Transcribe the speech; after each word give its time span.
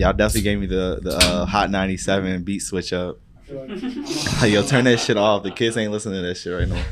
y'all 0.00 0.14
definitely 0.14 0.42
gave 0.42 0.58
me 0.58 0.66
the 0.66 0.98
the 1.02 1.16
uh, 1.16 1.44
Hot 1.44 1.70
97 1.70 2.42
beat 2.42 2.60
switch 2.60 2.92
up. 2.92 3.18
Yo, 3.48 4.62
turn 4.62 4.84
that 4.84 5.00
shit 5.00 5.16
off. 5.16 5.42
The 5.42 5.50
kids 5.50 5.76
ain't 5.76 5.92
listening 5.92 6.22
to 6.22 6.28
that 6.28 6.36
shit 6.36 6.52
right 6.52 6.68
now. 6.68 6.82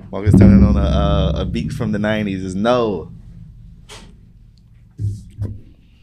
Marcus 0.10 0.34
turning 0.38 0.64
on 0.64 0.76
a, 0.76 0.80
uh, 0.80 1.32
a 1.36 1.44
beat 1.44 1.72
from 1.72 1.92
the 1.92 1.98
90s 1.98 2.42
is 2.42 2.54
no. 2.54 3.12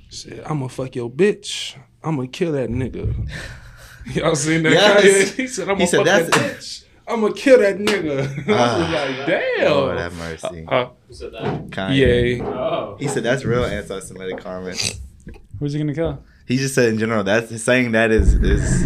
Said, 0.09 0.41
I'm 0.45 0.59
gonna 0.59 0.69
fuck 0.69 0.95
your 0.95 1.09
bitch. 1.09 1.75
I'm 2.03 2.15
gonna 2.15 2.27
kill 2.27 2.51
that 2.51 2.69
nigga. 2.69 3.27
Y'all 4.05 4.35
seen 4.35 4.61
that? 4.63 4.73
Yes. 4.73 5.33
He 5.33 5.47
said, 5.47 5.67
I'ma 5.69 5.85
said 5.85 5.97
fuck 5.97 6.05
that 6.05 6.31
bitch. 6.31 6.82
I'm 7.07 7.21
gonna 7.21 7.33
kill 7.33 7.59
that 7.59 7.77
nigga. 7.77 8.21
I 8.49 8.53
Ah. 8.53 8.79
was 8.79 9.17
like, 9.17 9.27
damn. 9.27 9.71
Lord 9.71 9.97
have 9.97 10.15
mercy. 10.17 10.65
Uh, 10.67 10.87
Who 11.07 11.13
said 11.13 11.33
that? 11.33 11.67
Kanye. 11.69 12.37
yeah. 12.39 12.45
Oh. 12.45 12.97
He 12.99 13.07
said 13.07 13.23
that's 13.23 13.43
real 13.45 13.65
anti-Semitic 13.65 14.37
comments. 14.39 14.99
Who's 15.59 15.73
he 15.73 15.79
gonna 15.79 15.93
kill? 15.93 16.23
He 16.47 16.57
just 16.57 16.75
said 16.75 16.89
in 16.89 16.97
general 16.99 17.23
that's 17.23 17.61
saying 17.61 17.91
that 17.93 18.11
is 18.11 18.33
is 18.35 18.83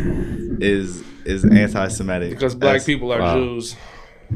is 0.60 1.04
is 1.26 1.46
anti-Semitic 1.46 2.30
Because 2.32 2.56
black 2.56 2.74
That's- 2.74 2.86
people 2.86 3.12
are 3.14 3.20
wow. 3.20 3.36
Jews. 3.36 3.76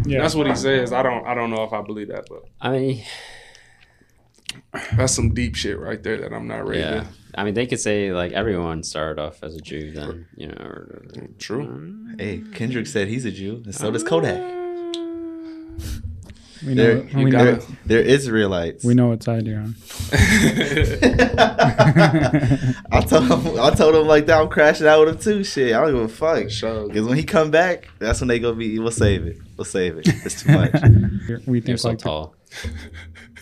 Yeah, 0.05 0.21
That's 0.21 0.35
what 0.35 0.47
he 0.47 0.55
says. 0.55 0.93
I 0.93 1.03
don't 1.03 1.25
I 1.27 1.33
don't 1.33 1.49
know 1.49 1.63
if 1.63 1.73
I 1.73 1.81
believe 1.81 2.07
that, 2.09 2.25
but 2.29 2.43
I 2.61 2.71
mean, 2.71 3.03
that's 4.95 5.13
some 5.13 5.33
deep 5.33 5.55
shit 5.55 5.77
right 5.79 6.01
there 6.01 6.17
that 6.21 6.33
I'm 6.33 6.47
not 6.47 6.65
ready 6.67 6.79
yeah. 6.81 7.05
I 7.35 7.43
mean, 7.43 7.53
they 7.53 7.65
could 7.65 7.79
say 7.79 8.11
like 8.13 8.31
everyone 8.33 8.83
started 8.83 9.21
off 9.21 9.41
as 9.43 9.55
a 9.55 9.59
Jew, 9.61 9.91
then 9.91 10.27
you 10.35 10.47
know. 10.47 10.55
Or, 10.55 11.05
to. 11.13 11.27
True. 11.39 11.65
Mm. 11.65 12.19
Hey, 12.21 12.43
Kendrick 12.53 12.87
said 12.87 13.07
he's 13.07 13.25
a 13.25 13.31
Jew, 13.31 13.61
and 13.65 13.73
so 13.73 13.89
does 13.91 14.03
ah. 14.03 14.07
Kodak. 14.07 14.41
we 16.65 16.73
They're. 16.73 17.01
We 17.15 17.31
gotta- 17.31 17.53
know. 17.57 17.65
they're 17.85 18.01
Israelites. 18.01 18.83
We 18.83 18.93
know 18.93 19.07
what 19.09 19.23
side 19.23 19.47
you're 19.47 19.59
on. 19.59 19.75
I 22.91 23.01
told 23.07 23.23
him, 23.31 23.59
I 23.59 23.69
told 23.75 23.95
him 23.95 24.07
like 24.07 24.25
that. 24.27 24.41
I'm 24.41 24.49
crashing 24.49 24.87
out 24.87 25.05
with 25.05 25.15
him 25.15 25.21
too. 25.21 25.43
Shit, 25.43 25.73
I 25.73 25.81
don't 25.81 25.93
give 25.93 26.01
a 26.03 26.07
fuck. 26.09 26.49
Sure. 26.49 26.87
Because 26.87 27.07
when 27.07 27.17
he 27.17 27.23
come 27.23 27.51
back, 27.51 27.89
that's 27.99 28.19
when 28.21 28.27
they 28.27 28.39
gonna 28.39 28.55
be. 28.55 28.77
We'll 28.79 28.91
save 28.91 29.25
it. 29.25 29.37
We'll 29.57 29.65
save 29.65 29.97
it. 29.97 30.07
It's 30.07 30.43
too 30.43 30.51
much. 30.57 30.73
we 31.47 31.61
You're 31.61 31.77
so 31.77 31.89
like, 31.89 31.97
tall. 31.99 32.35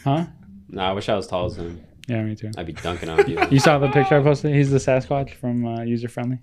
huh? 0.03 0.25
No, 0.69 0.81
I 0.81 0.91
wish 0.93 1.09
I 1.09 1.15
was 1.15 1.27
tall 1.27 1.47
as 1.47 1.57
him. 1.57 1.81
Yeah, 2.09 2.23
me 2.23 2.35
too. 2.35 2.51
I'd 2.57 2.65
be 2.65 2.73
dunking 2.73 3.07
on 3.09 3.29
you. 3.29 3.39
You 3.51 3.59
saw 3.59 3.77
the 3.77 3.89
picture 3.89 4.19
I 4.19 4.23
posted? 4.23 4.53
He's 4.55 4.71
the 4.71 4.79
Sasquatch 4.79 5.33
from 5.35 5.65
uh, 5.65 5.81
User 5.83 6.07
Friendly. 6.09 6.39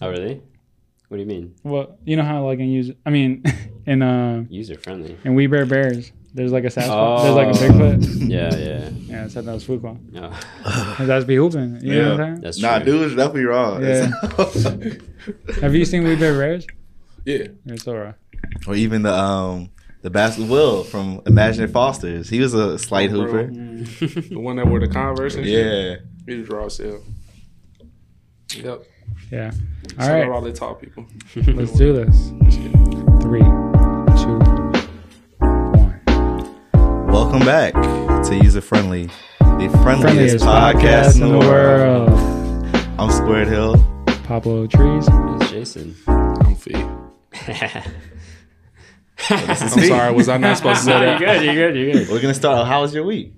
oh, 0.00 0.08
really? 0.10 0.40
What 1.08 1.16
do 1.16 1.22
you 1.22 1.28
mean? 1.28 1.54
Well, 1.64 1.98
you 2.04 2.16
know 2.16 2.22
how 2.22 2.44
like 2.46 2.60
in 2.60 2.68
user, 2.70 2.94
I 3.04 3.10
mean, 3.10 3.42
in 3.86 4.00
uh, 4.00 4.44
User 4.48 4.76
friendly. 4.78 5.18
in 5.24 5.34
We 5.34 5.48
Bare 5.48 5.66
Bears, 5.66 6.12
there's 6.32 6.52
like 6.52 6.62
a 6.62 6.68
Sasquatch. 6.68 6.88
Oh. 6.88 7.22
There's 7.24 7.34
like 7.34 7.48
a 7.48 7.58
Bigfoot. 7.72 8.30
Yeah, 8.30 8.54
yeah. 8.54 8.88
Yeah, 9.08 9.24
I 9.24 9.28
said 9.28 9.44
that 9.46 9.52
was 9.54 9.64
Fuqua. 9.66 9.98
No, 10.12 10.32
That's 11.04 11.24
be 11.24 11.34
hooping. 11.34 11.80
You 11.82 11.94
know 11.94 12.10
what 12.12 12.20
I'm 12.20 12.26
saying? 12.34 12.40
that's 12.42 12.60
nah, 12.62 12.78
true. 12.78 13.08
dude, 13.08 13.16
definitely 13.16 13.44
wrong. 13.44 13.82
Yeah. 13.82 14.10
Have 15.60 15.74
you 15.74 15.84
seen 15.84 16.04
We 16.04 16.14
Bare 16.14 16.38
Bears? 16.38 16.66
Yeah. 17.24 17.48
It's 17.66 17.88
alright. 17.88 18.14
or 18.68 18.76
even 18.76 19.02
the 19.02 19.12
um 19.12 19.70
the 20.02 20.10
basket 20.10 20.48
Will 20.48 20.84
from 20.84 21.20
Imagine 21.26 21.68
Fosters. 21.70 22.28
He 22.28 22.40
was 22.40 22.54
a 22.54 22.78
slight 22.78 23.10
Oh, 23.12 23.24
hooper. 23.26 23.46
The 24.30 24.38
one 24.38 24.56
that 24.56 24.66
wore 24.66 24.80
the 24.80 24.88
Converse 24.88 25.34
and 25.34 25.44
shit. 25.44 25.66
Yeah. 25.66 25.96
He 26.26 26.40
was 26.40 26.48
raw 26.48 26.68
sale. 26.68 27.02
Yep. 28.54 28.82
Yeah. 29.30 29.50
All 29.98 30.04
All 30.06 30.12
right. 30.14 30.20
right, 30.22 30.30
all 30.30 30.40
the 30.40 30.52
tall 30.52 30.74
people. 30.74 31.06
let's 31.36 31.72
do 31.72 31.92
this. 31.92 32.28
Three, 33.22 33.40
two, 33.40 34.38
one. 35.38 36.00
Welcome 37.06 37.40
back 37.40 37.74
to 37.74 38.36
User 38.42 38.60
Friendly, 38.60 39.06
the 39.38 39.68
friendliest, 39.82 40.44
Friendliest 40.44 40.44
podcast, 40.44 41.20
in 41.20 41.28
the 41.32 41.38
world. 41.38 42.10
I'm 42.98 43.10
Squared 43.10 43.48
Hill. 43.48 43.76
Pablo 44.24 44.66
Trees. 44.66 45.06
It's 45.10 45.50
Jason. 45.50 45.94
I'm 46.06 46.54
Fee. 46.54 46.84
I'm 49.28 49.56
sorry, 49.68 50.12
was 50.14 50.28
I 50.28 50.36
not 50.38 50.56
supposed 50.56 50.80
to 50.80 50.84
say 50.86 50.90
no, 50.98 51.00
you're 51.02 51.18
that? 51.18 51.18
good. 51.20 51.44
You're 51.44 51.54
good. 51.54 51.76
You're 51.76 51.92
good. 51.92 52.08
We're 52.10 52.20
gonna 52.22 52.34
start. 52.34 52.66
How 52.66 52.82
was 52.82 52.94
your 52.94 53.04
week? 53.04 53.34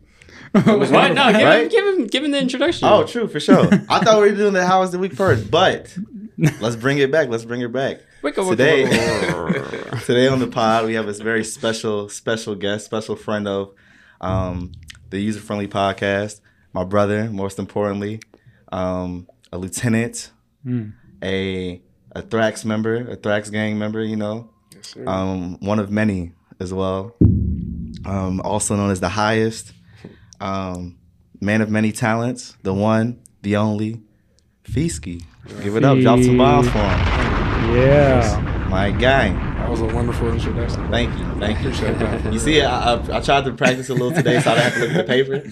What? 0.52 0.64
No, 0.64 1.32
give, 1.32 1.42
Right? 1.42 1.62
him, 1.62 1.68
give 1.68 1.84
him, 1.86 2.06
give 2.08 2.24
him 2.24 2.30
the 2.30 2.38
introduction. 2.38 2.86
Oh, 2.88 3.04
true 3.06 3.26
for 3.26 3.40
sure. 3.40 3.66
I 3.88 4.00
thought 4.00 4.20
we 4.20 4.30
were 4.30 4.36
doing 4.36 4.52
the 4.52 4.66
how 4.66 4.80
was 4.80 4.90
the 4.92 4.98
week 4.98 5.14
first, 5.14 5.50
but 5.50 5.96
let's 6.60 6.76
bring 6.76 6.98
it 6.98 7.10
back. 7.10 7.28
Let's 7.28 7.44
bring 7.46 7.62
it 7.62 7.72
back. 7.72 8.00
Wicka, 8.22 8.34
wicka, 8.44 8.50
Today, 8.50 8.84
wicka. 8.84 10.04
today 10.06 10.28
on 10.28 10.38
the 10.40 10.46
pod, 10.46 10.84
we 10.86 10.94
have 10.94 11.08
a 11.08 11.12
very 11.14 11.42
special, 11.42 12.08
special 12.10 12.54
guest, 12.54 12.84
special 12.84 13.16
friend 13.16 13.48
of 13.48 13.72
um, 14.20 14.72
the 15.10 15.18
User 15.18 15.40
Friendly 15.40 15.68
Podcast. 15.68 16.40
My 16.74 16.84
brother, 16.84 17.30
most 17.30 17.58
importantly, 17.58 18.20
um, 18.70 19.26
a 19.52 19.58
lieutenant, 19.58 20.30
Mm. 20.66 20.92
a 21.24 21.82
a 22.14 22.22
Thraxx 22.22 22.64
member, 22.64 22.94
a 23.10 23.16
Thraxx 23.16 23.50
gang 23.50 23.78
member. 23.78 24.04
You 24.04 24.16
know, 24.16 24.34
Yes, 24.36 24.50
sir. 24.50 24.61
Um, 25.06 25.58
one 25.60 25.78
of 25.78 25.90
many 25.90 26.32
as 26.60 26.72
well. 26.72 27.14
Um, 28.04 28.40
also 28.42 28.76
known 28.76 28.90
as 28.90 29.00
the 29.00 29.08
highest, 29.08 29.72
um, 30.40 30.98
man 31.40 31.60
of 31.60 31.70
many 31.70 31.92
talents, 31.92 32.56
the 32.62 32.74
one, 32.74 33.20
the 33.42 33.56
only, 33.56 34.00
Feesky. 34.64 35.22
Give 35.62 35.76
it 35.76 35.84
up, 35.84 35.98
drop 35.98 36.20
some 36.20 36.38
bombs 36.38 36.68
for 36.68 36.78
him. 36.78 37.76
Yeah. 37.76 38.66
My 38.68 38.90
guy. 38.90 39.30
that 39.32 39.68
was 39.68 39.80
a 39.80 39.86
wonderful 39.86 40.30
introduction. 40.32 40.88
Thank 40.90 41.16
you, 41.18 41.24
thank 41.38 41.60
you. 41.62 41.70
You 42.32 42.38
see, 42.38 42.62
I, 42.62 42.94
I, 42.94 43.18
I 43.18 43.20
tried 43.20 43.44
to 43.44 43.52
practice 43.52 43.90
a 43.90 43.92
little 43.92 44.12
today, 44.12 44.40
so 44.40 44.52
I 44.52 44.54
didn't 44.54 44.64
have 44.64 44.74
to 44.74 44.80
look 44.80 44.90
at 44.90 44.96
the 44.96 45.04
paper. 45.04 45.42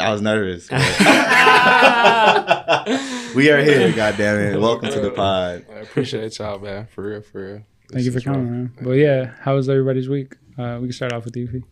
I 0.00 0.12
was 0.12 0.22
nervous. 0.22 0.70
we 3.34 3.50
are 3.50 3.62
here, 3.62 3.92
goddamn 3.92 4.38
it! 4.38 4.58
Welcome 4.60 4.90
to 4.90 5.00
the 5.00 5.10
pod. 5.10 5.66
I 5.70 5.80
appreciate 5.80 6.38
y'all, 6.38 6.58
man. 6.58 6.86
For 6.86 7.02
real, 7.02 7.20
for 7.20 7.44
real. 7.44 7.62
Thank 7.92 8.04
you 8.04 8.12
for 8.12 8.20
coming, 8.20 8.50
man. 8.50 8.72
But 8.80 8.92
yeah, 8.92 9.32
how 9.40 9.56
was 9.56 9.68
everybody's 9.68 10.08
week? 10.08 10.36
Uh, 10.58 10.78
we 10.80 10.86
can 10.88 10.92
start 10.92 11.12
off 11.12 11.24
with 11.24 11.36
you. 11.36 11.46
Fee. 11.48 11.62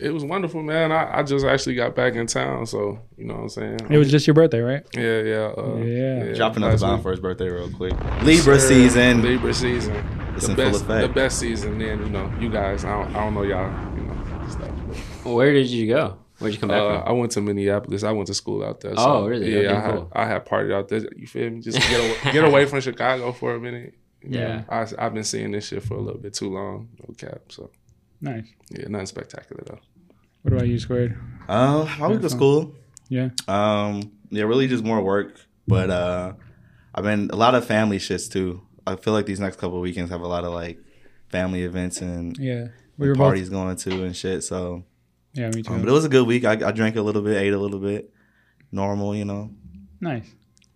It 0.00 0.10
was 0.10 0.24
wonderful, 0.24 0.62
man. 0.62 0.92
I, 0.92 1.18
I 1.18 1.22
just 1.24 1.44
actually 1.44 1.74
got 1.74 1.96
back 1.96 2.14
in 2.14 2.26
town, 2.28 2.66
so 2.66 3.00
you 3.16 3.24
know 3.24 3.34
what 3.34 3.42
I'm 3.42 3.48
saying. 3.48 3.78
It 3.90 3.98
was 3.98 4.10
just 4.10 4.26
your 4.26 4.34
birthday, 4.34 4.60
right? 4.60 4.84
yeah, 4.94 5.22
yeah, 5.22 5.52
uh, 5.58 5.76
Yeah. 5.76 6.34
Dropping 6.34 6.62
another 6.62 6.72
last 6.72 6.80
bomb 6.82 7.02
for 7.02 7.10
his 7.10 7.18
birthday, 7.20 7.48
real 7.48 7.70
quick. 7.70 7.92
Libra 8.22 8.58
Sir, 8.60 8.68
season. 8.68 9.22
Libra 9.22 9.52
season. 9.52 9.96
It's 10.36 10.46
the 10.46 10.52
in 10.52 10.56
full 10.56 10.64
best, 10.70 10.84
effect. 10.84 11.08
the 11.08 11.12
best 11.14 11.38
season. 11.40 11.78
Then 11.78 11.98
you 11.98 12.10
know, 12.10 12.32
you 12.40 12.48
guys. 12.48 12.84
I 12.84 12.90
don't, 13.02 13.16
I 13.16 13.24
don't 13.24 13.34
know 13.34 13.42
y'all. 13.42 13.96
You 13.96 14.02
know, 14.04 14.48
stuff. 14.48 15.24
Where 15.26 15.52
did 15.52 15.66
you 15.66 15.88
go? 15.88 16.16
Where'd 16.38 16.54
you 16.54 16.60
come 16.60 16.68
back 16.68 16.80
Uh, 16.80 17.00
from? 17.02 17.08
I 17.08 17.12
went 17.18 17.32
to 17.32 17.40
Minneapolis. 17.40 18.04
I 18.04 18.12
went 18.12 18.28
to 18.28 18.34
school 18.34 18.64
out 18.64 18.80
there. 18.80 18.94
Oh, 18.96 19.26
really? 19.26 19.52
Yeah, 19.52 19.58
Okay, 19.70 19.74
I, 19.76 19.80
had. 19.80 20.06
I 20.12 20.26
had 20.26 20.46
partied 20.46 20.72
out 20.72 20.86
there. 20.88 21.00
You 21.16 21.26
feel 21.26 21.50
me? 21.50 21.60
Just 21.60 21.76
get 21.90 21.98
away, 21.98 22.32
get 22.32 22.44
away 22.44 22.64
from 22.66 22.80
Chicago 22.80 23.32
for 23.32 23.56
a 23.56 23.60
minute. 23.60 23.94
You 24.28 24.38
Yeah. 24.40 24.64
I, 24.68 24.86
I've 24.98 25.14
been 25.14 25.24
seeing 25.24 25.50
this 25.52 25.68
shit 25.68 25.82
for 25.82 25.94
a 25.94 26.00
little 26.00 26.20
bit 26.20 26.34
too 26.34 26.50
long. 26.52 26.88
No 27.00 27.14
cap. 27.14 27.40
So 27.50 27.70
Nice. 28.20 28.46
yeah, 28.70 28.88
nothing 28.88 29.06
spectacular 29.06 29.62
though. 29.66 29.78
What 30.42 30.54
about 30.54 30.68
you, 30.68 30.78
Squared? 30.78 31.16
Um, 31.48 31.88
my 31.98 32.08
week 32.08 32.22
was 32.22 32.34
cool. 32.34 32.74
Yeah. 33.08 33.30
Um, 33.48 34.12
yeah, 34.30 34.44
really 34.44 34.68
just 34.68 34.84
more 34.84 35.00
work, 35.02 35.40
but 35.66 35.88
uh, 35.90 36.34
I've 36.94 37.04
been 37.04 37.30
a 37.32 37.36
lot 37.36 37.54
of 37.54 37.64
family 37.64 37.98
shits 37.98 38.30
too. 38.30 38.62
I 38.86 38.96
feel 38.96 39.12
like 39.12 39.26
these 39.26 39.40
next 39.40 39.56
couple 39.56 39.76
of 39.76 39.82
weekends 39.82 40.10
have 40.10 40.20
a 40.20 40.26
lot 40.28 40.44
of 40.44 40.52
like 40.52 40.78
family 41.30 41.62
events 41.62 42.00
and 42.00 42.36
Yeah. 42.38 42.68
We 42.98 43.08
were 43.08 43.14
parties 43.14 43.48
going 43.48 43.76
to 43.76 44.04
and 44.04 44.14
shit. 44.16 44.42
So. 44.44 44.84
Yeah, 45.34 45.50
me 45.50 45.62
too. 45.62 45.72
um, 45.72 45.80
but 45.80 45.88
it 45.88 45.92
was 45.92 46.04
a 46.04 46.08
good 46.08 46.26
week. 46.26 46.44
I, 46.44 46.52
I 46.52 46.72
drank 46.72 46.96
a 46.96 47.02
little 47.02 47.22
bit, 47.22 47.36
ate 47.36 47.52
a 47.52 47.58
little 47.58 47.78
bit, 47.78 48.12
normal, 48.72 49.14
you 49.14 49.24
know. 49.24 49.50
nice. 50.00 50.24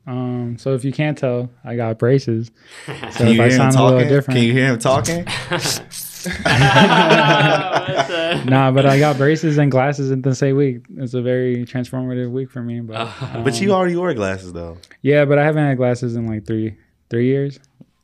Um, 0.07 0.59
so 0.59 0.75
if 0.75 0.85
you 0.85 0.93
can't 0.93 1.17
tell, 1.17 1.49
I 1.65 1.77
got 1.77 1.99
braces. 1.99 2.51
So 2.87 2.93
Can 2.95 3.29
if 3.29 3.37
you 3.37 3.43
I 3.43 3.49
hear 3.49 3.61
him 3.63 3.71
sound 3.73 3.75
a 3.77 3.83
little 3.85 3.99
talking? 4.01 4.09
different, 4.09 4.39
Can 4.39 4.47
you 4.47 4.53
hear 4.53 4.67
him 4.73 4.79
talking? 4.79 5.25
nah, 8.47 8.71
but 8.71 8.87
I 8.87 8.99
got 8.99 9.17
braces 9.17 9.59
and 9.59 9.71
glasses 9.71 10.11
in 10.11 10.23
the 10.23 10.35
same 10.35 10.57
week. 10.57 10.85
It's 10.97 11.15
a 11.15 11.23
very 11.23 11.65
transformative 11.65 12.31
week 12.31 12.51
for 12.51 12.63
me. 12.63 12.81
But 12.81 13.13
but 13.45 13.61
you 13.61 13.73
um, 13.73 13.79
already 13.79 13.97
wore 13.97 14.15
glasses 14.15 14.53
though. 14.53 14.79
yeah, 15.03 15.25
but 15.25 15.39
I 15.39 15.45
haven't 15.45 15.65
had 15.67 15.77
glasses 15.77 16.15
in 16.17 16.27
like 16.27 16.47
three 16.47 16.77
three 17.11 17.27
years. 17.27 17.59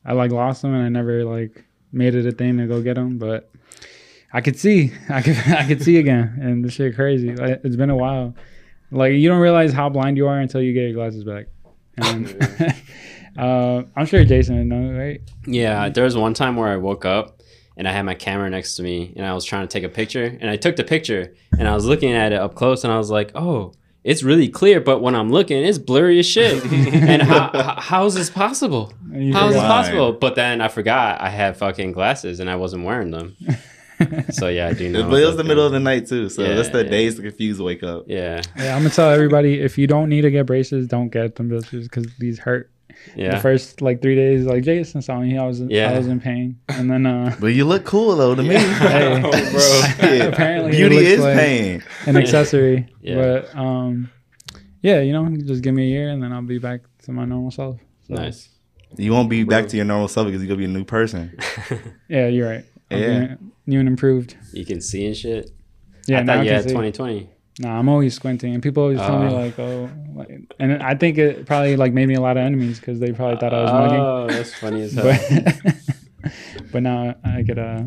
I 0.05 0.13
like 0.15 0.33
lost 0.33 0.63
them 0.63 0.75
and 0.75 0.83
I 0.85 0.89
never 0.89 1.25
like 1.25 1.65
made 1.93 2.15
it 2.15 2.27
a 2.27 2.33
thing 2.33 2.59
to 2.59 2.67
go 2.67 2.83
get 2.83 2.95
them. 2.95 3.19
But 3.19 3.51
I 4.33 4.41
could 4.41 4.59
see, 4.59 4.93
I 5.09 5.23
could 5.23 5.37
I 5.47 5.67
could 5.67 5.83
see 5.83 5.99
again, 5.99 6.39
and 6.41 6.65
this 6.65 6.75
shit 6.75 6.95
crazy. 6.97 7.35
Like, 7.35 7.61
it's 7.65 7.77
been 7.77 7.91
a 7.91 7.97
while. 7.97 8.35
Like 8.91 9.13
you 9.13 9.29
don't 9.29 9.41
realize 9.41 9.73
how 9.73 9.89
blind 9.91 10.17
you 10.17 10.27
are 10.29 10.39
until 10.41 10.63
you 10.63 10.73
get 10.73 10.83
your 10.85 10.95
glasses 10.95 11.23
back. 11.25 11.47
And 11.99 12.75
uh, 13.39 13.83
I'm 13.97 14.07
sure 14.07 14.25
Jason 14.25 14.59
would 14.59 14.67
know, 14.67 14.99
right? 14.99 15.21
Yeah, 15.47 15.89
there 15.89 16.05
was 16.05 16.17
one 16.17 16.35
time 16.35 16.57
where 16.57 16.69
I 16.69 16.77
woke 16.77 17.05
up 17.05 17.41
and 17.77 17.87
I 17.87 17.93
had 17.93 18.03
my 18.03 18.15
camera 18.15 18.51
next 18.51 18.77
to 18.77 18.83
me 18.83 19.13
and 19.17 19.25
I 19.25 19.33
was 19.33 19.45
trying 19.45 19.67
to 19.67 19.73
take 19.73 19.85
a 19.85 19.89
picture 19.89 20.37
and 20.41 20.51
I 20.51 20.57
took 20.57 20.77
the 20.77 20.85
picture 20.85 21.35
and 21.59 21.69
I 21.69 21.75
was 21.75 21.85
looking 21.85 22.13
at 22.13 22.33
it 22.33 22.41
up 22.41 22.55
close 22.55 22.85
and 22.85 22.93
I 22.93 22.99
was 22.99 23.11
like, 23.11 23.33
oh, 23.35 23.73
it's 24.05 24.23
really 24.23 24.49
clear, 24.49 24.81
but 24.81 25.01
when 25.01 25.15
I'm 25.15 25.31
looking, 25.31 25.63
it's 25.63 25.79
blurry 25.79 26.19
as 26.19 26.27
shit. 26.27 26.65
and 26.73 27.23
how, 27.23 27.51
how, 27.53 27.81
how 27.81 28.07
is 28.07 28.15
this 28.15 28.31
possible? 28.31 28.93
How 29.33 29.49
is 29.49 29.55
this 29.55 29.63
possible? 29.63 30.13
But 30.13 30.35
then 30.35 30.61
I 30.61 30.69
forgot 30.69 31.21
I 31.21 31.29
had 31.29 31.57
fucking 31.57 31.93
glasses 31.93 32.41
and 32.41 32.49
I 32.49 32.57
wasn't 32.57 32.85
wearing 32.85 33.11
them. 33.11 33.37
So 34.31 34.49
yeah, 34.49 34.69
I 34.69 34.73
do 34.75 34.91
know. 34.91 35.09
but 35.11 35.21
it 35.23 35.27
was 35.27 35.37
that 35.37 35.43
the 35.43 35.49
middle 35.49 35.65
of 35.67 35.73
the 35.73 35.81
night 35.81 36.07
too, 36.07 36.29
so 36.29 36.43
Yeah, 36.43 36.55
that's 36.55 36.69
the 36.69 36.85
yeah. 36.85 36.91
days 36.91 37.17
to 37.17 37.23
confuse 37.23 37.61
wake 37.61 37.83
up. 37.83 38.05
Yeah, 38.07 38.41
Yeah, 38.57 38.75
I'm 38.77 38.83
gonna 38.83 38.91
tell 38.95 39.11
everybody 39.11 39.61
if 39.61 39.77
you 39.79 39.87
don't 39.87 40.09
need 40.09 40.23
to 40.23 40.31
get 40.31 40.47
braces, 40.47 40.87
don't 40.87 41.09
get 41.11 41.37
them 41.37 41.51
bitches 41.51 41.85
because 41.85 42.07
these 42.19 42.39
hurt. 42.39 42.71
Yeah. 43.15 43.37
The 43.37 43.41
first 43.41 43.81
like 43.81 44.03
three 44.03 44.17
days, 44.17 44.45
like 44.45 44.65
Jason 44.65 45.03
saw 45.03 45.21
me, 45.21 45.39
I 45.39 45.47
was 45.47 45.61
Yeah. 45.61 45.93
I 45.93 45.99
was 45.99 46.09
in 46.09 46.21
pain, 46.21 46.59
and 46.69 46.91
then 46.91 47.07
uh, 47.07 47.35
But 47.41 47.49
you 47.49 47.65
look 47.65 47.85
cool 47.85 48.17
though 48.17 48.35
to 48.35 48.43
me. 48.43 48.55
hey, 48.57 49.21
bro. 49.21 49.31
Shit. 49.31 50.33
apparently 50.33 50.71
it 50.73 50.77
beauty 50.77 50.97
looks 50.97 51.09
is 51.09 51.21
like 51.21 51.37
pain. 51.39 51.83
an 52.07 52.17
accessory. 52.17 52.89
Yeah. 53.01 53.15
But 53.17 53.57
um, 53.57 54.11
yeah, 54.83 55.01
you 55.01 55.13
know, 55.13 55.29
just 55.45 55.63
give 55.63 55.75
me 55.75 55.85
a 55.85 55.89
year 55.91 56.09
and 56.11 56.23
then 56.23 56.33
I'll 56.33 56.43
be 56.43 56.59
back 56.59 56.81
to 57.05 57.13
my 57.13 57.25
normal 57.25 57.51
self. 57.51 57.79
So, 58.07 58.15
Nice. 58.15 58.49
You 58.97 59.13
won't 59.13 59.29
be 59.31 59.45
back 59.45 59.69
to 59.69 59.77
your 59.77 59.85
normal 59.87 60.09
self 60.09 60.27
because 60.27 60.41
you're 60.43 60.49
gonna 60.49 60.59
be 60.59 60.65
a 60.65 60.69
new 60.69 60.85
person. 60.85 61.37
Yeah, 62.09 62.29
you're 62.29 62.49
right. 62.49 62.65
I'll 62.91 62.99
be 62.99 63.05
Yeah. 63.05 63.35
New 63.69 63.79
and 63.79 63.89
improved. 63.89 64.37
You 64.53 64.65
can 64.65 64.81
see 64.81 65.07
and 65.07 65.17
shit. 65.17 65.51
Yeah, 66.09 66.19
I 66.19 66.23
now 66.23 66.35
thought 66.37 66.45
you 66.45 66.49
can 66.49 66.55
had 66.55 66.63
see. 66.65 66.71
2020. 66.71 67.31
Nah, 67.61 67.79
I'm 67.79 67.89
always 67.89 68.15
squinting, 68.15 68.55
and 68.55 68.63
people 68.63 68.85
always 68.85 68.99
tell 69.01 69.19
me 69.19 69.27
Oh. 69.33 69.37
like, 69.37 69.59
"Oh," 69.59 69.91
and 70.61 70.81
I 70.83 70.95
think 70.95 71.19
it 71.19 71.45
probably 71.45 71.77
like 71.77 71.93
made 71.93 72.07
me 72.07 72.15
a 72.15 72.21
lot 72.21 72.37
of 72.37 72.45
enemies 72.45 72.79
because 72.79 72.99
they 73.01 73.13
probably 73.13 73.37
thought 73.39 73.53
I 73.53 73.63
was 73.63 73.73
mugging. 73.73 73.99
Oh, 74.01 74.27
that's 74.29 74.55
funny 74.55 74.83
as 74.83 74.93
hell. 74.95 75.05
But 75.05 76.33
but 76.73 76.83
now 76.83 77.15
I 77.25 77.43
could 77.43 77.59
uh 77.59 77.83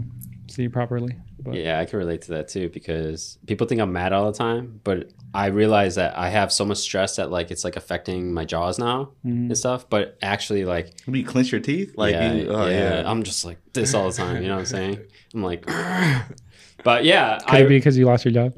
see 0.48 0.68
properly. 0.68 1.16
But 1.44 1.56
Yeah, 1.56 1.80
I 1.80 1.86
can 1.86 1.98
relate 2.00 2.22
to 2.24 2.32
that 2.34 2.50
too 2.50 2.70
because 2.70 3.38
people 3.48 3.66
think 3.66 3.82
I'm 3.82 3.92
mad 3.94 4.14
all 4.14 4.32
the 4.32 4.38
time, 4.38 4.80
but 4.84 5.10
I 5.34 5.48
realize 5.48 5.96
that 5.96 6.16
I 6.18 6.30
have 6.30 6.52
so 6.52 6.66
much 6.66 6.78
stress 6.80 7.16
that 7.16 7.32
like 7.32 7.50
it's 7.50 7.64
like 7.64 7.78
affecting 7.78 8.34
my 8.34 8.44
jaws 8.46 8.78
now 8.78 9.12
Mhm. 9.26 9.48
and 9.48 9.58
stuff. 9.58 9.90
But 9.90 10.18
actually, 10.22 10.66
like, 10.66 10.94
Maybe 11.08 11.20
you 11.20 11.26
clench 11.26 11.52
your 11.52 11.62
teeth, 11.62 11.94
like 11.98 12.14
yeah, 12.14 12.34
you, 12.34 12.48
oh, 12.50 12.68
yeah, 12.68 13.02
yeah. 13.02 13.10
I'm 13.10 13.24
just 13.24 13.44
like 13.46 13.58
this 13.74 13.94
all 13.96 14.08
the 14.12 14.16
time. 14.18 14.42
You 14.44 14.50
know 14.50 14.56
what 14.56 14.60
I'm 14.60 14.66
saying? 14.66 15.00
I'm 15.34 15.44
like, 15.44 15.66
but 16.84 17.06
yeah, 17.06 17.40
could 17.40 17.56
I 17.56 17.60
it 17.60 17.68
be 17.68 17.78
because 17.78 17.98
you 17.98 18.06
lost 18.06 18.26
your 18.26 18.34
job? 18.34 18.54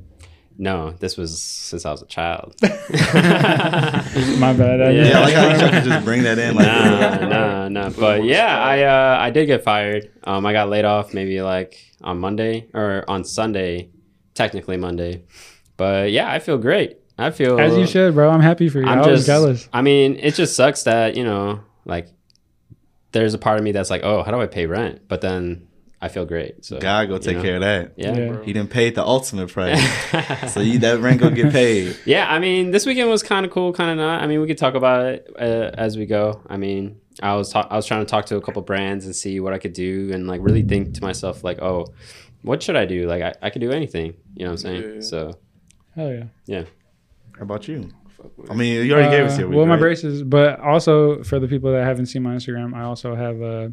no, 0.57 0.91
this 0.99 1.17
was 1.17 1.41
since 1.41 1.85
I 1.85 1.91
was 1.91 2.01
a 2.01 2.05
child. 2.05 2.55
My 2.61 2.69
bad. 4.53 4.81
I 4.81 4.91
Yeah. 4.91 5.05
Yeah, 5.05 5.19
I 5.19 5.21
like 5.21 5.33
how 5.33 5.51
you 5.51 5.57
try 5.57 5.81
just 5.81 6.05
bring 6.05 6.23
that 6.23 6.37
in. 6.37 6.55
Like, 6.55 6.67
nah, 6.67 7.17
nah, 7.27 7.69
nah. 7.69 7.89
But 7.89 8.23
yeah, 8.23 8.61
I 8.61 8.83
uh, 8.83 9.17
I 9.19 9.29
did 9.31 9.47
get 9.47 9.63
fired. 9.63 10.11
Um, 10.23 10.45
I 10.45 10.53
got 10.53 10.69
laid 10.69 10.85
off 10.85 11.13
maybe 11.13 11.41
like 11.41 11.79
on 12.01 12.19
Monday 12.19 12.67
or 12.73 13.03
on 13.07 13.23
Sunday, 13.23 13.89
technically 14.33 14.77
Monday. 14.77 15.23
But 15.77 16.11
yeah, 16.11 16.31
I 16.31 16.39
feel 16.39 16.57
great. 16.57 16.97
I 17.17 17.31
feel 17.31 17.59
As 17.59 17.77
you 17.77 17.87
should, 17.87 18.13
bro. 18.15 18.29
I'm 18.29 18.41
happy 18.41 18.69
for 18.69 18.79
you. 18.79 18.87
I'm 18.87 18.99
i 18.99 19.07
was 19.07 19.19
just 19.19 19.27
jealous. 19.27 19.69
I 19.71 19.81
mean, 19.81 20.17
it 20.17 20.35
just 20.35 20.55
sucks 20.55 20.83
that 20.83 21.15
you 21.15 21.23
know, 21.23 21.61
like, 21.85 22.09
there's 23.11 23.33
a 23.33 23.37
part 23.37 23.57
of 23.57 23.63
me 23.63 23.71
that's 23.71 23.89
like, 23.89 24.01
oh, 24.03 24.23
how 24.23 24.31
do 24.31 24.41
I 24.41 24.47
pay 24.47 24.65
rent? 24.65 25.01
But 25.07 25.21
then 25.21 25.67
I 26.03 26.09
feel 26.09 26.25
great. 26.25 26.65
So 26.65 26.79
God 26.79 27.07
go 27.07 27.17
take 27.17 27.37
know. 27.37 27.43
care 27.43 27.55
of 27.55 27.61
that. 27.61 27.93
Yeah. 27.95 28.13
Yeah. 28.17 28.43
He 28.43 28.51
didn't 28.51 28.71
pay 28.71 28.89
the 28.89 29.03
ultimate 29.05 29.49
price, 29.53 29.81
so 30.53 30.59
you 30.59 30.79
that 30.79 30.99
rent 30.99 31.21
gonna 31.21 31.33
get 31.33 31.53
paid. 31.53 31.97
Yeah, 32.05 32.25
I 32.29 32.39
mean, 32.39 32.71
this 32.71 32.85
weekend 32.85 33.09
was 33.09 33.23
kind 33.23 33.45
of 33.45 33.51
cool, 33.53 33.71
kind 33.71 33.89
of 33.89 33.95
not. 33.97 34.21
I 34.21 34.27
mean, 34.27 34.41
we 34.41 34.47
could 34.47 34.57
talk 34.57 34.75
about 34.75 35.05
it 35.05 35.29
uh, 35.39 35.71
as 35.85 35.97
we 35.97 36.05
go. 36.05 36.41
I 36.47 36.57
mean, 36.57 36.99
I 37.21 37.35
was 37.35 37.53
ta- 37.53 37.67
I 37.69 37.77
was 37.77 37.85
trying 37.85 38.01
to 38.05 38.09
talk 38.09 38.25
to 38.27 38.35
a 38.35 38.41
couple 38.41 38.61
brands 38.63 39.05
and 39.05 39.15
see 39.15 39.39
what 39.39 39.53
I 39.53 39.59
could 39.59 39.71
do, 39.73 40.11
and 40.13 40.27
like 40.27 40.41
really 40.43 40.61
think 40.61 40.93
to 40.95 41.01
myself, 41.01 41.41
like, 41.41 41.61
oh, 41.61 41.87
what 42.41 42.61
should 42.61 42.75
I 42.75 42.85
do? 42.85 43.07
Like, 43.07 43.23
I, 43.23 43.33
I 43.41 43.49
could 43.49 43.61
do 43.61 43.71
anything. 43.71 44.13
You 44.35 44.43
know 44.43 44.51
what 44.51 44.51
I'm 44.51 44.57
saying? 44.57 44.95
Yeah. 44.95 45.01
So 45.01 45.31
Hell 45.95 46.11
yeah. 46.11 46.23
Yeah. 46.47 46.63
How 47.37 47.43
about 47.43 47.67
you? 47.69 47.89
I 48.49 48.55
mean, 48.55 48.85
you 48.85 48.93
already 48.93 49.11
gave 49.15 49.25
us 49.25 49.37
Uh, 49.37 49.41
your 49.41 49.49
well, 49.49 49.65
my 49.65 49.75
right? 49.75 49.79
braces, 49.79 50.23
but 50.23 50.59
also 50.59 51.23
for 51.23 51.39
the 51.39 51.47
people 51.47 51.71
that 51.71 51.83
haven't 51.85 52.07
seen 52.07 52.23
my 52.23 52.35
Instagram, 52.35 52.73
I 52.75 52.83
also 52.83 53.15
have 53.15 53.41
uh, 53.41 53.69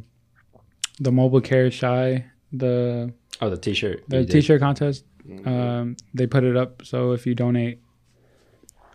the 1.00 1.10
mobile 1.12 1.40
care 1.40 1.70
shy 1.70 2.24
the 2.52 3.12
oh, 3.40 3.50
the 3.50 3.56
T-shirt, 3.56 4.04
the 4.08 4.24
t-shirt 4.24 4.60
contest. 4.60 5.04
Mhm. 5.26 5.46
Um, 5.46 5.96
they 6.14 6.26
put 6.26 6.44
it 6.44 6.56
up 6.56 6.84
so 6.84 7.12
if 7.12 7.26
you 7.26 7.34
donate 7.34 7.80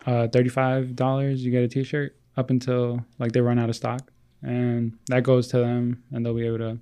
uh, 0.06 0.28
thirty 0.28 0.48
five 0.48 0.94
dollars, 0.96 1.44
you 1.44 1.50
get 1.50 1.62
a 1.64 1.68
t-shirt 1.68 2.14
up 2.36 2.50
until 2.50 3.04
like 3.18 3.32
they 3.32 3.40
run 3.40 3.58
out 3.58 3.68
of 3.68 3.76
stock, 3.76 4.10
and 4.42 4.92
that 5.08 5.22
goes 5.22 5.48
to 5.48 5.58
them, 5.58 6.02
and 6.12 6.24
they'll 6.24 6.34
be 6.34 6.46
able 6.46 6.58
to. 6.58 6.78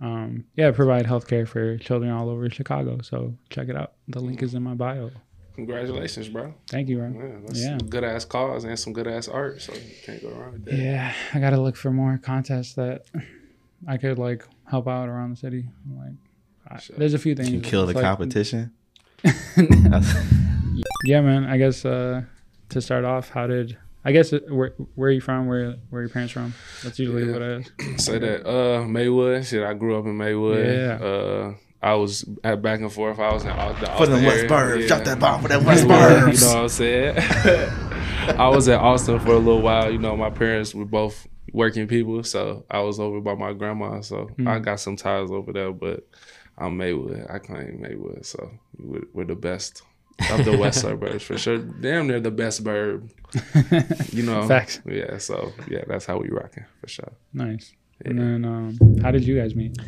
Um, 0.00 0.44
yeah, 0.56 0.70
provide 0.72 1.06
healthcare 1.06 1.46
for 1.48 1.78
children 1.78 2.10
all 2.10 2.28
over 2.28 2.50
Chicago. 2.50 2.98
So 3.02 3.34
check 3.48 3.68
it 3.68 3.76
out. 3.76 3.92
The 4.08 4.20
link 4.20 4.42
is 4.42 4.52
in 4.54 4.62
my 4.62 4.74
bio. 4.74 5.10
Congratulations, 5.54 6.28
bro. 6.28 6.52
Thank 6.68 6.88
you, 6.88 6.98
bro. 6.98 7.12
Yeah, 7.16 7.38
that's 7.46 7.62
Yeah. 7.64 7.78
good 7.88 8.02
ass 8.04 8.24
cause 8.24 8.64
and 8.64 8.76
some 8.78 8.92
good 8.92 9.06
ass 9.06 9.28
art, 9.28 9.62
so 9.62 9.72
you 9.72 9.80
can't 10.04 10.20
go 10.20 10.30
wrong 10.30 10.52
with 10.54 10.64
that. 10.66 10.74
Yeah, 10.74 11.12
I 11.32 11.38
gotta 11.38 11.60
look 11.60 11.76
for 11.76 11.90
more 11.92 12.18
contests 12.22 12.74
that 12.74 13.06
I 13.86 13.96
could 13.96 14.18
like 14.18 14.44
help 14.68 14.88
out 14.88 15.08
around 15.08 15.30
the 15.30 15.36
city. 15.36 15.66
Like, 15.90 16.14
I, 16.68 16.78
Sure. 16.80 16.96
there's 16.98 17.14
a 17.14 17.18
few 17.18 17.34
things. 17.34 17.50
You 17.50 17.60
kill 17.60 17.86
the 17.86 17.92
like- 17.94 18.02
competition. 18.02 18.72
yeah, 21.04 21.20
man. 21.20 21.44
I 21.44 21.56
guess 21.58 21.84
uh, 21.84 22.22
to 22.70 22.80
start 22.80 23.04
off, 23.04 23.30
how 23.30 23.46
did 23.46 23.76
I 24.04 24.12
guess 24.12 24.32
it, 24.32 24.50
where 24.52 24.74
where 24.94 25.08
are 25.08 25.12
you 25.12 25.20
from? 25.20 25.46
Where 25.46 25.76
where 25.90 26.00
are 26.00 26.02
your 26.04 26.10
parents 26.10 26.32
from? 26.32 26.54
That's 26.82 26.98
usually 26.98 27.24
Yeah. 27.26 27.32
what 27.32 27.42
I 27.42 27.52
ask. 27.56 27.82
Say 28.00 28.18
that. 28.18 28.46
Uh, 28.48 28.84
Maywood. 28.84 29.44
Shit, 29.46 29.62
I 29.62 29.74
grew 29.74 29.98
up 29.98 30.04
in 30.04 30.16
Maywood. 30.16 30.66
Yeah. 30.66 31.06
Uh, 31.06 31.54
I 31.82 31.94
was 31.94 32.24
at 32.42 32.62
back 32.62 32.80
and 32.80 32.90
forth. 32.92 33.18
I 33.18 33.32
was 33.32 33.44
in 33.44 33.50
Au- 33.50 33.72
the 33.74 33.86
For 33.86 34.06
the 34.06 34.14
Austin 34.14 34.24
West 34.24 34.38
area. 34.44 34.48
Burbs, 34.48 34.80
Yeah. 34.82 34.86
drop 34.88 35.04
that 35.04 35.18
bomb 35.18 35.42
for 35.42 35.48
them 35.48 35.64
West 35.64 35.86
Yeah, 35.86 35.94
Burbs. 35.94 36.40
You 36.40 36.46
know 36.46 36.54
what 36.54 36.62
I'm 36.62 36.68
saying? 36.68 37.16
I 38.38 38.48
was 38.48 38.68
at 38.68 38.80
Austin 38.80 39.18
for 39.20 39.32
a 39.32 39.38
little 39.38 39.60
while. 39.62 39.90
You 39.90 39.98
know, 39.98 40.16
my 40.16 40.30
parents 40.30 40.74
were 40.74 40.86
both 40.86 41.26
working 41.52 41.86
people, 41.86 42.22
so 42.24 42.64
I 42.70 42.80
was 42.80 42.98
over 43.00 43.20
by 43.20 43.34
my 43.34 43.52
grandma. 43.52 44.00
So 44.00 44.30
Mm. 44.38 44.48
I 44.48 44.58
got 44.58 44.80
some 44.80 44.96
ties 44.96 45.30
over 45.30 45.52
there, 45.52 45.72
but 45.72 46.06
I'm 46.58 46.76
Maywood. 46.76 47.26
I 47.28 47.38
claim 47.38 47.80
Maywood, 47.80 48.24
so 48.26 48.50
we're, 48.78 49.02
we're 49.12 49.24
the 49.24 49.34
best 49.34 49.82
of 50.30 50.44
the 50.44 50.56
west 50.56 50.80
suburbs 50.82 51.24
for 51.24 51.36
sure. 51.38 51.58
Damn, 51.58 52.06
they're 52.06 52.20
the 52.20 52.30
best 52.30 52.62
burb. 52.64 53.10
You 54.12 54.22
know, 54.22 54.46
Facts. 54.48 54.80
Yeah, 54.86 55.18
so 55.18 55.52
yeah, 55.68 55.82
that's 55.86 56.06
how 56.06 56.18
we 56.18 56.28
rocking 56.28 56.64
for 56.80 56.88
sure. 56.88 57.12
Nice. 57.32 57.72
And 58.04 58.18
then, 58.18 58.44
um, 58.44 58.98
how 59.02 59.10
did 59.12 59.24
you 59.24 59.38
guys 59.40 59.54
meet? 59.54 59.78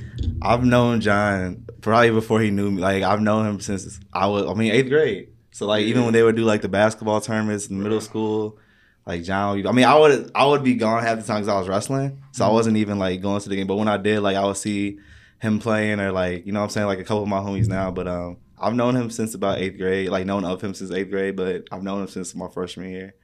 I've 0.40 0.64
known 0.64 1.00
John 1.00 1.66
probably 1.80 2.10
before 2.10 2.40
he 2.40 2.50
knew 2.50 2.70
me. 2.70 2.80
Like 2.80 3.02
I've 3.02 3.20
known 3.20 3.46
him 3.46 3.60
since 3.60 3.98
I 4.12 4.26
was, 4.28 4.46
I 4.46 4.54
mean, 4.54 4.72
eighth 4.72 4.88
grade. 4.88 5.28
So 5.50 5.66
like 5.66 5.84
even 5.86 6.04
when 6.04 6.12
they 6.12 6.22
would 6.22 6.36
do 6.36 6.44
like 6.44 6.62
the 6.62 6.68
basketball 6.68 7.20
tournaments 7.20 7.66
in 7.66 7.82
middle 7.82 8.00
school, 8.00 8.58
like 9.06 9.22
John, 9.22 9.64
I 9.66 9.72
mean, 9.72 9.84
I 9.84 9.96
would 9.96 10.32
I 10.34 10.44
would 10.46 10.64
be 10.64 10.74
gone 10.74 11.02
half 11.02 11.18
the 11.18 11.24
time 11.24 11.36
because 11.36 11.48
I 11.48 11.58
was 11.58 11.68
wrestling, 11.68 12.22
so 12.32 12.44
I 12.44 12.50
wasn't 12.50 12.76
even 12.76 12.98
like 12.98 13.22
going 13.22 13.40
to 13.40 13.48
the 13.48 13.54
game. 13.54 13.68
But 13.68 13.76
when 13.76 13.86
I 13.86 13.98
did, 13.98 14.20
like 14.20 14.36
I 14.36 14.44
would 14.44 14.56
see 14.56 14.98
him 15.38 15.60
playing 15.60 16.00
or 16.00 16.10
like 16.10 16.44
you 16.44 16.52
know 16.52 16.60
what 16.60 16.64
I'm 16.64 16.70
saying 16.70 16.86
like 16.88 16.98
a 16.98 17.04
couple 17.04 17.22
of 17.22 17.28
my 17.28 17.38
homies 17.38 17.68
now. 17.68 17.92
But 17.92 18.08
um, 18.08 18.38
I've 18.58 18.74
known 18.74 18.96
him 18.96 19.10
since 19.10 19.34
about 19.34 19.58
eighth 19.58 19.78
grade, 19.78 20.08
like 20.08 20.26
known 20.26 20.44
of 20.44 20.60
him 20.60 20.74
since 20.74 20.90
eighth 20.90 21.10
grade. 21.10 21.36
But 21.36 21.68
I've 21.70 21.84
known 21.84 22.02
him 22.02 22.08
since 22.08 22.34
my 22.34 22.48
freshman 22.48 22.90
year 22.90 23.14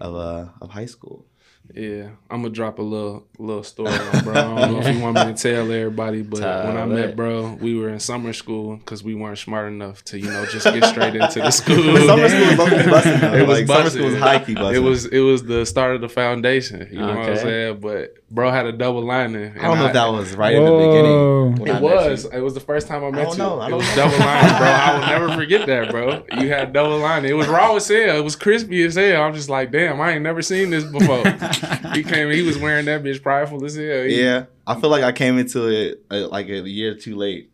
of 0.00 0.16
uh 0.16 0.48
of 0.60 0.70
high 0.70 0.86
school. 0.86 1.26
Yeah, 1.74 2.10
I'm 2.30 2.42
gonna 2.42 2.50
drop 2.54 2.78
a 2.78 2.82
little 2.82 3.26
little 3.38 3.62
story 3.62 3.92
on 3.92 4.24
bro. 4.24 4.34
I 4.34 4.42
don't 4.60 4.72
know 4.72 4.80
if 4.88 4.94
you 4.96 5.00
want 5.02 5.16
me 5.16 5.24
to 5.24 5.34
tell 5.34 5.70
everybody, 5.70 6.22
but 6.32 6.40
Tell 6.40 6.66
when 6.66 6.76
I 6.76 6.82
it. 6.82 6.86
met 6.86 7.16
bro, 7.16 7.56
we 7.60 7.78
were 7.78 7.88
in 7.90 8.00
summer 8.00 8.32
school 8.32 8.76
because 8.76 9.04
we 9.04 9.14
weren't 9.14 9.38
smart 9.38 9.68
enough 9.72 10.04
to 10.06 10.18
you 10.18 10.30
know 10.30 10.44
just 10.46 10.64
get 10.66 10.84
straight 10.84 11.14
into 11.14 11.40
the 11.40 11.50
school. 11.60 11.76
summer 12.06 12.28
school 12.28 12.46
was 12.48 12.58
low-key 12.58 12.90
busting 12.90 13.20
though. 13.20 13.34
It 13.34 13.46
was 13.46 13.58
like 13.58 13.66
summer 13.66 13.82
busting. 13.84 14.00
school 14.00 14.10
was 14.12 14.20
high 14.20 14.38
key 14.44 14.54
busting. 14.54 14.74
It 14.74 14.86
was 14.86 15.06
it 15.06 15.20
was 15.20 15.44
the 15.44 15.64
start 15.66 15.94
of 15.94 16.00
the 16.00 16.08
foundation. 16.08 16.88
You 16.90 16.98
know 16.98 17.06
what 17.08 17.16
I'm 17.18 17.28
Okay. 17.30 17.42
saying? 17.42 17.80
But 17.80 18.14
bro 18.30 18.50
had 18.50 18.66
a 18.66 18.72
double 18.72 19.02
lining. 19.02 19.58
I 19.58 19.62
don't 19.62 19.78
know 19.78 19.86
if 19.86 19.92
that 19.92 20.06
was 20.08 20.34
right 20.36 20.56
Whoa. 20.56 20.64
at 20.64 20.70
the 20.70 20.86
beginning. 20.86 21.54
when 21.56 21.70
I 21.70 21.76
It 21.78 21.82
was. 22.10 22.24
It 22.26 22.40
was 22.40 22.54
the 22.54 22.60
first 22.60 22.86
time 22.86 23.02
I 23.04 23.10
met 23.10 23.24
don't 23.24 23.32
you. 23.32 23.38
know. 23.38 23.58
I 23.60 23.66
it 23.66 23.70
don't 23.70 23.78
was 23.78 23.88
know. 23.88 23.96
double 23.96 24.18
lining, 24.18 24.58
bro. 24.58 24.66
I 24.68 24.92
will 24.98 25.06
never 25.28 25.34
forget 25.40 25.66
that, 25.66 25.90
bro. 25.90 26.24
You 26.40 26.48
had 26.48 26.72
double 26.72 26.98
lining. 26.98 27.30
It 27.30 27.34
was 27.34 27.48
raw 27.48 27.74
as 27.76 27.88
hell. 27.88 28.16
It 28.16 28.22
was 28.24 28.36
crispy 28.36 28.82
as 28.84 28.94
hell. 28.94 29.22
I'm 29.22 29.34
just 29.34 29.48
like, 29.48 29.72
damn, 29.72 30.00
I 30.00 30.12
ain't 30.12 30.22
never 30.22 30.42
seen 30.42 30.70
this 30.70 30.84
before. 30.84 31.26
he 31.94 32.02
came. 32.04 32.30
He 32.30 32.42
was 32.42 32.56
wearing 32.58 32.84
that 32.86 33.02
bitch 33.02 33.22
prideful 33.22 33.64
as 33.64 33.74
hell. 33.74 34.04
He- 34.04 34.22
Yeah, 34.22 34.44
I 34.66 34.80
feel 34.80 34.90
like 34.90 35.02
I 35.02 35.12
came 35.12 35.38
into 35.38 35.68
it 35.68 36.04
uh, 36.10 36.28
like 36.28 36.48
a 36.48 36.60
year 36.68 36.94
too 36.94 37.16
late. 37.16 37.50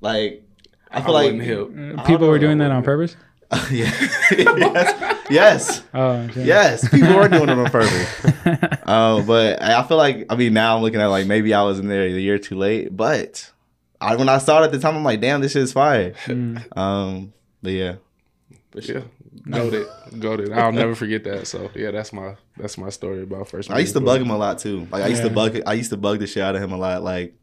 Like 0.00 0.44
I 0.90 0.98
I 0.98 1.02
feel 1.02 1.14
like 1.14 1.32
wouldn't 1.32 1.44
help. 1.96 2.06
People 2.06 2.28
were 2.28 2.38
doing 2.38 2.58
that 2.58 2.70
on 2.70 2.82
purpose. 2.82 3.16
yeah, 3.70 3.90
yes, 4.36 5.13
yes, 5.30 5.82
Oh, 5.94 6.26
shit. 6.28 6.46
yes. 6.46 6.88
People 6.88 7.14
were 7.14 7.28
doing 7.28 7.48
it 7.48 7.58
on 7.58 7.64
purpose. 7.66 8.24
Uh, 8.84 9.22
but 9.26 9.62
I 9.62 9.80
I 9.80 9.86
feel 9.86 9.96
like 9.96 10.26
I 10.30 10.36
mean 10.36 10.52
now 10.54 10.76
I'm 10.76 10.82
looking 10.82 11.00
at 11.00 11.06
like 11.06 11.26
maybe 11.26 11.54
I 11.54 11.62
was 11.62 11.78
in 11.78 11.88
there 11.88 12.04
a 12.04 12.10
year 12.10 12.38
too 12.38 12.56
late. 12.56 12.94
But 12.96 13.50
I 14.00 14.16
when 14.16 14.28
I 14.28 14.38
saw 14.38 14.60
it 14.62 14.66
at 14.66 14.72
the 14.72 14.78
time, 14.78 14.96
I'm 14.96 15.04
like, 15.04 15.20
damn, 15.20 15.40
this 15.40 15.52
shit's 15.52 15.72
fire. 15.72 16.12
Mm. 16.26 16.76
Um, 16.76 17.32
but 17.62 17.72
yeah, 17.72 17.94
Yeah, 18.74 19.00
goaded, 19.48 19.86
goaded. 20.18 20.52
I'll 20.52 20.72
never 20.72 20.94
forget 20.94 21.24
that. 21.24 21.46
So 21.46 21.70
yeah, 21.74 21.90
that's 21.90 22.12
my 22.12 22.36
that's 22.56 22.76
my 22.76 22.90
story 22.90 23.22
about 23.22 23.48
first. 23.48 23.70
I 23.70 23.78
used 23.78 23.94
to 23.94 24.00
bug 24.00 24.20
him 24.20 24.30
a 24.30 24.36
lot 24.36 24.58
too. 24.58 24.86
Like 24.90 25.04
I 25.04 25.08
used 25.08 25.22
to 25.22 25.30
bug 25.30 25.58
I 25.66 25.72
used 25.74 25.90
to 25.90 25.96
bug 25.96 26.18
the 26.18 26.26
shit 26.26 26.42
out 26.42 26.56
of 26.56 26.62
him 26.62 26.72
a 26.72 26.76
lot. 26.78 27.02
Like. 27.02 27.34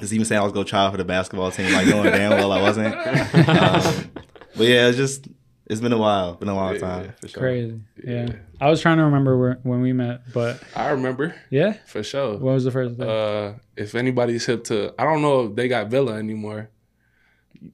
Cause 0.00 0.10
even 0.14 0.24
saying 0.24 0.40
I 0.40 0.42
was 0.42 0.54
gonna 0.54 0.64
try 0.64 0.90
for 0.90 0.96
the 0.96 1.04
basketball 1.04 1.50
team, 1.50 1.70
like 1.70 1.86
knowing 1.86 2.10
damn 2.10 2.30
well 2.30 2.50
I 2.50 2.62
wasn't. 2.62 2.94
Um, 3.46 4.10
but 4.56 4.66
yeah, 4.66 4.88
it's 4.88 4.96
just 4.96 5.28
it's 5.72 5.80
been 5.80 5.92
a 5.92 5.98
while, 5.98 6.34
been 6.34 6.48
a 6.48 6.54
long 6.54 6.74
Yeah, 6.74 6.80
time 6.80 7.14
for 7.20 7.28
sure. 7.28 7.40
Crazy. 7.40 7.80
Yeah. 8.04 8.26
Yeah. 8.26 8.32
I 8.60 8.68
was 8.70 8.80
trying 8.80 8.98
to 8.98 9.04
remember 9.04 9.38
where, 9.38 9.58
when 9.62 9.80
we 9.80 9.92
met, 9.92 10.20
but 10.32 10.62
I 10.76 10.90
remember 10.90 11.34
yeah. 11.50 11.78
for 11.86 12.02
sure. 12.02 12.32
What 12.32 12.52
was 12.52 12.64
the 12.64 12.70
first 12.70 12.98
day? 12.98 13.06
Uh, 13.06 13.54
if 13.76 13.94
anybody's 13.94 14.44
hip 14.46 14.64
to, 14.64 14.94
I 14.98 15.04
don't 15.04 15.22
know 15.22 15.46
if 15.46 15.56
they 15.56 15.68
got 15.68 15.88
Villa 15.88 16.14
anymore. 16.14 16.68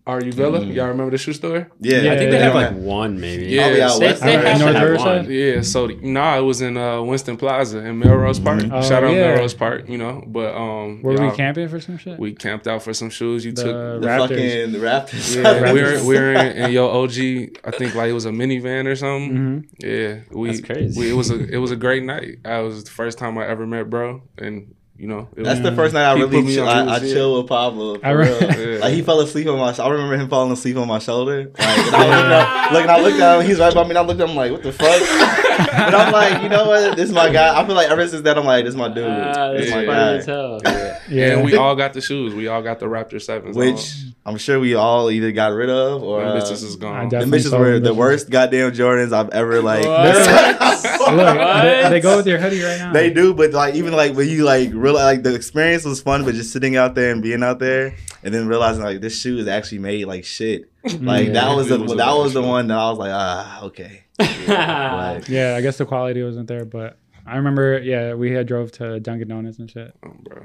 Are 0.07 0.23
you 0.23 0.33
Villa? 0.33 0.61
Mm. 0.61 0.75
Y'all 0.75 0.88
remember 0.88 1.11
the 1.11 1.18
shoe 1.18 1.33
store? 1.33 1.71
Yeah, 1.80 2.00
Yeah, 2.02 2.12
I 2.12 2.16
think 2.18 2.30
they 2.30 2.38
yeah, 2.38 2.45
have 2.45 2.54
yeah. 2.54 2.68
like 2.68 2.76
one 2.76 3.21
maybe. 3.21 3.47
Yeah, 3.47 3.62
Probably 3.62 3.83
out 3.83 3.90
so- 3.92 3.99
They, 4.00 4.07
west. 4.07 4.23
they 4.23 4.33
have 4.33 4.59
North 4.61 4.76
have 4.76 4.99
one. 5.25 5.30
Yeah, 5.30 5.61
so 5.62 5.87
nah, 5.87 6.38
it 6.38 6.42
was 6.42 6.61
in 6.61 6.76
uh, 6.76 7.02
Winston 7.02 7.37
Plaza 7.37 7.78
in 7.78 7.99
Melrose 7.99 8.38
Park. 8.40 8.61
Mhm. 8.61 8.71
Oh, 8.73 8.83
Shout 8.83 9.04
out 9.04 9.12
yeah. 9.14 9.28
Melrose 9.35 9.54
Park, 9.54 9.88
you 9.88 9.99
know. 9.99 10.23
But 10.26 10.54
um, 10.54 11.02
Were 11.02 11.12
we 11.14 11.30
camping 11.37 11.68
for 11.68 11.80
some 11.80 11.99
shit? 11.99 12.18
We 12.18 12.33
camped 12.35 12.66
out 12.66 12.83
for 12.83 12.92
some 12.92 13.11
shoes. 13.11 13.45
You 13.45 13.52
the 13.52 13.62
took. 13.64 14.02
the 14.02 14.07
Raptors. 14.09 14.18
fucking 14.28 14.73
the 14.73 14.78
Raptors. 14.78 15.37
Yeah, 15.37 15.73
we 15.75 15.83
were 15.83 16.04
we 16.04 16.14
were 16.18 16.33
in, 16.35 16.57
in 16.64 16.73
your 16.73 16.90
OG. 16.90 17.16
I 17.64 17.71
think 17.71 17.95
like 17.95 18.09
it 18.11 18.14
was 18.14 18.26
a 18.26 18.30
minivan 18.30 18.87
or 18.87 18.97
something. 18.97 19.37
hmm 19.37 19.59
Yeah, 19.78 20.21
we. 20.33 20.49
That's 20.49 20.61
crazy. 20.61 20.99
We, 21.00 21.11
it 21.11 21.14
was 21.14 21.30
a 21.30 21.38
it 21.49 21.59
was 21.59 21.71
a 21.71 21.76
great 21.76 22.02
night. 22.04 22.38
I 22.45 22.59
was 22.61 22.85
the 22.85 22.90
first 22.90 23.18
time 23.18 23.38
I 23.38 23.47
ever 23.47 23.66
met 23.66 23.88
bro, 23.90 24.23
and 24.37 24.75
you 24.99 25.07
know 25.07 25.28
it 25.37 25.45
That's 25.45 25.61
was, 25.61 25.71
the 25.71 25.76
first 25.76 25.95
night 25.95 26.05
I 26.05 26.17
He 26.17 26.23
really 26.23 26.43
put 26.43 26.52
chill, 26.52 26.69
I, 26.69 26.97
I 26.97 26.99
chill 26.99 27.38
with 27.38 27.47
Pablo. 27.47 27.99
For 27.99 28.07
I 28.07 28.11
re- 28.11 28.28
real. 28.28 28.75
Yeah. 28.75 28.78
Like 28.81 28.93
he 28.93 29.02
fell 29.02 29.21
asleep 29.21 29.47
on 29.47 29.59
my. 29.59 29.73
I 29.73 29.88
remember 29.88 30.17
him 30.17 30.28
falling 30.28 30.52
asleep 30.52 30.76
on 30.76 30.88
my 30.88 30.99
shoulder. 30.99 31.52
Like 31.59 31.59
and 31.59 31.97
I 31.97 32.02
looked 32.05 32.33
up, 32.33 32.73
look, 32.73 32.83
and 32.83 32.90
I 32.90 33.00
looked 33.00 33.21
at 33.21 33.40
him. 33.40 33.47
He's 33.47 33.59
right 33.61 33.75
by 33.75 33.85
me. 33.85 33.90
And 33.90 33.99
I 33.99 34.02
looked 34.02 34.21
at 34.21 34.28
him 34.28 34.37
like, 34.37 34.52
what 34.52 34.62
the 34.62 34.73
fuck? 34.73 35.45
But 35.59 35.95
I'm 35.95 36.12
like, 36.12 36.43
you 36.43 36.49
know 36.49 36.67
what? 36.69 36.97
This 36.97 37.09
is 37.09 37.15
my 37.15 37.31
guy. 37.31 37.59
I 37.61 37.67
feel 37.67 37.75
like 37.75 37.91
ever 37.91 38.07
since 38.09 38.23
that, 38.23 38.38
I'm 38.38 38.45
like, 38.47 38.65
this 38.65 38.73
is 38.73 38.77
my 38.79 38.88
dude. 38.88 39.05
Ah, 39.09 39.53
this 39.53 39.61
that's 39.61 39.67
is 39.69 39.75
my 39.75 39.83
Yeah. 39.83 39.87
funny 39.87 40.11
guy. 40.11 40.15
as 40.15 40.27
hell. 40.27 40.61
Yeah. 41.09 41.33
And 41.33 41.45
we 41.45 41.57
all 41.57 41.75
got 41.77 41.93
the 41.93 42.00
shoes. 42.00 42.35
We 42.35 42.49
all 42.49 42.62
got 42.62 42.79
the 42.81 42.87
Raptor 42.87 43.21
sevens. 43.21 43.57
Which 43.57 43.95
I'm 44.27 44.37
sure 44.37 44.61
we 44.61 44.75
all 44.75 45.11
either 45.11 45.33
got 45.33 45.53
rid 45.53 45.71
of 45.71 46.03
or. 46.03 46.21
them 46.21 46.29
Uh, 46.37 46.41
bitches 46.41 46.62
is 46.62 46.77
gone. 46.77 47.00
them 47.00 47.09
definitely 47.09 47.38
bitches 47.41 47.59
were 47.59 47.81
the 47.81 47.95
worst 47.95 48.29
goddamn 48.31 48.73
Jordans 48.73 49.12
I've 49.12 49.31
ever 49.31 49.62
like. 49.62 49.85
What? 49.85 50.69
Look, 51.09 51.37
they, 51.62 51.87
they 51.88 52.00
go 52.00 52.17
with 52.19 52.27
your 52.27 52.38
hoodie 52.38 52.61
right 52.62 52.79
now. 52.79 52.93
They 52.93 53.11
do, 53.11 53.33
but 53.33 53.53
like 53.53 53.75
even 53.75 53.95
like 53.95 54.15
when 54.15 54.29
you 54.29 54.45
like 54.45 54.71
realize 54.75 55.05
like 55.05 55.23
the 55.23 55.35
experience 55.35 55.85
was 55.85 56.03
fun, 56.03 56.25
but 56.25 56.35
just 56.35 56.53
sitting 56.53 56.77
out 56.77 56.95
there 56.95 57.11
and 57.12 57.23
being 57.23 57.43
out 57.43 57.59
there, 57.59 57.95
and 58.23 58.35
then 58.35 58.47
realizing 58.47 58.83
like 58.83 59.00
this 59.00 59.19
shoe 59.19 59.38
is 59.38 59.47
actually 59.49 59.79
made 59.79 60.05
like 60.05 60.25
shit. 60.27 60.71
Like 61.00 61.29
Yeah. 61.29 61.33
that 61.35 61.57
was 61.57 61.69
the 61.69 61.79
was 61.79 61.95
that 61.97 62.12
was 62.12 62.35
the 62.35 62.43
one 62.43 62.67
that 62.69 62.77
I 62.79 62.91
was 62.91 62.99
like, 62.99 63.11
ah, 63.12 63.62
okay. 63.65 64.03
Like, 64.18 65.28
Yeah, 65.28 65.54
I 65.56 65.60
guess 65.60 65.78
the 65.78 65.87
quality 65.87 66.22
wasn't 66.22 66.48
there, 66.48 66.64
but 66.64 66.98
I 67.26 67.37
remember. 67.37 67.78
Yeah, 67.78 68.14
we 68.14 68.30
had 68.32 68.46
drove 68.46 68.72
to 68.72 69.00
Dunkin' 69.00 69.28
Donuts 69.28 69.58
and 69.58 69.70
shit. 69.70 69.94
Oh, 70.04 70.12
bro. 70.22 70.42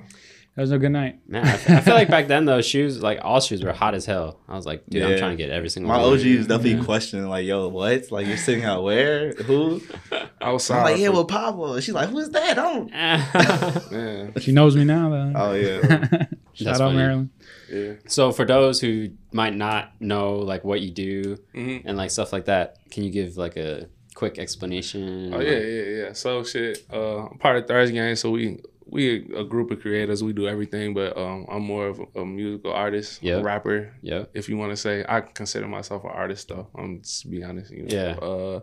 That 0.55 0.61
was 0.61 0.71
a 0.71 0.77
good 0.77 0.91
night. 0.91 1.17
Man, 1.27 1.43
I, 1.47 1.53
I 1.53 1.81
feel 1.81 1.95
like 1.95 2.09
back 2.09 2.27
then 2.27 2.45
though, 2.45 2.61
shoes, 2.61 3.01
like 3.01 3.17
all 3.23 3.39
shoes, 3.39 3.63
were 3.63 3.73
hot 3.73 3.95
as 3.95 4.05
hell. 4.05 4.39
I 4.47 4.55
was 4.55 4.67
like, 4.67 4.83
dude, 4.87 5.01
I'm 5.01 5.17
trying 5.17 5.35
to 5.35 5.43
get 5.43 5.49
every 5.49 5.67
single 5.69 5.91
my 5.91 5.97
one. 5.99 6.13
OG 6.13 6.19
is 6.19 6.45
definitely 6.45 6.73
Yeah. 6.75 6.83
questioning 6.83 7.27
like, 7.27 7.43
yo, 7.47 7.69
what? 7.69 8.11
Like 8.11 8.27
you're 8.27 8.37
sitting 8.37 8.63
out 8.63 8.83
where? 8.83 9.31
Who? 9.33 9.81
I 10.41 10.51
was 10.51 10.69
I'm 10.69 10.83
like, 10.83 10.99
yeah, 10.99 11.07
for- 11.07 11.13
well, 11.13 11.25
Pablo. 11.25 11.79
She's 11.79 11.95
like, 11.95 12.09
who's 12.09 12.29
that? 12.29 12.59
I 12.59 12.61
don't. 12.61 12.91
man. 13.91 14.33
She 14.41 14.51
knows 14.51 14.75
me 14.75 14.83
now, 14.83 15.09
though. 15.09 15.33
Oh 15.35 15.53
yeah. 15.53 15.79
Shout 15.81 16.27
That's 16.65 16.79
out 16.81 16.89
funny. 16.89 16.97
Maryland. 16.97 17.29
Yeah. 17.73 17.93
so 18.07 18.31
for 18.31 18.45
those 18.45 18.79
who 18.79 19.09
might 19.31 19.55
not 19.55 19.91
know 19.99 20.35
like 20.37 20.63
what 20.63 20.81
you 20.81 20.91
do 20.91 21.37
hmm 21.53 21.77
and 21.85 21.97
like 21.97 22.11
stuff 22.11 22.31
like 22.31 22.45
that, 22.45 22.77
can 22.91 23.03
you 23.03 23.09
give 23.11 23.35
like 23.37 23.57
a 23.57 23.87
quick 24.15 24.37
explanation? 24.37 25.33
Oh 25.33 25.39
yeah, 25.39 25.57
yeah, 25.57 25.83
yeah. 26.05 26.13
So 26.13 26.43
shit. 26.43 26.85
Uh, 26.91 27.27
I'm 27.27 27.37
part 27.39 27.57
of 27.57 27.67
Thirst 27.67 27.93
Gang, 27.93 28.15
so 28.15 28.29
we 28.31 28.59
we 28.85 29.25
a 29.35 29.43
group 29.43 29.71
of 29.71 29.79
creators. 29.81 30.23
We 30.23 30.33
do 30.33 30.47
everything, 30.47 30.93
but 30.93 31.17
um, 31.17 31.47
I'm 31.49 31.63
more 31.63 31.87
of 31.87 31.99
a 32.15 32.23
musical 32.25 32.73
artist, 32.73 33.23
Yeah. 33.23 33.37
a 33.37 33.41
rapper. 33.43 33.91
Yep. 34.01 34.31
If 34.35 34.49
you 34.49 34.57
want 34.57 34.71
to 34.71 34.77
say, 34.77 35.03
I 35.07 35.21
consider 35.21 35.67
myself 35.67 36.03
an 36.03 36.11
artist, 36.13 36.49
though. 36.49 36.67
I'm 36.75 37.01
just 37.01 37.21
to 37.23 37.27
be 37.29 37.43
honest. 37.43 37.71
You 37.71 37.83
know? 37.83 37.89
Yeah. 37.89 38.27
Uh, 38.27 38.59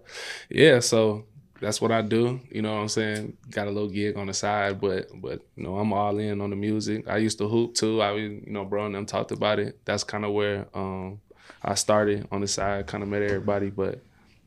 yeah. 0.48 0.78
So 0.80 1.24
that's 1.60 1.80
what 1.80 1.92
I 1.92 2.02
do. 2.02 2.40
You 2.50 2.62
know 2.62 2.74
what 2.74 2.80
I'm 2.80 2.88
saying? 2.88 3.36
Got 3.50 3.68
a 3.68 3.70
little 3.70 3.88
gig 3.88 4.16
on 4.16 4.26
the 4.26 4.34
side, 4.34 4.80
but 4.80 5.08
but 5.20 5.40
you 5.56 5.62
know 5.64 5.76
I'm 5.78 5.92
all 5.92 6.18
in 6.18 6.40
on 6.40 6.50
the 6.50 6.56
music. 6.56 7.08
I 7.08 7.18
used 7.18 7.38
to 7.38 7.48
hoop 7.48 7.74
too. 7.74 8.00
I 8.02 8.12
was- 8.12 8.22
you 8.22 8.42
know 8.46 8.64
bro 8.64 8.86
and 8.86 8.94
them 8.94 9.06
talked 9.06 9.30
about 9.32 9.58
it. 9.58 9.78
That's 9.84 10.04
kind 10.04 10.24
of 10.24 10.32
where 10.32 10.66
um 10.74 11.20
I 11.62 11.74
started 11.74 12.26
on 12.32 12.40
the 12.40 12.48
side. 12.48 12.86
Kind 12.86 13.02
of 13.02 13.08
met 13.08 13.22
everybody, 13.22 13.70
but 13.70 14.00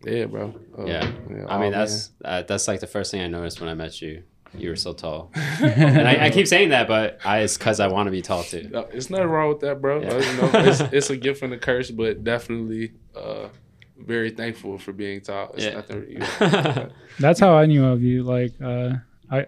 yeah, 0.06 0.26
bro. 0.26 0.54
Uh, 0.78 0.86
Yeah. 0.86 1.12
I 1.48 1.60
mean, 1.60 1.72
that's 1.72 2.12
uh, 2.26 2.42
that's 2.44 2.68
like 2.68 2.80
the 2.80 2.88
first 2.88 3.12
thing 3.12 3.22
I 3.22 3.28
noticed 3.28 3.60
when 3.62 3.70
I 3.70 3.74
met 3.74 4.02
you. 4.02 4.24
You 4.56 4.70
were 4.70 4.76
so 4.76 4.94
tall, 4.94 5.32
and 5.64 6.08
I, 6.08 6.26
I 6.26 6.30
keep 6.30 6.46
saying 6.48 6.70
that, 6.70 6.88
but 6.88 7.18
I, 7.26 7.40
it's 7.40 7.58
because 7.58 7.80
I 7.80 7.88
want 7.88 8.06
to 8.06 8.12
be 8.12 8.22
tall 8.22 8.44
too. 8.44 8.70
No, 8.72 8.82
it's 8.94 9.10
nothing 9.10 9.26
wrong 9.26 9.50
with 9.50 9.62
that, 9.62 9.82
bro. 9.82 10.00
Yeah. 10.02 10.10
Uh, 10.10 10.20
you 10.20 10.38
know, 10.38 10.52
it's, 10.70 10.80
it's 10.94 11.10
a 11.10 11.18
gift 11.18 11.42
and 11.42 11.54
a 11.54 11.58
curse, 11.58 11.90
but 11.90 12.24
definitely 12.24 12.92
uh, 13.16 13.48
very 14.06 14.32
thankful 14.32 14.78
for 14.78 14.92
being 14.94 15.22
taught. 15.22 15.52
It's 15.56 15.66
Yeah. 15.66 15.74
nothing, 15.76 16.06
you 16.10 16.20
know, 16.42 16.90
That's 17.20 17.40
how 17.40 17.56
I 17.56 17.66
knew 17.66 17.86
of 17.86 18.02
you. 18.04 18.24
Like, 18.24 18.54
uh, 18.64 18.94
I, 19.32 19.46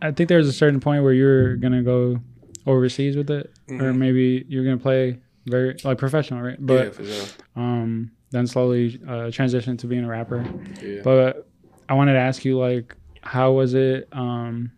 I 0.00 0.10
think 0.12 0.28
there 0.28 0.38
was 0.38 0.48
a 0.48 0.52
certain 0.52 0.80
point 0.80 1.02
where 1.02 1.12
you 1.12 1.24
were 1.24 1.56
gonna 1.56 1.82
go 1.82 2.18
overseas 2.66 3.16
with 3.16 3.30
it, 3.30 3.50
or 3.70 3.74
Mhm. 3.92 3.96
maybe 3.96 4.44
you're 4.48 4.64
gonna 4.64 4.76
play 4.78 5.18
very 5.46 5.76
like 5.84 5.98
professional, 5.98 6.42
right? 6.42 6.56
yeah, 6.58 6.66
But 6.66 6.94
for 6.94 7.04
sure. 7.04 7.26
um, 7.56 8.12
then 8.30 8.46
slowly 8.46 9.00
uh, 9.06 9.30
transition 9.30 9.76
to 9.78 9.86
being 9.86 10.04
a 10.04 10.08
rapper. 10.08 10.44
Yeah. 10.82 11.02
But 11.04 11.48
I 11.88 11.94
wanted 11.94 12.12
to 12.14 12.18
ask 12.20 12.44
you, 12.44 12.58
like, 12.58 12.96
how 13.22 13.52
was 13.52 13.74
it 13.74 14.08
um, 14.12 14.72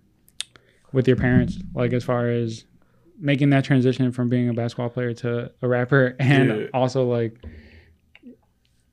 with 0.93 1.07
your 1.07 1.17
parents? 1.17 1.59
Like, 1.75 1.93
as 1.93 2.03
far 2.05 2.29
as 2.29 2.65
making 3.19 3.51
that 3.51 3.65
transition 3.65 4.11
from 4.11 4.29
being 4.29 4.49
a 4.49 4.53
basketball 4.55 4.89
player 4.91 5.13
to 5.15 5.51
a 5.63 5.69
rapper, 5.69 6.17
and 6.21 6.49
Yeah. 6.49 6.67
also 6.75 7.07
like 7.07 7.39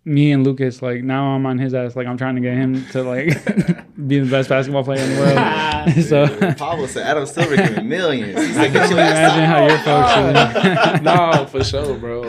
me 0.03 0.31
and 0.31 0.43
Lucas, 0.43 0.81
like 0.81 1.03
now 1.03 1.36
I'm 1.36 1.46
on 1.46 1.58
his 1.60 1.74
ass. 1.74 1.96
Like 1.96 2.08
I'm 2.08 2.17
trying 2.17 2.36
to 2.36 2.41
get 2.41 2.55
him 2.55 2.86
to 2.88 3.03
like 3.03 3.27
be 4.08 4.20
the 4.20 4.29
best 4.29 4.50
basketball 4.50 4.84
player 4.84 5.01
in 5.03 5.10
the 5.15 5.22
world. 5.22 6.05
so 6.48 6.53
Pablo 6.55 6.88
said 6.88 7.05
Adam 7.05 7.25
Silver 7.25 7.55
giving 7.55 7.88
millions. 7.89 8.39
He's 8.39 8.58
I 8.58 8.63
can 8.65 8.74
get 8.74 8.84
only 8.91 8.96
imagine 9.03 9.46
how 9.46 9.67
your 9.67 9.77
folks. 9.79 10.96
is. 10.98 11.01
no, 11.03 11.46
for 11.48 11.63
sure, 11.63 11.98
bro. 11.98 12.24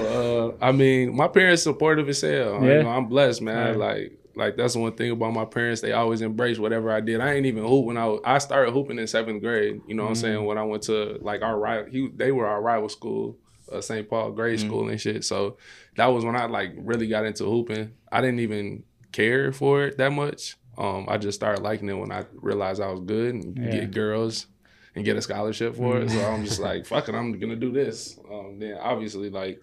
Uh, 0.60 0.64
I 0.64 0.72
mean, 0.72 1.16
my 1.16 1.28
parents 1.28 1.62
supportive 1.62 2.08
as 2.08 2.20
hell. 2.20 2.62
Yeah. 2.62 2.78
You 2.78 2.82
know, 2.82 2.90
I'm 2.90 3.06
blessed, 3.06 3.40
man. 3.42 3.78
Right. 3.78 3.96
Like, 3.96 4.18
like 4.34 4.56
that's 4.56 4.76
one 4.76 4.92
thing 4.92 5.10
about 5.10 5.32
my 5.32 5.44
parents. 5.46 5.80
They 5.80 5.92
always 5.92 6.20
embrace 6.22 6.58
whatever 6.58 6.90
I 6.90 7.00
did. 7.00 7.20
I 7.20 7.34
ain't 7.34 7.46
even 7.46 7.64
hoop 7.64 7.84
when 7.86 7.96
I 7.96 8.06
was, 8.06 8.20
I 8.24 8.38
started 8.38 8.72
hooping 8.72 8.98
in 8.98 9.06
seventh 9.06 9.42
grade. 9.42 9.80
You 9.86 9.94
know 9.94 10.04
what 10.04 10.10
I'm 10.10 10.14
Mm. 10.16 10.20
saying? 10.20 10.44
When 10.44 10.58
I 10.58 10.62
went 10.64 10.82
to 10.84 11.18
like 11.22 11.42
our 11.42 11.58
rival, 11.58 11.90
he, 11.90 12.08
they 12.16 12.32
were 12.32 12.46
our 12.46 12.60
rival 12.62 12.88
school, 12.88 13.36
uh, 13.70 13.80
St. 13.80 14.08
Paul 14.08 14.32
grade 14.32 14.58
Mm. 14.58 14.66
school 14.66 14.88
and 14.88 15.00
shit. 15.00 15.24
So 15.24 15.56
that 15.96 16.06
was 16.06 16.24
when 16.24 16.36
I 16.36 16.46
like 16.46 16.72
really 16.76 17.06
got 17.08 17.24
into 17.26 17.44
hooping. 17.44 17.92
I 18.10 18.20
didn't 18.20 18.40
even 18.40 18.84
care 19.12 19.52
for 19.52 19.84
it 19.84 19.98
that 19.98 20.12
much. 20.12 20.56
Um, 20.78 21.04
I 21.08 21.18
just 21.18 21.38
started 21.38 21.62
liking 21.62 21.88
it 21.90 21.94
when 21.98 22.10
I 22.10 22.24
realized 22.32 22.80
I 22.80 22.88
was 22.88 23.00
good 23.00 23.34
and 23.34 23.56
Yeah. 23.58 23.70
get 23.80 23.90
girls 23.92 24.46
and 24.94 25.04
get 25.04 25.16
a 25.16 25.22
scholarship 25.22 25.76
for 25.76 25.98
it. 25.98 26.10
So 26.10 26.20
I'm 26.24 26.44
just 26.44 26.60
like, 26.60 26.86
fuck 26.92 27.08
it, 27.08 27.14
I'm 27.14 27.38
gonna 27.38 27.56
do 27.56 27.70
this. 27.72 28.18
Um, 28.30 28.58
then 28.58 28.78
obviously 28.80 29.28
like 29.30 29.60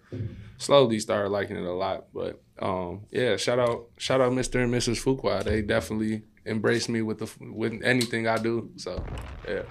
slowly 0.58 0.98
started 1.00 1.30
liking 1.30 1.56
it 1.56 1.64
a 1.64 1.72
lot. 1.72 2.06
But 2.14 2.40
um, 2.60 3.00
yeah, 3.10 3.36
shout 3.36 3.58
out 3.58 3.86
shout 3.98 4.20
out 4.20 4.32
Mr. 4.32 4.62
and 4.62 4.72
Mrs. 4.72 5.02
Fuqua. 5.02 5.42
They 5.42 5.62
definitely 5.62 6.22
embrace 6.46 6.88
me 6.88 7.02
with 7.02 7.18
the 7.18 7.28
with 7.52 7.80
anything 7.84 8.26
I 8.28 8.38
do. 8.38 8.70
So 8.76 9.04
yeah, 9.48 9.62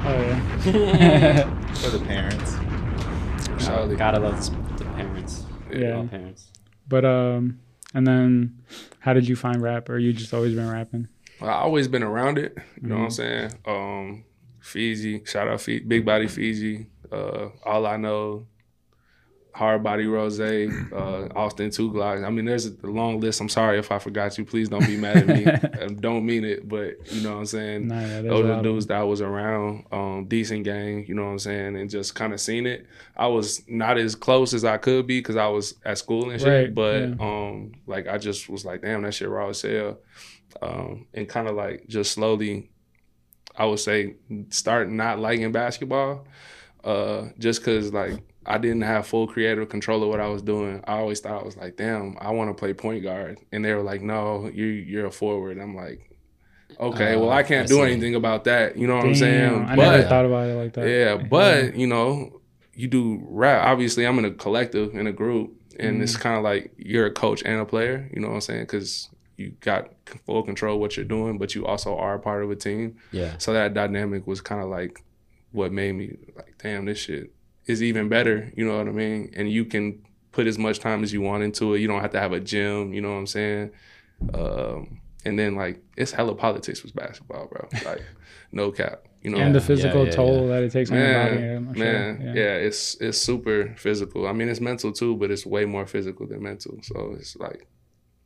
Oh 0.00 0.18
yeah. 0.64 1.72
For 1.74 1.90
the 1.90 2.04
parents. 2.04 2.54
Surely. 3.58 3.96
Gotta 3.96 4.20
love 4.20 4.78
the 4.78 4.84
parents. 4.84 5.44
Yeah. 5.72 5.96
All 5.96 6.06
parents. 6.08 6.50
but 6.88 7.04
um, 7.04 7.60
and 7.94 8.06
then 8.06 8.62
how 9.00 9.12
did 9.12 9.28
you 9.28 9.36
find 9.36 9.60
rap, 9.62 9.88
or 9.88 9.98
you 9.98 10.12
just 10.12 10.32
always 10.34 10.54
been 10.54 10.70
rapping? 10.70 11.08
Well, 11.40 11.50
I 11.50 11.54
always 11.54 11.86
been 11.88 12.02
around 12.02 12.38
it. 12.38 12.56
You 12.82 12.88
know 12.88 12.96
what 12.96 13.02
I'm 13.02 13.08
Mhm. 13.08 13.12
saying? 13.12 13.52
Um, 13.66 14.24
Fiji, 14.60 15.24
shout 15.24 15.48
out 15.48 15.60
Fiji, 15.60 15.84
Big 15.84 16.04
Body 16.04 16.26
Fiji. 16.26 16.86
Uh, 17.12 17.48
all 17.64 17.86
I 17.86 17.96
know, 17.96 18.46
Hard 19.58 19.82
Body 19.82 20.06
Rose, 20.06 20.38
uh, 20.38 21.28
Austin 21.34 21.72
Two 21.72 21.90
Glock. 21.90 22.24
I 22.24 22.30
mean, 22.30 22.44
there's 22.44 22.66
a 22.66 22.76
long 22.86 23.18
list. 23.18 23.40
I'm 23.40 23.48
sorry 23.48 23.80
if 23.80 23.90
I 23.90 23.98
forgot 23.98 24.38
you. 24.38 24.44
Please 24.44 24.68
don't 24.68 24.86
be 24.86 24.96
mad 24.96 25.16
at 25.16 25.26
me. 25.26 25.46
I 25.82 25.88
don't 25.88 26.24
mean 26.24 26.44
it, 26.44 26.68
but 26.68 27.12
you 27.12 27.24
know 27.24 27.32
what 27.32 27.38
I'm 27.40 27.46
saying. 27.46 27.88
Nah, 27.88 28.00
yeah, 28.00 28.22
Those 28.22 28.44
are 28.44 28.56
the 28.56 28.62
dudes 28.62 28.86
that 28.86 28.98
I 28.98 29.02
was 29.02 29.20
around. 29.20 29.84
Um, 29.90 30.26
decent 30.26 30.62
gang, 30.62 31.04
you 31.08 31.14
know 31.16 31.24
what 31.24 31.30
I'm 31.30 31.38
saying, 31.40 31.76
and 31.76 31.90
just 31.90 32.14
kind 32.14 32.32
of 32.32 32.40
seen 32.40 32.66
it. 32.66 32.86
I 33.16 33.26
was 33.26 33.64
not 33.66 33.98
as 33.98 34.14
close 34.14 34.54
as 34.54 34.64
I 34.64 34.76
could 34.76 35.08
be 35.08 35.18
because 35.18 35.34
I 35.34 35.48
was 35.48 35.74
at 35.84 35.98
school 35.98 36.30
and 36.30 36.40
shit. 36.40 36.48
Right, 36.48 36.72
but 36.72 37.00
yeah. 37.00 37.14
um, 37.18 37.72
like 37.88 38.06
I 38.06 38.16
just 38.16 38.48
was 38.48 38.64
like, 38.64 38.82
damn, 38.82 39.02
that 39.02 39.12
shit 39.12 39.28
raw 39.28 39.48
as 39.48 39.60
hell. 39.60 39.98
Um, 40.62 41.08
and 41.12 41.28
kind 41.28 41.48
of 41.48 41.56
like 41.56 41.88
just 41.88 42.12
slowly, 42.12 42.70
I 43.56 43.66
would 43.66 43.80
say, 43.80 44.14
start 44.50 44.88
not 44.88 45.18
liking 45.18 45.50
basketball. 45.50 46.28
Uh, 46.84 47.30
just 47.40 47.64
cause 47.64 47.92
like 47.92 48.22
I 48.48 48.58
didn't 48.58 48.80
have 48.82 49.06
full 49.06 49.26
creative 49.28 49.68
control 49.68 50.02
of 50.02 50.08
what 50.08 50.20
I 50.20 50.28
was 50.28 50.42
doing. 50.42 50.82
I 50.86 50.98
always 50.98 51.20
thought 51.20 51.40
I 51.40 51.44
was 51.44 51.56
like, 51.56 51.76
damn, 51.76 52.16
I 52.20 52.30
want 52.30 52.50
to 52.50 52.54
play 52.54 52.72
point 52.72 53.02
guard, 53.02 53.38
and 53.52 53.64
they 53.64 53.74
were 53.74 53.82
like, 53.82 54.00
no, 54.02 54.48
you 54.52 54.64
you're 54.64 55.06
a 55.06 55.10
forward. 55.10 55.58
I'm 55.58 55.76
like, 55.76 56.10
okay, 56.80 57.14
Uh, 57.14 57.20
well 57.20 57.30
I 57.30 57.42
can't 57.42 57.64
I 57.64 57.68
do 57.68 57.74
see. 57.76 57.82
anything 57.82 58.14
about 58.14 58.44
that. 58.44 58.76
You 58.76 58.86
know 58.86 58.96
what 58.96 59.04
I'm 59.06 59.12
Damn, 59.12 59.18
saying? 59.18 59.64
I 59.68 59.74
never 59.76 60.02
thought 60.02 60.24
about 60.24 60.48
it 60.48 60.54
like 60.54 60.72
that. 60.74 60.88
yeah, 60.88 61.16
but 61.16 61.76
you 61.76 61.86
know, 61.86 62.40
you 62.74 62.88
do 62.88 63.20
rap. 63.28 63.66
Obviously, 63.66 64.06
I'm 64.06 64.18
in 64.18 64.24
a 64.24 64.30
collective 64.30 64.94
in 64.94 65.06
a 65.06 65.12
group, 65.12 65.52
and 65.78 66.02
it's 66.02 66.16
kind 66.16 66.36
of 66.36 66.42
like 66.42 66.72
you're 66.76 67.06
a 67.06 67.12
coach 67.12 67.42
and 67.44 67.60
a 67.60 67.64
player. 67.64 68.08
You 68.14 68.20
know 68.20 68.28
what 68.28 68.34
I'm 68.34 68.40
saying? 68.40 68.62
Because 68.62 69.08
you 69.36 69.50
got 69.60 69.88
full 70.26 70.42
control 70.42 70.74
of 70.74 70.80
what 70.80 70.96
you're 70.96 71.04
doing, 71.04 71.38
but 71.38 71.54
you 71.54 71.64
also 71.66 71.96
are 71.96 72.14
a 72.14 72.18
part 72.18 72.42
of 72.42 72.50
a 72.50 72.56
team. 72.56 72.96
Yeah. 73.12 73.34
So 73.38 73.52
that 73.52 73.74
dynamic 73.74 74.26
was 74.26 74.40
kind 74.40 74.62
of 74.62 74.68
like 74.68 75.04
what 75.52 75.70
made 75.72 75.92
me 75.92 76.16
like, 76.36 76.54
damn, 76.62 76.84
this 76.86 76.98
shit 76.98 77.30
is 77.68 77.82
even 77.82 78.08
better. 78.08 78.52
You 78.56 78.66
know 78.66 78.76
what 78.78 78.88
I 78.88 78.92
mean? 78.92 79.32
And 79.36 79.50
you 79.50 79.64
can 79.64 80.04
put 80.32 80.46
as 80.46 80.58
much 80.58 80.80
time 80.80 81.02
as 81.04 81.12
you 81.12 81.20
want 81.20 81.42
into 81.42 81.74
it. 81.74 81.80
You 81.80 81.88
don't 81.88 82.00
have 82.00 82.12
to 82.12 82.20
have 82.20 82.32
a 82.32 82.40
gym. 82.40 82.92
You 82.92 83.00
know 83.00 83.10
what 83.10 83.18
I'm 83.18 83.26
saying? 83.26 83.70
Um, 84.34 85.00
and 85.24 85.38
then 85.38 85.54
like 85.54 85.82
it's 85.96 86.12
hella 86.12 86.34
politics 86.34 86.82
with 86.82 86.94
basketball, 86.94 87.46
bro. 87.46 87.68
Like 87.84 88.04
no 88.50 88.72
cap. 88.72 89.04
You 89.22 89.30
know, 89.32 89.38
and 89.38 89.54
the 89.54 89.60
physical 89.60 90.04
yeah, 90.04 90.12
toll 90.12 90.42
yeah. 90.42 90.46
that 90.46 90.62
it 90.62 90.72
takes 90.72 90.90
on 90.90 90.96
your 90.96 91.12
body. 91.12 91.36
man, 91.36 91.56
I'm 91.56 91.74
sure. 91.74 91.84
man, 91.84 92.22
yeah. 92.22 92.34
yeah. 92.34 92.54
it's 92.54 92.94
it's 93.00 93.18
super 93.18 93.74
physical. 93.76 94.28
I 94.28 94.32
mean, 94.32 94.48
it's 94.48 94.60
mental 94.60 94.92
too, 94.92 95.16
but 95.16 95.30
it's 95.30 95.44
way 95.44 95.64
more 95.64 95.86
physical 95.86 96.26
than 96.26 96.42
mental. 96.42 96.78
So 96.82 97.16
it's 97.18 97.36
like 97.36 97.66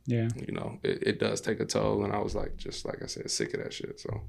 yeah. 0.05 0.29
you 0.35 0.53
know, 0.53 0.79
it, 0.83 1.03
it 1.03 1.19
does 1.19 1.41
take 1.41 1.59
a 1.59 1.65
toll. 1.65 2.03
And 2.03 2.13
I 2.13 2.19
was 2.19 2.35
like, 2.35 2.57
just 2.57 2.85
like 2.85 3.01
I 3.01 3.07
said, 3.07 3.29
sick 3.31 3.53
of 3.53 3.63
that 3.63 3.73
shit. 3.73 3.99
So 3.99 4.21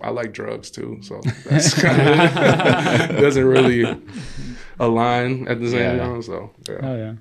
I 0.00 0.10
like 0.10 0.32
drugs 0.32 0.70
too. 0.70 0.98
So 1.02 1.20
that's 1.44 1.74
kind 1.80 2.00
of 2.00 3.16
doesn't 3.20 3.44
really 3.44 4.00
align 4.78 5.48
at 5.48 5.60
the 5.60 5.68
same 5.70 5.96
Yeah. 5.96 5.98
time. 5.98 6.22
So 6.22 6.50
yeah. 6.68 6.78
Oh 6.82 6.96
yeah. 6.96 7.14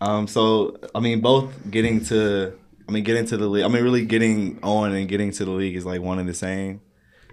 Um, 0.00 0.26
so 0.26 0.76
I 0.94 1.00
mean, 1.00 1.20
both 1.20 1.52
getting 1.70 2.04
to, 2.06 2.52
I 2.88 2.92
mean, 2.92 3.04
getting 3.04 3.26
to 3.26 3.36
the 3.36 3.46
league. 3.46 3.64
I 3.64 3.68
mean, 3.68 3.82
really 3.82 4.04
getting 4.04 4.58
on 4.62 4.92
and 4.92 5.08
getting 5.08 5.30
to 5.32 5.44
the 5.44 5.50
league 5.50 5.76
is 5.76 5.86
like 5.86 6.00
one 6.02 6.18
and 6.18 6.28
the 6.28 6.34
same. 6.34 6.80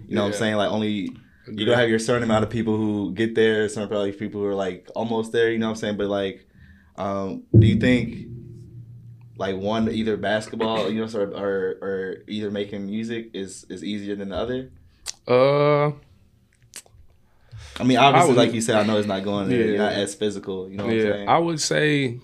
You 0.08 0.16
know 0.16 0.22
what 0.22 0.28
I'm 0.28 0.38
saying? 0.38 0.56
Like 0.56 0.70
only 0.70 1.10
you 1.48 1.64
don't 1.66 1.78
have 1.78 1.88
your 1.88 1.98
certain 1.98 2.22
amount 2.22 2.44
of 2.44 2.50
people 2.50 2.76
who 2.76 3.12
get 3.14 3.34
there, 3.34 3.68
certain 3.68 3.88
probably 3.88 4.12
people 4.12 4.40
who 4.40 4.46
are 4.46 4.54
like 4.54 4.88
almost 4.94 5.32
there. 5.32 5.50
You 5.50 5.58
know 5.58 5.66
what 5.66 5.70
I'm 5.72 5.76
saying? 5.76 5.96
But 5.96 6.06
like, 6.08 6.46
um, 6.96 7.42
do 7.58 7.66
you 7.66 7.76
think 7.76 8.28
like 9.38 9.56
one 9.56 9.90
either 9.90 10.16
basketball, 10.16 10.90
you 10.90 11.00
know, 11.00 11.06
sort 11.08 11.32
of, 11.32 11.40
or 11.40 11.78
or 11.82 12.16
either 12.28 12.50
making 12.50 12.86
music 12.86 13.30
is 13.34 13.64
is 13.68 13.82
easier 13.84 14.14
than 14.16 14.30
the 14.30 14.36
other? 14.36 14.70
Uh, 15.26 15.92
I 17.80 17.84
mean, 17.84 17.98
obviously, 17.98 18.30
would- 18.30 18.36
like 18.36 18.52
you 18.52 18.60
said, 18.60 18.76
I 18.76 18.84
know 18.84 18.98
it's 18.98 19.08
not 19.08 19.24
going 19.24 19.48
there. 19.48 19.66
You're 19.66 19.78
not 19.78 19.92
as 19.92 20.14
physical. 20.14 20.68
You 20.68 20.76
know 20.76 20.84
what 20.84 20.92
I'm 20.92 20.98
yeah, 20.98 21.12
saying? 21.12 21.28
I 21.28 21.38
would 21.38 21.60
say, 21.60 22.20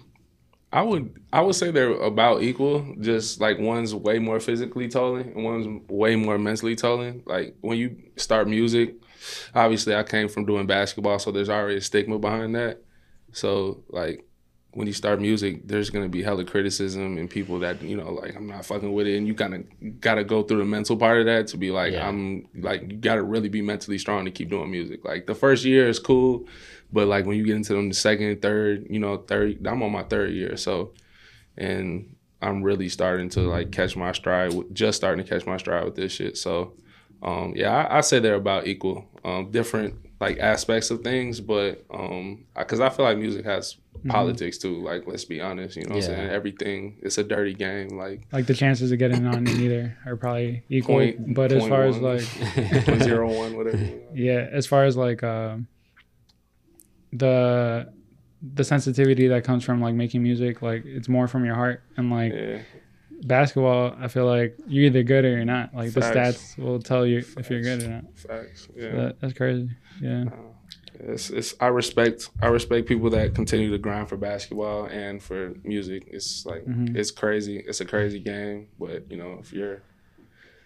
I 0.73 0.83
would 0.83 1.19
I 1.33 1.41
would 1.41 1.55
say 1.55 1.71
they're 1.71 1.93
about 1.93 2.43
equal. 2.43 2.95
Just 3.01 3.41
like 3.41 3.59
one's 3.59 3.95
way 3.95 4.19
more 4.19 4.41
physically 4.41 4.89
tolling, 4.89 5.33
and 5.35 5.45
one's 5.45 5.83
way 5.89 6.17
more 6.17 6.39
mentally 6.39 6.77
tolling. 6.77 7.23
Like 7.27 7.57
when 7.61 7.79
you 7.79 7.97
start 8.17 8.49
music, 8.49 8.97
obviously 9.55 9.95
I 9.95 10.03
came 10.03 10.29
from 10.29 10.47
doing 10.47 10.67
basketball, 10.67 11.19
so 11.19 11.33
there's 11.33 11.49
already 11.49 11.79
a 11.79 11.81
stigma 11.81 12.19
behind 12.19 12.55
that. 12.55 12.83
So 13.33 13.85
like 13.89 14.27
when 14.73 14.87
you 14.87 14.93
start 14.93 15.21
music, 15.21 15.67
there's 15.67 15.91
gonna 15.91 16.09
be 16.09 16.23
hella 16.23 16.45
criticism 16.45 17.17
and 17.19 17.29
people 17.29 17.59
that 17.61 17.81
you 17.83 17.97
know 17.97 18.13
like 18.13 18.37
I'm 18.37 18.47
not 18.47 18.65
fucking 18.67 18.93
with 18.93 19.07
it, 19.07 19.17
and 19.17 19.27
you 19.27 19.35
kind 19.35 19.55
of 19.55 20.01
gotta 20.01 20.25
go 20.25 20.43
through 20.43 20.59
the 20.59 20.65
mental 20.65 20.97
part 20.97 21.21
of 21.21 21.27
that 21.27 21.47
to 21.49 21.57
be 21.57 21.71
like 21.71 21.93
Yeah. 21.93 22.07
I'm 22.07 22.47
like 22.55 22.83
you 22.83 22.97
gotta 22.99 23.23
really 23.23 23.49
be 23.49 23.63
mentally 23.63 23.99
strong 23.99 24.25
to 24.27 24.31
keep 24.31 24.51
doing 24.51 24.71
music. 24.71 25.05
Like 25.05 25.27
the 25.27 25.35
first 25.35 25.65
year 25.65 25.89
is 25.89 25.99
cool, 25.99 26.47
but 26.93 27.09
like 27.09 27.25
when 27.25 27.37
you 27.39 27.45
get 27.45 27.57
into 27.57 27.75
them 27.75 27.89
the 27.89 27.95
second, 27.95 28.43
third, 28.43 28.87
you 28.91 28.99
know, 28.99 29.17
third, 29.17 29.67
I'm 29.67 29.83
on 29.83 29.93
my 29.93 30.03
third 30.03 30.33
year, 30.33 30.57
so 30.57 30.93
and 31.57 32.15
I'm 32.41 32.63
really 32.63 32.89
starting 32.89 33.31
to 33.31 33.41
like 33.41 33.73
catch 33.73 33.97
my 33.97 34.13
stride, 34.13 34.55
with, 34.55 34.73
just 34.73 34.97
starting 34.97 35.25
to 35.25 35.29
catch 35.29 35.45
my 35.47 35.57
stride 35.57 35.85
with 35.85 35.97
this 35.97 36.13
shit. 36.13 36.37
So 36.37 36.75
um, 37.23 37.55
yeah, 37.57 37.75
I, 37.75 37.99
I 37.99 38.01
say 38.03 38.21
they're 38.21 38.35
about 38.35 38.67
equal, 38.69 39.07
um, 39.25 39.51
different 39.51 39.97
like 40.21 40.39
aspects 40.39 40.91
of 40.91 41.03
things, 41.03 41.41
but 41.41 41.85
um, 41.93 42.45
because 42.57 42.81
I 42.81 42.89
feel 42.89 43.05
like 43.05 43.19
music 43.19 43.45
has 43.45 43.77
politics 44.09 44.59
too. 44.59 44.83
Like 44.83 45.07
let's 45.07 45.25
be 45.25 45.41
honest, 45.41 45.77
you 45.77 45.85
know, 45.85 45.95
what 45.97 46.05
I'm 46.05 46.11
Yeah. 46.11 46.17
saying 46.17 46.31
everything 46.31 46.97
it's 47.03 47.19
a 47.19 47.25
dirty 47.25 47.55
game. 47.55 47.91
Like 47.91 48.23
Like 48.33 48.47
the 48.47 48.55
chances 48.55 48.91
of 48.93 48.99
getting 48.99 49.27
on 49.27 49.47
in 49.47 49.61
either 49.61 49.97
are 50.07 50.17
probably 50.17 50.63
equal. 50.69 50.97
Point- 50.97 51.35
but 51.35 51.53
as 51.53 51.61
point 51.63 51.71
far 51.71 51.83
as 51.85 51.99
like 51.99 52.25
point 52.87 53.03
zero 53.03 53.33
one, 53.33 53.57
whatever. 53.57 53.77
you 53.77 53.85
know. 53.85 54.01
yeah, 54.15 54.49
as 54.53 54.67
far 54.67 54.85
as 54.85 54.97
like 54.97 55.23
um 55.23 55.69
the 57.13 57.93
the 58.55 58.63
sensitivity 58.65 59.29
that 59.29 59.45
comes 59.45 59.65
from 59.65 59.81
like 59.81 59.95
making 59.95 60.23
music, 60.23 60.63
like 60.63 60.85
it's 60.85 61.09
more 61.09 61.27
from 61.29 61.45
your 61.45 61.55
heart 61.55 61.83
and 61.97 62.11
like 62.11 62.33
Yeah, 62.33 62.59
basketball, 63.23 63.97
I 63.99 64.07
feel 64.09 64.27
like 64.27 64.57
you're 64.67 64.85
either 64.85 65.03
good 65.03 65.25
or 65.25 65.31
you're 65.31 65.45
not. 65.45 65.75
Like 65.75 65.93
the 65.93 66.01
stats 66.01 66.57
will 66.57 66.79
tell 66.81 67.05
you 67.07 67.19
if 67.37 67.51
you're 67.51 67.63
good 67.63 67.83
or 67.83 67.89
not. 67.89 68.05
facts. 68.17 68.67
So 68.69 68.75
Yeah. 68.77 68.93
that, 68.95 69.21
that's 69.21 69.33
crazy. 69.33 69.71
Yeah. 70.01 70.25
It's, 71.01 71.31
it's 71.31 71.55
I 71.61 71.69
respect 71.69 72.29
I 72.43 72.49
respect 72.49 72.89
people 72.89 73.09
that 73.11 73.35
continue 73.35 73.71
to 73.71 73.79
grind 73.79 74.09
for 74.09 74.17
basketball 74.17 74.87
and 74.87 75.23
for 75.23 75.55
music. 75.63 76.09
It's 76.11 76.45
like 76.45 76.65
Mhm. 76.67 76.97
it's 76.97 77.11
crazy. 77.13 77.59
It's 77.67 77.81
a 77.81 77.85
crazy 77.85 78.19
game, 78.21 78.67
but 78.81 79.11
you 79.11 79.17
know 79.17 79.39
if 79.41 79.53
you're 79.53 79.83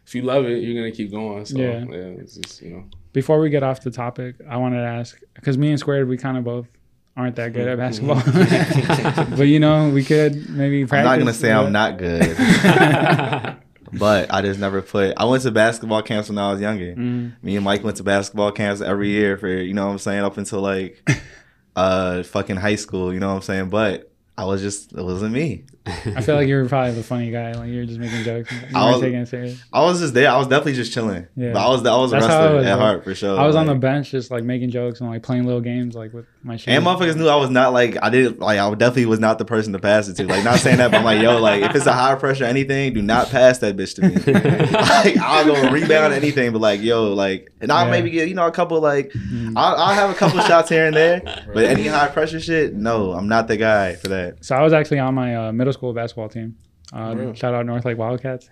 if 0.06 0.14
you 0.14 0.22
love 0.22 0.46
it, 0.46 0.62
you're 0.62 0.74
gonna 0.74 0.90
keep 0.94 1.10
going. 1.10 1.44
So 1.44 1.58
Yeah. 1.58 1.84
yeah, 1.84 2.20
it's 2.20 2.36
just 2.36 2.62
you 2.62 2.70
know 2.70 2.84
Before 3.12 3.38
we 3.40 3.50
get 3.50 3.62
off 3.62 3.82
the 3.82 3.90
topic, 3.90 4.36
I 4.48 4.56
wanted 4.56 4.78
to 4.78 4.86
ask 4.88 5.20
because 5.34 5.58
me 5.58 5.68
and 5.70 5.78
Squared, 5.78 6.08
we 6.08 6.16
kind 6.16 6.38
of 6.38 6.44
both 6.44 6.66
aren't 7.14 7.36
that 7.36 7.52
good 7.52 7.68
at 7.68 7.76
basketball. 7.76 8.22
but 9.36 9.48
you 9.48 9.60
know, 9.60 9.90
we 9.90 10.02
could 10.02 10.48
maybe 10.48 10.82
I'm 10.90 11.04
not 11.04 11.18
gonna 11.18 11.34
say 11.34 11.52
I'm 11.52 11.72
not 11.72 11.98
good, 11.98 12.36
but 13.92 14.32
I 14.32 14.42
just 14.42 14.58
never 14.58 14.82
put. 14.82 15.14
I 15.16 15.24
went 15.24 15.42
to 15.42 15.50
basketball 15.50 16.02
camps 16.02 16.28
when 16.28 16.38
I 16.38 16.52
was 16.52 16.60
younger. 16.60 16.94
Mm. 16.94 17.32
Me 17.42 17.56
and 17.56 17.64
Mike 17.64 17.84
went 17.84 17.96
to 17.98 18.02
basketball 18.02 18.52
camps 18.52 18.80
every 18.80 19.10
year 19.10 19.36
for 19.36 19.48
you 19.48 19.74
know 19.74 19.86
what 19.86 19.92
I'm 19.92 19.98
saying 19.98 20.24
up 20.24 20.36
until 20.38 20.60
like 20.60 21.02
uh 21.76 22.22
fucking 22.22 22.56
high 22.56 22.76
school. 22.76 23.12
You 23.12 23.20
know 23.20 23.28
what 23.28 23.36
I'm 23.36 23.42
saying? 23.42 23.68
But 23.70 24.10
I 24.36 24.44
was 24.44 24.62
just 24.62 24.92
it 24.92 25.02
wasn't 25.02 25.34
me. 25.34 25.64
I 25.86 26.20
feel 26.22 26.36
like 26.36 26.46
you 26.48 26.54
were 26.56 26.66
probably 26.68 26.92
the 26.92 27.02
funny 27.02 27.30
guy. 27.30 27.52
Like 27.52 27.68
you 27.68 27.80
were 27.80 27.86
just 27.86 27.98
making 27.98 28.22
jokes. 28.24 28.52
You 28.62 28.68
I 28.76 28.90
was- 28.92 29.00
taking 29.00 29.18
it 29.20 29.26
serious. 29.26 29.60
I 29.72 29.80
was 29.82 30.00
just 30.00 30.14
there. 30.14 30.30
I 30.30 30.36
was 30.38 30.46
definitely 30.46 30.74
just 30.74 30.92
chilling. 30.92 31.26
Yeah. 31.36 31.52
But 31.52 31.66
I 31.66 31.68
was 31.68 31.84
I 31.86 31.96
was 31.96 32.12
a 32.12 32.16
That's 32.16 32.26
wrestler 32.26 32.56
was, 32.56 32.66
at 32.66 32.70
like- 32.70 32.78
heart 32.80 33.04
for 33.04 33.14
sure. 33.14 33.38
I 33.38 33.46
was 33.46 33.56
on 33.56 33.66
the 33.66 33.74
bench 33.74 34.10
just 34.10 34.30
like 34.30 34.44
making 34.44 34.70
jokes 34.70 35.00
and 35.00 35.10
like 35.10 35.22
playing 35.22 35.44
little 35.44 35.60
games 35.60 35.94
like 35.94 36.12
with 36.12 36.26
my 36.44 36.56
shoes. 36.56 36.68
And 36.68 36.84
motherfuckers 36.84 37.16
knew 37.16 37.26
I 37.28 37.36
was 37.36 37.50
not 37.50 37.72
like 37.72 37.96
I 38.02 38.10
did 38.10 38.38
like 38.38 38.58
I 38.58 38.70
definitely 38.74 39.06
was 39.06 39.18
not 39.20 39.38
the 39.38 39.44
person 39.44 39.72
to 39.72 39.78
pass 39.78 40.08
it 40.08 40.14
to. 40.18 40.26
Like 40.26 40.44
not 40.44 40.58
saying 40.60 40.78
that, 40.78 40.90
but 40.92 40.98
I'm 40.98 41.04
like, 41.04 41.20
yo, 41.20 41.38
like 41.40 41.62
if 41.62 41.74
it's 41.74 41.86
a 41.86 41.92
high 41.92 42.14
pressure 42.14 42.44
anything, 42.44 42.92
do 42.94 43.02
not 43.02 43.28
pass 43.30 43.58
that 43.58 43.76
bitch 43.76 43.94
to 43.96 44.02
me. 44.02 44.14
like 44.72 45.16
I'll 45.18 45.44
go 45.44 45.70
rebound 45.72 46.14
anything, 46.14 46.52
but 46.52 46.60
like 46.60 46.80
yo, 46.80 47.12
like 47.12 47.50
and 47.60 47.72
I'll 47.72 47.86
Yeah. 47.86 47.90
maybe 47.90 48.10
get 48.10 48.28
you 48.28 48.34
know 48.34 48.46
a 48.46 48.52
couple 48.52 48.80
like 48.80 49.10
Mm. 49.32 49.54
I'll, 49.56 49.76
I'll 49.76 49.94
have 49.94 50.10
a 50.10 50.14
couple 50.14 50.40
shots 50.46 50.68
here 50.68 50.86
and 50.86 50.94
there, 50.96 51.20
but 51.52 51.64
any 51.64 51.86
high 51.86 52.08
pressure 52.08 52.40
shit, 52.40 52.74
no, 52.74 53.12
I'm 53.12 53.28
not 53.28 53.48
the 53.48 53.56
guy 53.56 53.94
for 53.96 54.08
that. 54.08 54.44
So 54.44 54.54
I 54.56 54.62
was 54.62 54.72
actually 54.72 54.98
on 55.00 55.14
my 55.14 55.34
uh, 55.48 55.52
middle 55.52 55.71
school 55.72 55.92
basketball 55.92 56.28
team. 56.28 56.56
Uh, 56.92 57.14
Really? 57.16 57.34
Shout 57.36 57.54
out 57.54 57.64
North 57.66 57.84
Lake 57.84 57.98
Wildcats. 57.98 58.48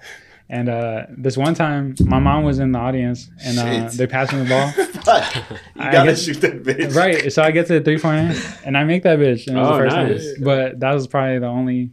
And 0.49 0.69
uh, 0.69 1.07
this 1.17 1.37
one 1.37 1.55
time, 1.55 1.95
my 2.07 2.19
mom 2.19 2.43
was 2.43 2.59
in 2.59 2.73
the 2.73 2.79
audience, 2.81 3.31
and 3.45 3.57
uh, 3.57 3.89
they 3.95 4.09
passed 4.09 4.33
me 4.33 4.43
the 4.43 4.49
ball. 4.49 4.69
Fuck, 5.05 5.37
you 5.37 5.57
I 5.77 5.93
gotta 5.93 6.11
guess- 6.11 6.23
shoot 6.25 6.41
that 6.41 6.65
bitch. 6.65 6.93
right. 6.97 7.33
So 7.33 7.43
I 7.43 7.53
get 7.53 7.69
to 7.69 7.75
the 7.79 7.85
three 7.85 7.99
pointer, 7.99 8.35
and 8.65 8.77
I 8.77 8.83
make 8.83 9.05
that 9.05 9.21
bitch. 9.21 9.47
And 9.47 9.57
it 9.57 9.61
was 9.61 9.69
Oh, 9.69 9.73
the 9.75 9.79
first 9.85 9.97
nice. 9.97 10.35
time. 10.35 10.43
But 10.45 10.81
that 10.81 10.93
was 10.93 11.07
probably 11.07 11.39
the 11.39 11.47
only 11.47 11.91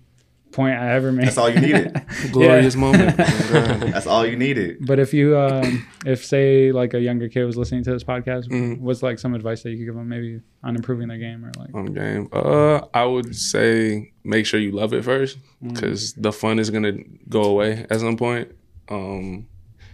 point 0.58 0.76
I 0.78 0.91
ever 0.93 1.12
made. 1.13 1.28
That's 1.28 1.38
all 1.38 1.50
you 1.50 1.62
needed. 1.62 2.02
glorious 2.34 2.76
Yeah. 2.76 2.82
moment. 2.82 3.15
That's 3.96 4.08
all 4.08 4.26
you 4.26 4.36
needed. 4.36 4.86
But 4.86 5.00
if 5.00 5.13
you, 5.13 5.38
um, 5.38 5.88
if 6.06 6.26
say 6.26 6.72
like 6.74 6.93
a 6.93 7.00
younger 7.00 7.30
kid 7.30 7.46
was 7.46 7.56
listening 7.56 7.84
to 7.86 7.91
this 7.91 8.04
podcast, 8.04 8.50
Mhm. 8.50 8.80
what's 8.80 9.02
like 9.04 9.20
some 9.20 9.34
advice 9.36 9.63
that 9.63 9.70
you 9.72 9.78
could 9.78 9.86
give 9.86 9.96
them 9.96 10.10
maybe 10.10 10.41
on 10.63 10.76
improving 10.76 11.08
their 11.08 11.17
game 11.20 11.46
or 11.46 11.52
like? 11.58 11.74
on 11.74 11.86
the 11.86 11.91
game. 11.91 12.28
Uh, 12.34 12.82
I 12.93 13.06
would 13.06 13.36
say 13.36 14.12
make 14.26 14.46
sure 14.46 14.60
you 14.60 14.72
love 14.72 14.91
it 14.93 15.04
first, 15.06 15.38
Mm. 15.63 15.74
because 15.74 16.13
the 16.13 16.32
fun 16.34 16.60
is 16.60 16.70
gonna 16.70 16.93
go 17.30 17.43
away 17.43 17.86
at 17.89 18.00
some 18.00 18.17
point. 18.17 18.50
Um, 18.89 19.48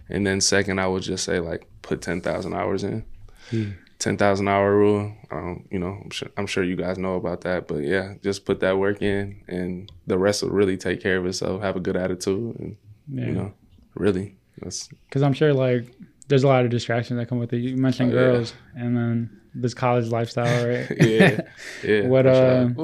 and 0.09 0.25
then 0.25 0.41
second, 0.41 0.79
I 0.79 0.87
would 0.87 1.03
just 1.03 1.23
say 1.23 1.39
like 1.39 1.61
put 1.81 2.01
ten 2.01 2.21
thousand 2.21 2.53
hours 2.53 2.83
in. 2.83 3.03
Hmm. 3.51 3.71
Ten 4.03 4.17
thousand 4.17 4.49
hour 4.49 4.75
rule. 4.75 5.13
I 5.31 5.35
don't, 5.35 5.65
you 5.71 5.79
know, 5.79 5.97
I'm 6.03 6.09
sure, 6.09 6.27
I'm 6.35 6.45
sure 6.45 6.61
you 6.63 6.75
guys 6.75 6.97
know 6.97 7.15
about 7.15 7.39
that, 7.41 7.67
but 7.69 7.83
yeah, 7.83 8.15
just 8.21 8.43
put 8.45 8.59
that 8.59 8.77
work 8.77 9.01
in, 9.01 9.41
and 9.47 9.89
the 10.07 10.17
rest 10.17 10.43
will 10.43 10.49
really 10.49 10.75
take 10.75 10.99
care 11.01 11.17
of 11.17 11.25
itself. 11.25 11.61
Have 11.61 11.77
a 11.77 11.79
good 11.79 11.95
attitude, 11.95 12.59
and 12.59 12.75
Yeah. 13.07 13.25
you 13.27 13.31
know, 13.31 13.53
really, 13.95 14.35
that's 14.61 14.89
Because 15.07 15.23
I'm 15.23 15.31
sure 15.31 15.53
like 15.53 15.85
there's 16.27 16.43
a 16.43 16.47
lot 16.47 16.65
of 16.65 16.69
distractions 16.71 17.17
that 17.17 17.29
come 17.29 17.39
with 17.39 17.53
it. 17.53 17.59
You 17.59 17.77
mentioned 17.77 18.11
Oh, 18.11 18.15
yeah. 18.15 18.21
girls, 18.33 18.53
and 18.75 18.97
then 18.97 19.39
this 19.55 19.73
college 19.73 20.07
lifestyle, 20.09 20.67
right? 20.67 20.87
yeah, 20.99 21.39
yeah. 21.83 22.07
what 22.07 22.25
uh? 22.27 22.67
sure. 22.73 22.83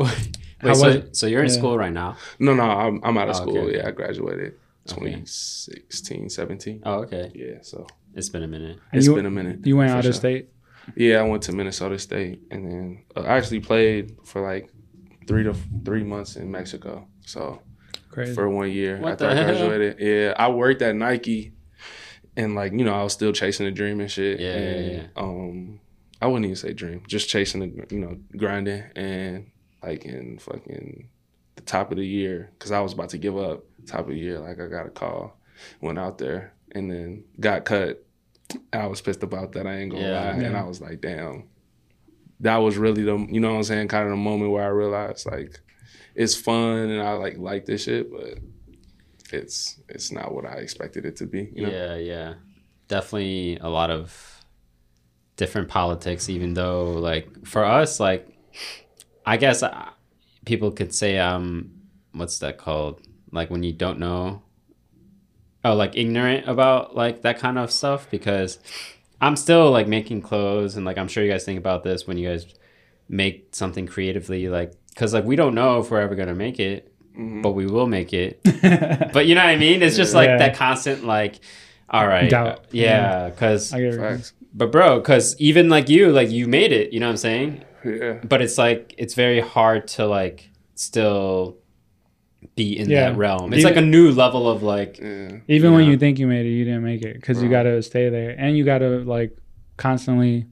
Wait, 0.63 0.75
so, 0.75 0.85
was 0.85 0.95
it? 0.95 1.15
so 1.17 1.27
you're 1.27 1.43
in 1.43 1.49
Yeah. 1.49 1.57
school 1.59 1.77
right 1.77 1.91
now? 1.93 2.15
no, 2.39 2.53
no, 2.53 2.63
I'm 2.63 3.01
I'm 3.03 3.17
out 3.17 3.27
of 3.29 3.35
Oh, 3.35 3.41
school. 3.41 3.57
okay. 3.67 3.77
Yeah, 3.77 3.87
I 3.89 3.91
graduated 3.91 4.53
Okay. 4.89 5.11
2016, 5.11 6.29
17. 6.29 6.81
Oh, 6.85 6.99
okay. 7.03 7.31
Yeah, 7.35 7.57
so 7.61 7.85
It's 8.15 8.29
been 8.29 8.43
a 8.43 8.47
minute. 8.47 8.77
And 8.91 8.97
it's 8.97 9.05
you- 9.07 9.15
been 9.15 9.25
a 9.25 9.31
minute. 9.31 9.65
You 9.67 9.75
went 9.77 9.91
for 9.91 9.97
out 9.97 10.03
sure. 10.03 10.11
of 10.11 10.15
state. 10.15 10.49
Yeah, 10.95 11.19
I 11.19 11.23
went 11.23 11.43
to 11.43 11.51
Minnesota 11.51 11.97
State, 11.99 12.41
and 12.51 12.65
then 12.65 13.03
uh, 13.15 13.21
I 13.21 13.37
actually 13.37 13.59
played 13.61 14.17
for 14.25 14.41
like 14.41 14.69
three 15.27 15.43
to 15.43 15.53
three 15.85 16.03
months 16.03 16.35
in 16.35 16.49
Mexico. 16.51 17.07
So 17.21 17.61
Crazy. 18.09 18.33
for 18.33 18.49
one 18.49 18.71
year 18.71 18.97
What 18.99 19.13
after 19.13 19.25
the 19.27 19.31
I 19.31 19.35
hell? 19.35 19.45
graduated, 19.67 19.99
yeah, 19.99 20.33
I 20.37 20.49
worked 20.49 20.81
at 20.81 20.95
Nike, 20.95 21.53
and 22.35 22.55
like 22.55 22.71
you 22.73 22.83
know, 22.83 22.93
I 22.93 23.03
was 23.03 23.13
still 23.13 23.31
chasing 23.33 23.65
the 23.65 23.71
dream 23.71 23.99
and 23.99 24.09
shit. 24.11 24.39
Yeah, 24.39 24.57
yeah, 24.57 24.79
yeah. 24.91 25.07
Um, 25.15 25.79
I 26.21 26.27
wouldn't 26.27 26.45
even 26.45 26.55
say 26.55 26.73
dream, 26.73 27.03
just 27.07 27.29
chasing 27.29 27.59
the 27.61 27.85
you 27.95 27.99
know 27.99 28.17
grinding 28.35 28.83
and 28.95 29.51
like 29.83 30.05
in 30.05 30.37
fucking 30.39 31.07
the 31.55 31.61
top 31.61 31.91
of 31.91 31.97
the 31.97 32.05
year 32.05 32.49
because 32.57 32.71
I 32.71 32.79
was 32.81 32.93
about 32.93 33.09
to 33.09 33.17
give 33.17 33.37
up. 33.37 33.63
Top 33.87 34.01
of 34.01 34.07
the 34.07 34.17
year, 34.17 34.39
like 34.39 34.59
I 34.59 34.67
got 34.67 34.85
a 34.85 34.89
call, 34.89 35.39
went 35.81 35.97
out 35.97 36.17
there, 36.17 36.53
and 36.73 36.91
then 36.91 37.23
got 37.39 37.63
cut. 37.65 38.03
I 38.73 38.87
was 38.87 39.01
pissed 39.01 39.23
about 39.23 39.51
that. 39.53 39.67
I 39.67 39.77
ain't 39.77 39.91
gonna 39.91 40.03
Yeah. 40.03 40.31
lie, 40.31 40.43
and 40.43 40.57
I 40.57 40.63
was 40.63 40.81
like, 40.81 41.01
damn. 41.01 41.43
that 42.41 42.57
was 42.57 42.77
really 42.77 43.03
the 43.03 43.17
you 43.29 43.39
know 43.39 43.49
what 43.51 43.57
I'm 43.57 43.63
saying, 43.63 43.87
kind 43.89 44.05
of 44.05 44.11
the 44.11 44.15
moment 44.17 44.51
where 44.51 44.63
I 44.63 44.67
realized 44.69 45.25
like 45.25 45.59
it's 46.15 46.35
fun 46.35 46.89
and 46.89 47.01
I 47.01 47.13
like 47.13 47.37
like 47.37 47.65
this 47.65 47.83
shit, 47.83 48.09
but 48.11 48.39
it's 49.31 49.79
it's 49.89 50.11
not 50.11 50.33
what 50.33 50.45
I 50.45 50.53
expected 50.55 51.05
it 51.05 51.15
to 51.17 51.25
be. 51.25 51.51
You 51.53 51.63
know? 51.67 51.71
Yeah, 51.71 51.95
yeah. 51.97 52.33
Definitely 52.87 53.57
a 53.61 53.69
lot 53.69 53.91
of 53.91 54.43
different 55.35 55.67
politics, 55.69 56.27
even 56.29 56.53
though, 56.53 56.91
like, 56.93 57.45
for 57.45 57.63
us, 57.63 57.99
like, 57.99 58.27
I 59.25 59.37
guess 59.37 59.61
uh, 59.61 59.89
people 60.45 60.71
could 60.71 60.93
say, 60.93 61.17
um, 61.19 61.71
what's 62.13 62.39
that 62.39 62.57
called? 62.57 63.01
Like, 63.31 63.49
when 63.51 63.63
you 63.63 63.71
don't 63.71 63.99
know, 63.99 64.41
oh, 65.65 65.75
like, 65.75 65.95
ignorant 65.97 66.47
about, 66.47 66.95
like, 66.95 67.21
that 67.23 67.39
kind 67.39 67.57
of 67.59 67.71
stuff, 67.71 68.09
because 68.09 68.59
I'm 69.21 69.35
still, 69.35 69.71
like, 69.71 69.87
making 69.87 70.21
clothes, 70.21 70.75
and, 70.75 70.85
like, 70.85 70.97
I'm 70.97 71.07
sure 71.07 71.23
you 71.23 71.31
guys 71.31 71.43
think 71.45 71.59
about 71.59 71.83
this 71.83 72.07
when 72.07 72.17
you 72.17 72.29
guys 72.29 72.45
make 73.09 73.49
something 73.51 73.85
creatively, 73.87 74.47
like, 74.49 74.73
because, 74.89 75.13
like, 75.13 75.25
we 75.25 75.35
don't 75.35 75.55
know 75.55 75.79
if 75.79 75.91
we're 75.91 75.99
ever 76.01 76.15
going 76.15 76.27
to 76.29 76.35
make 76.35 76.59
it, 76.59 76.91
Mhm. 77.17 77.41
but 77.41 77.51
we 77.51 77.65
will 77.65 77.87
make 77.87 78.13
it. 78.13 78.39
but 79.13 79.25
you 79.25 79.35
know 79.35 79.41
what 79.41 79.49
I 79.49 79.57
mean? 79.57 79.81
It's 79.81 79.97
just 79.97 80.13
like 80.13 80.27
Yeah. 80.27 80.37
that 80.37 80.55
constant 80.55 81.05
like, 81.05 81.39
all 81.89 82.07
right, 82.07 82.29
Doubt. 82.29 82.47
uh, 82.59 82.61
yeah, 82.71 83.29
because 83.29 83.73
I 83.73 83.79
get 83.81 83.95
it. 83.95 83.97
Facts. 83.97 84.33
but 84.53 84.71
bro, 84.71 84.99
because 84.99 85.35
even 85.39 85.69
like 85.69 85.89
you, 85.89 86.11
like 86.11 86.29
you 86.29 86.47
made 86.47 86.71
it. 86.71 86.93
You 86.93 86.99
know 86.99 87.07
what 87.07 87.11
I'm 87.13 87.17
saying? 87.17 87.63
Yeah. 87.83 88.19
But 88.23 88.41
it's 88.41 88.57
like 88.57 88.93
it's 88.97 89.15
very 89.15 89.39
hard 89.41 89.87
to 89.89 90.05
like 90.05 90.49
still 90.75 91.57
be 92.63 92.77
in 92.79 92.89
Yeah. 92.89 93.09
that 93.09 93.17
realm. 93.17 93.51
It's 93.53 93.61
Even- 93.61 93.69
like 93.73 93.83
a 93.83 93.85
new 93.97 94.11
level 94.23 94.43
of 94.53 94.61
like, 94.63 94.93
Yeah. 95.01 95.37
Even 95.47 95.69
when 95.75 95.85
you 95.89 95.97
think 95.97 96.19
you 96.19 96.27
made 96.35 96.45
it, 96.45 96.53
you 96.59 96.65
didn't 96.69 96.83
make 96.83 97.01
it 97.09 97.15
because 97.19 97.41
you 97.43 97.49
got 97.49 97.63
to 97.63 97.81
stay 97.81 98.09
there 98.09 98.31
and 98.37 98.57
you 98.57 98.63
got 98.73 98.79
to 98.79 98.89
like 99.15 99.31
constantly 99.77 100.45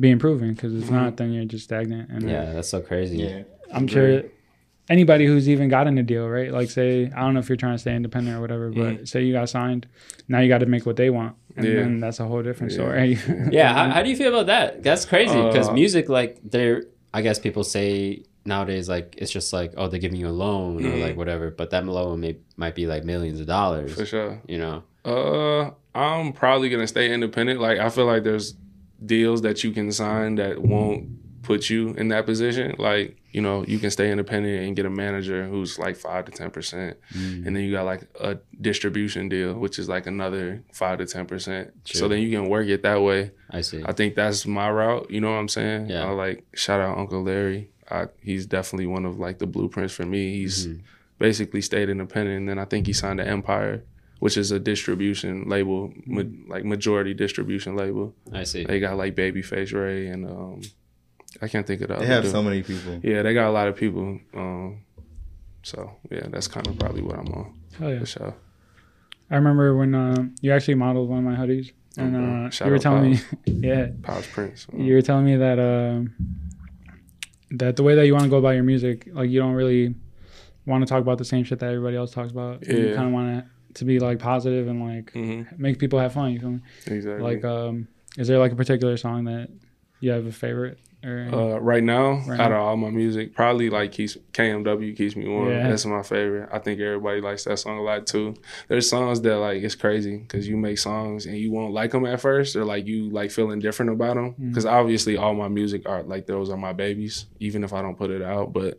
be 0.00 0.10
improving 0.10 0.54
because 0.54 0.74
if 0.74 0.84
Mm-hmm. 0.84 0.94
not, 0.94 1.16
then 1.18 1.32
you're 1.32 1.44
just 1.44 1.64
stagnant. 1.64 2.10
And 2.10 2.22
yeah, 2.28 2.52
that's 2.52 2.68
so 2.68 2.80
crazy. 2.80 3.18
Yeah. 3.18 3.42
I'm 3.72 3.86
sure 3.86 4.22
anybody 4.90 5.24
who's 5.26 5.48
even 5.48 5.68
gotten 5.68 5.96
a 5.98 6.02
deal, 6.02 6.28
right? 6.28 6.50
Like, 6.52 6.68
say, 6.70 7.10
I 7.16 7.20
don't 7.20 7.34
know 7.34 7.40
if 7.40 7.48
you're 7.48 7.56
trying 7.56 7.74
to 7.74 7.78
stay 7.78 7.94
independent 7.94 8.36
or 8.36 8.40
whatever, 8.40 8.70
but 8.70 9.08
say 9.08 9.22
you 9.22 9.32
got 9.32 9.48
signed, 9.48 9.86
now 10.28 10.40
you 10.40 10.48
got 10.48 10.58
to 10.58 10.66
make 10.66 10.84
what 10.84 10.96
they 10.96 11.10
want. 11.10 11.36
And 11.56 11.64
Yeah. 11.66 11.74
then 11.76 12.00
that's 12.00 12.18
a 12.20 12.24
whole 12.26 12.42
different 12.42 12.72
Yeah. 12.72 12.78
story. 12.78 13.18
Yeah, 13.50 13.72
how, 13.74 13.84
how 13.94 14.02
do 14.02 14.10
you 14.10 14.16
feel 14.16 14.28
about 14.34 14.46
that? 14.46 14.82
That's 14.82 15.04
crazy 15.04 15.40
because 15.40 15.68
Uh, 15.68 15.74
music, 15.74 16.08
like, 16.08 16.38
they're. 16.54 16.84
I 17.14 17.20
guess 17.20 17.38
people 17.38 17.62
say 17.62 18.22
nowadays, 18.44 18.88
like, 18.88 19.14
it's 19.18 19.30
just 19.30 19.52
like, 19.52 19.72
oh, 19.76 19.88
they're 19.88 20.00
giving 20.00 20.18
you 20.18 20.28
a 20.28 20.30
loan 20.30 20.84
or 20.84 20.88
Mhm. 20.90 21.02
like 21.02 21.16
whatever, 21.16 21.50
but 21.50 21.70
that 21.70 21.86
loan 21.86 22.20
may 22.20 22.36
might 22.56 22.74
be 22.74 22.86
like 22.86 23.04
millions 23.04 23.40
of 23.40 23.46
dollars. 23.46 23.94
For 23.94 24.04
sure. 24.06 24.40
You 24.48 24.58
know? 24.58 24.82
Uh, 25.04 25.70
I'm 25.94 26.32
probably 26.32 26.68
gonna 26.70 26.86
stay 26.86 27.12
independent. 27.12 27.60
Like 27.60 27.78
I 27.78 27.88
feel 27.88 28.06
like 28.06 28.22
there's 28.24 28.54
deals 29.04 29.42
that 29.42 29.62
you 29.64 29.72
can 29.72 29.90
sign 29.92 30.36
that 30.36 30.62
won't 30.62 31.42
put 31.42 31.68
you 31.68 31.88
in 31.94 32.08
that 32.08 32.24
position. 32.24 32.74
Like 32.78 33.16
you 33.32 33.40
know, 33.40 33.64
you 33.66 33.78
can 33.78 33.90
stay 33.90 34.10
independent 34.12 34.62
and 34.66 34.76
get 34.76 34.84
a 34.84 34.90
manager 34.90 35.46
who's 35.46 35.78
like 35.78 35.96
five 35.96 36.26
to 36.26 36.32
ten 36.32 36.50
percent, 36.50 36.98
Mm. 37.14 37.46
and 37.46 37.56
then 37.56 37.64
you 37.64 37.72
got 37.72 37.84
like 37.86 38.02
a 38.20 38.36
distribution 38.60 39.28
deal, 39.30 39.54
which 39.54 39.78
is 39.78 39.88
like 39.88 40.06
another 40.06 40.62
five 40.72 40.98
to 40.98 41.06
ten 41.06 41.26
percent. 41.26 41.70
So 41.84 42.08
then 42.08 42.20
you 42.20 42.30
can 42.30 42.48
work 42.48 42.68
it 42.68 42.82
that 42.82 43.02
way. 43.02 43.32
I 43.50 43.62
see. 43.62 43.82
I 43.84 43.92
think 43.92 44.14
that's 44.14 44.46
my 44.46 44.70
route. 44.70 45.10
You 45.10 45.20
know 45.20 45.30
what 45.32 45.38
I'm 45.38 45.48
saying? 45.48 45.88
Yeah. 45.88 46.04
I 46.06 46.10
like 46.10 46.44
shout 46.54 46.80
out 46.80 46.96
Uncle 46.98 47.22
Larry. 47.24 47.70
I, 47.92 48.06
he's 48.22 48.46
definitely 48.46 48.86
one 48.86 49.04
of 49.04 49.18
like 49.18 49.38
the 49.38 49.46
blueprints 49.46 49.92
for 49.94 50.06
me. 50.06 50.36
He's 50.38 50.66
Mhm. 50.66 50.80
basically 51.18 51.60
stayed 51.60 51.88
independent, 51.88 52.36
and 52.38 52.48
then 52.48 52.58
I 52.58 52.64
think 52.64 52.86
he 52.86 52.92
signed 52.92 53.18
to 53.18 53.26
Empire, 53.26 53.82
which 54.18 54.36
is 54.36 54.50
a 54.50 54.58
distribution 54.58 55.48
label, 55.48 55.92
ma- 56.06 56.22
like 56.48 56.64
majority 56.64 57.14
distribution 57.14 57.76
label. 57.76 58.14
I 58.32 58.44
see. 58.44 58.64
They 58.64 58.80
got 58.80 58.96
like 58.96 59.14
Babyface 59.14 59.72
Ray 59.74 60.06
and 60.08 60.26
um, 60.26 60.60
I 61.40 61.48
can't 61.48 61.66
think 61.66 61.80
of 61.82 61.88
the 61.88 61.94
other. 61.96 62.04
They 62.04 62.06
other 62.06 62.14
have 62.14 62.22
dude. 62.24 62.32
so 62.32 62.42
many 62.42 62.62
people. 62.62 63.00
Yeah, 63.02 63.22
they 63.22 63.34
got 63.34 63.48
a 63.48 63.52
lot 63.52 63.68
of 63.68 63.76
people. 63.76 64.18
Um, 64.34 64.80
so 65.62 65.92
yeah, 66.10 66.26
that's 66.30 66.48
kind 66.48 66.66
of 66.66 66.78
probably 66.78 67.02
what 67.02 67.18
I'm 67.18 67.28
on 67.28 67.54
Hell 67.78 67.90
yeah. 67.92 67.98
for 68.00 68.06
sure. 68.06 68.34
I 69.30 69.36
remember 69.36 69.76
when 69.76 69.94
uh, 69.94 70.26
you 70.40 70.52
actually 70.52 70.74
modeled 70.74 71.08
one 71.08 71.18
of 71.18 71.24
my 71.24 71.36
hoodies. 71.36 71.72
And 71.96 72.16
Okay. 72.16 72.46
uh, 72.46 72.50
Shout 72.50 72.66
you 72.66 72.70
were 72.70 72.76
out 72.76 72.82
telling 72.82 73.10
me, 73.12 73.18
yeah, 73.46 73.88
Pops 74.02 74.26
Prince. 74.28 74.66
you 74.76 74.94
were 74.94 75.02
telling 75.02 75.24
me 75.26 75.36
that 75.36 75.58
uh, 75.58 76.00
that 77.52 77.76
the 77.76 77.82
way 77.82 77.94
that 77.94 78.06
you 78.06 78.12
want 78.12 78.24
to 78.24 78.30
go 78.30 78.38
about 78.38 78.50
your 78.50 78.62
music, 78.62 79.08
like 79.12 79.30
you 79.30 79.40
don't 79.40 79.54
really 79.54 79.94
want 80.66 80.82
to 80.82 80.88
talk 80.88 81.00
about 81.00 81.18
the 81.18 81.24
same 81.24 81.44
shit 81.44 81.58
that 81.58 81.66
everybody 81.66 81.96
else 81.96 82.12
talks 82.12 82.32
about. 82.32 82.66
Yeah. 82.66 82.74
You 82.74 82.94
kind 82.94 83.08
of 83.08 83.12
want 83.12 83.38
it 83.38 83.44
to 83.74 83.84
be 83.84 83.98
like 83.98 84.18
positive 84.18 84.68
and 84.68 84.82
like 84.82 85.12
mm-hmm. 85.12 85.62
make 85.62 85.78
people 85.78 85.98
have 85.98 86.12
fun. 86.12 86.32
You 86.32 86.40
feel 86.40 86.50
me? 86.50 86.60
Exactly. 86.86 87.22
Like, 87.22 87.44
um, 87.44 87.88
is 88.16 88.28
there 88.28 88.38
like 88.38 88.52
a 88.52 88.56
particular 88.56 88.96
song 88.96 89.24
that 89.24 89.48
you 90.00 90.10
have 90.10 90.26
a 90.26 90.32
favorite? 90.32 90.78
Or 91.04 91.28
Uh, 91.32 91.58
right 91.58 91.82
now, 91.82 92.22
Right 92.26 92.38
out 92.38 92.50
now. 92.50 92.56
of 92.58 92.62
all 92.68 92.76
my 92.76 92.90
music, 92.90 93.34
probably 93.34 93.70
like 93.70 93.92
keeps 93.92 94.16
KMW 94.32 94.96
keeps 94.96 95.16
me 95.16 95.28
warm. 95.28 95.50
Yeah. 95.50 95.68
That's 95.68 95.84
my 95.84 96.02
favorite. 96.02 96.48
I 96.52 96.58
think 96.58 96.80
everybody 96.80 97.20
likes 97.20 97.44
that 97.44 97.58
song 97.58 97.78
a 97.78 97.82
lot 97.82 98.06
too. 98.06 98.34
There's 98.68 98.88
songs 98.88 99.20
that 99.22 99.36
like 99.38 99.62
it's 99.62 99.74
crazy 99.74 100.18
because 100.18 100.46
you 100.46 100.56
make 100.56 100.78
songs 100.78 101.26
and 101.26 101.36
you 101.36 101.50
won't 101.50 101.72
like 101.74 101.90
them 101.90 102.06
at 102.06 102.20
first, 102.20 102.54
or 102.56 102.64
like 102.64 102.86
you 102.86 103.10
like 103.10 103.30
feeling 103.30 103.58
different 103.58 103.90
about 103.90 104.14
them. 104.14 104.32
Mm-hmm. 104.32 104.48
Because 104.50 104.66
obviously, 104.66 105.16
all 105.16 105.34
my 105.34 105.48
music 105.48 105.88
are 105.88 106.02
like 106.04 106.26
those 106.26 106.50
are 106.50 106.56
my 106.56 106.72
babies, 106.72 107.26
even 107.40 107.64
if 107.64 107.72
I 107.72 107.82
don't 107.82 107.98
put 107.98 108.10
it 108.10 108.22
out. 108.22 108.52
But 108.52 108.78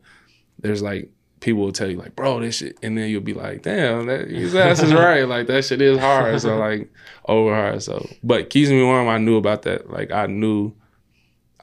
there's 0.59 0.81
like 0.81 1.09
people 1.41 1.61
will 1.61 1.73
tell 1.73 1.89
you 1.91 1.97
like, 1.97 2.15
bro, 2.15 2.39
this 2.39 2.55
shit, 2.59 2.77
and 2.81 2.97
then 2.97 3.09
you'll 3.09 3.19
be 3.19 3.33
like, 3.33 3.63
damn, 3.63 4.05
that 4.05 4.29
his 4.29 4.55
ass 4.55 4.81
is 4.81 4.93
right. 4.93 5.27
Like 5.27 5.47
that 5.47 5.65
shit 5.65 5.81
is 5.81 5.99
hard. 5.99 6.39
So 6.39 6.57
like 6.57 6.89
over 7.27 7.53
hard. 7.53 7.83
So, 7.83 8.07
but 8.23 8.49
keeps 8.49 8.69
me 8.69 8.81
warm. 8.81 9.09
I 9.09 9.17
knew 9.17 9.35
about 9.35 9.63
that. 9.63 9.89
Like 9.89 10.11
I 10.11 10.27
knew. 10.27 10.73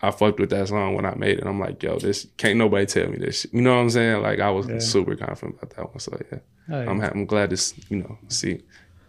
I 0.02 0.10
fucked 0.10 0.40
with 0.40 0.50
that 0.50 0.68
song 0.68 0.94
when 0.94 1.04
I 1.04 1.14
made 1.14 1.38
it. 1.38 1.46
I'm 1.46 1.60
like, 1.60 1.82
yo, 1.82 1.98
this 1.98 2.26
can't 2.38 2.56
nobody 2.58 2.86
tell 2.86 3.08
me 3.08 3.18
this. 3.18 3.42
Shit. 3.42 3.52
You 3.54 3.60
know 3.60 3.74
what 3.74 3.82
I'm 3.82 3.90
saying? 3.90 4.22
Like 4.22 4.40
I 4.40 4.50
was 4.50 4.66
Yeah. 4.68 4.78
super 4.78 5.14
confident 5.16 5.56
about 5.62 5.76
that 5.76 5.88
one. 5.90 5.98
So 5.98 6.18
yeah, 6.32 6.38
Oh, 6.72 6.82
yeah. 6.82 6.90
I'm 6.90 7.00
ha- 7.00 7.10
I'm 7.12 7.26
glad 7.26 7.50
to 7.50 7.74
you 7.88 7.98
know 7.98 8.18
see. 8.28 8.62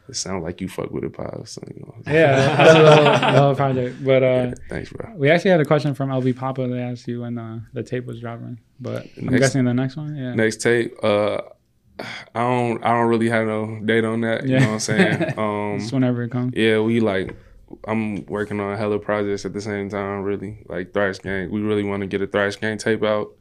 It 0.09 0.15
sounds 0.15 0.43
like 0.43 0.59
you 0.59 0.67
fuck 0.67 0.91
with 0.91 1.05
it, 1.05 1.13
pal. 1.13 1.45
So 1.45 1.61
you 1.73 1.81
know. 1.83 1.95
yeah, 2.11 2.57
that's 2.57 2.73
the 2.73 3.39
whole, 3.41 3.55
project. 3.55 4.03
But 4.03 4.23
uh, 4.23 4.25
Yeah, 4.25 4.53
thanks, 4.67 4.89
bro. 4.91 5.13
we 5.15 5.29
actually 5.29 5.51
had 5.51 5.61
a 5.61 5.65
question 5.65 5.93
from 5.93 6.09
LB 6.09 6.35
Papa. 6.35 6.67
They 6.67 6.79
asked 6.81 7.07
you 7.07 7.21
when 7.21 7.37
uh, 7.37 7.61
the 7.71 7.83
tape 7.83 8.05
was 8.05 8.19
dropping, 8.19 8.59
but 8.79 9.07
I'm 9.17 9.27
Next- 9.27 9.39
guessing 9.39 9.63
the 9.65 9.73
next 9.73 9.95
one. 9.95 10.15
Yeah. 10.17 10.33
Next 10.35 10.57
tape, 10.57 10.95
uh, 11.01 11.39
I 12.35 12.39
don't 12.39 12.83
I 12.83 12.93
don't 12.93 13.07
really 13.07 13.29
have 13.29 13.47
no 13.47 13.79
date 13.85 14.03
on 14.03 14.21
that. 14.21 14.43
You 14.45 14.53
Yeah. 14.55 14.59
know 14.59 14.65
what 14.67 14.73
I'm 14.73 14.79
saying? 14.79 15.33
Um, 15.37 15.79
whenever 15.91 16.23
it 16.23 16.31
comes. 16.31 16.53
Yeah, 16.57 16.79
we 16.81 16.99
like. 16.99 17.33
I'm 17.85 18.25
working 18.25 18.59
on 18.59 18.77
hella 18.77 18.99
projects 18.99 19.45
at 19.45 19.53
the 19.53 19.61
same 19.61 19.89
time. 19.89 20.23
Really, 20.23 20.63
like 20.67 20.91
Thraxx 20.91 21.21
Gang. 21.21 21.51
We 21.51 21.61
really 21.61 21.83
want 21.83 22.01
to 22.01 22.07
get 22.07 22.21
a 22.21 22.27
Thraxx 22.27 22.59
Gang 22.59 22.77
tape 22.77 23.03
out. 23.03 23.31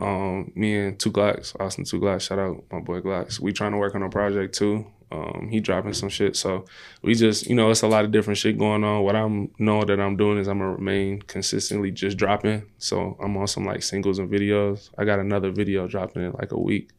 Um, 0.00 0.52
me 0.54 0.76
and 0.76 0.98
Two 0.98 1.10
Glocks, 1.10 1.58
Austin 1.60 1.84
Two 1.84 2.00
Glocks. 2.00 2.22
Shout 2.22 2.38
out 2.38 2.64
my 2.70 2.80
boy 2.80 3.00
Glocks. 3.00 3.40
We 3.40 3.52
trying 3.52 3.72
to 3.72 3.78
work 3.78 3.94
on 3.94 4.02
a 4.02 4.08
project 4.08 4.54
too. 4.54 4.86
Um, 5.12 5.48
he 5.50 5.58
dropping 5.58 5.92
some 5.94 6.08
shit. 6.08 6.36
So 6.36 6.66
we 7.02 7.14
just, 7.14 7.48
you 7.48 7.56
know, 7.56 7.70
it's 7.70 7.82
a 7.82 7.88
lot 7.88 8.04
of 8.04 8.12
different 8.12 8.38
shit 8.38 8.58
going 8.58 8.84
on. 8.84 9.02
What 9.02 9.16
I'm 9.16 9.50
knowing 9.58 9.86
that 9.86 9.98
I'm 9.98 10.16
doing 10.16 10.38
is 10.38 10.46
I'm 10.46 10.58
gonna 10.58 10.72
remain 10.72 11.22
consistently 11.22 11.90
just 11.90 12.16
dropping. 12.16 12.62
So 12.78 13.16
I'm 13.20 13.36
on 13.36 13.48
some 13.48 13.64
like 13.64 13.82
singles 13.82 14.18
and 14.18 14.30
videos. 14.30 14.90
I 14.96 15.04
got 15.04 15.18
another 15.18 15.50
video 15.50 15.88
dropping 15.88 16.22
in 16.22 16.32
like 16.32 16.52
a 16.52 16.58
week. 16.58 16.90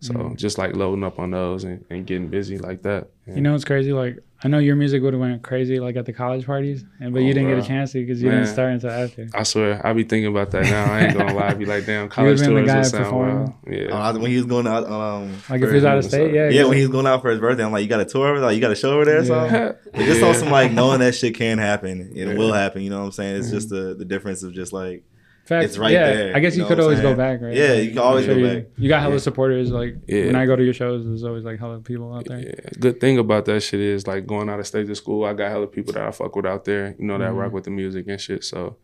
So 0.00 0.34
just 0.36 0.58
like 0.58 0.76
loading 0.76 1.04
up 1.04 1.18
on 1.18 1.30
those 1.30 1.64
and, 1.64 1.84
and 1.90 2.06
getting 2.06 2.28
busy 2.28 2.58
like 2.58 2.82
that. 2.82 3.08
You 3.26 3.40
know 3.40 3.52
what's 3.52 3.64
crazy? 3.64 3.92
Like 3.92 4.18
I 4.44 4.48
know 4.48 4.58
your 4.58 4.76
music 4.76 5.02
would 5.02 5.14
have 5.14 5.20
went 5.20 5.42
crazy 5.42 5.80
like 5.80 5.96
at 5.96 6.04
the 6.04 6.12
college 6.12 6.44
parties, 6.44 6.84
and 7.00 7.14
but 7.14 7.20
you 7.22 7.30
Oh, 7.30 7.32
didn't 7.32 7.48
get 7.48 7.58
a 7.58 7.66
chance 7.66 7.92
to 7.92 8.00
because 8.04 8.22
you 8.22 8.30
didn't 8.30 8.46
start 8.48 8.72
until 8.74 8.90
after. 8.90 9.26
I 9.34 9.42
swear, 9.42 9.84
I 9.84 9.94
be 9.94 10.04
thinking 10.04 10.26
about 10.30 10.50
that 10.50 10.64
now. 10.64 10.92
I 10.92 11.00
ain't 11.06 11.16
gonna 11.16 11.32
lie. 11.32 11.48
I 11.48 11.54
be 11.54 11.64
like, 11.64 11.86
damn, 11.86 12.08
college 12.10 12.40
tours 12.42 12.66
guy 12.66 12.76
would 12.76 12.86
sound 12.86 13.04
performing. 13.04 13.36
wild. 13.36 13.54
Yeah. 13.66 14.08
Uh, 14.10 14.18
when 14.18 14.30
he 14.30 14.36
was 14.36 14.44
going 14.46 14.66
out, 14.66 14.84
um, 14.84 15.32
Like 15.48 15.62
if 15.62 15.68
for- 15.68 15.68
he 15.70 15.74
was 15.76 15.84
out 15.86 15.96
of 15.98 16.04
state, 16.04 16.34
yeah, 16.34 16.50
yeah, 16.50 16.60
'cause- 16.60 16.68
when 16.68 16.76
he 16.76 16.82
was 16.84 16.92
going 16.92 17.06
out 17.06 17.22
for 17.22 17.30
his 17.30 17.40
birthday, 17.40 17.64
I'm 17.64 17.72
like, 17.72 17.82
you 17.82 17.88
got 17.88 18.00
a 18.00 18.04
tour 18.04 18.28
over 18.28 18.38
there? 18.38 18.46
Like, 18.48 18.54
you 18.56 18.60
got 18.60 18.72
a 18.72 18.76
show 18.76 18.92
over 18.92 19.06
there 19.06 19.20
or 19.20 19.22
Yeah. 19.22 19.26
something? 19.26 19.74
But 19.94 20.04
just 20.04 20.20
Yeah. 20.20 20.28
on 20.28 20.34
some 20.34 20.50
like 20.50 20.70
knowing 20.70 21.00
that 21.00 21.14
shit 21.14 21.34
can 21.34 21.56
happen 21.56 22.12
it 22.14 22.28
Yeah. 22.28 22.34
will 22.34 22.52
happen. 22.52 22.82
You 22.82 22.90
know 22.90 22.98
what 23.00 23.06
I'm 23.06 23.12
saying? 23.12 23.32
Mm-hmm. 23.36 23.40
It's 23.42 23.50
just 23.50 23.70
the 23.70 23.94
the 23.98 24.04
difference 24.04 24.42
of 24.42 24.52
just 24.52 24.72
like 24.74 25.02
Facts. 25.46 25.64
It's 25.66 25.78
right 25.78 25.92
yeah, 25.92 26.12
there, 26.12 26.36
I 26.36 26.40
guess 26.40 26.54
you 26.56 26.58
you, 26.58 26.62
know 26.64 26.68
could 26.68 26.78
what 26.78 26.84
I'm 26.84 26.90
always 26.90 27.00
go 27.02 27.14
back, 27.14 27.40
right? 27.40 27.54
Yeah, 27.54 27.74
you 27.74 27.90
can 27.90 27.98
always 27.98 28.26
I'm 28.28 28.34
go 28.34 28.40
you, 28.46 28.54
back. 28.62 28.66
You 28.76 28.88
got 28.88 29.00
hella 29.02 29.14
Yeah. 29.14 29.18
supporters. 29.20 29.70
Like 29.70 29.94
Yeah. 30.08 30.26
when 30.26 30.34
I 30.36 30.44
go 30.44 30.56
to 30.56 30.64
your 30.64 30.74
shows, 30.74 31.04
there's 31.06 31.22
always 31.22 31.44
like 31.44 31.60
hella 31.60 31.78
people 31.80 32.12
out 32.12 32.24
there. 32.24 32.40
Yeah. 32.40 32.54
Good 32.80 33.00
thing 33.00 33.16
about 33.18 33.44
that 33.44 33.60
shit 33.62 33.78
is 33.80 34.06
like 34.08 34.26
going 34.26 34.48
out 34.50 34.58
of 34.58 34.66
state 34.66 34.88
to 34.88 34.94
school. 34.96 35.24
I 35.24 35.34
got 35.34 35.50
hella 35.52 35.68
people 35.68 35.92
that 35.92 36.02
I 36.04 36.10
fuck 36.10 36.34
with 36.34 36.46
out 36.46 36.64
there. 36.64 36.96
You 36.98 37.06
know 37.06 37.16
that 37.18 37.30
Mhm. 37.32 37.36
rock 37.38 37.52
with 37.52 37.62
the 37.64 37.70
music 37.70 38.06
and 38.08 38.20
shit. 38.20 38.42
So 38.42 38.76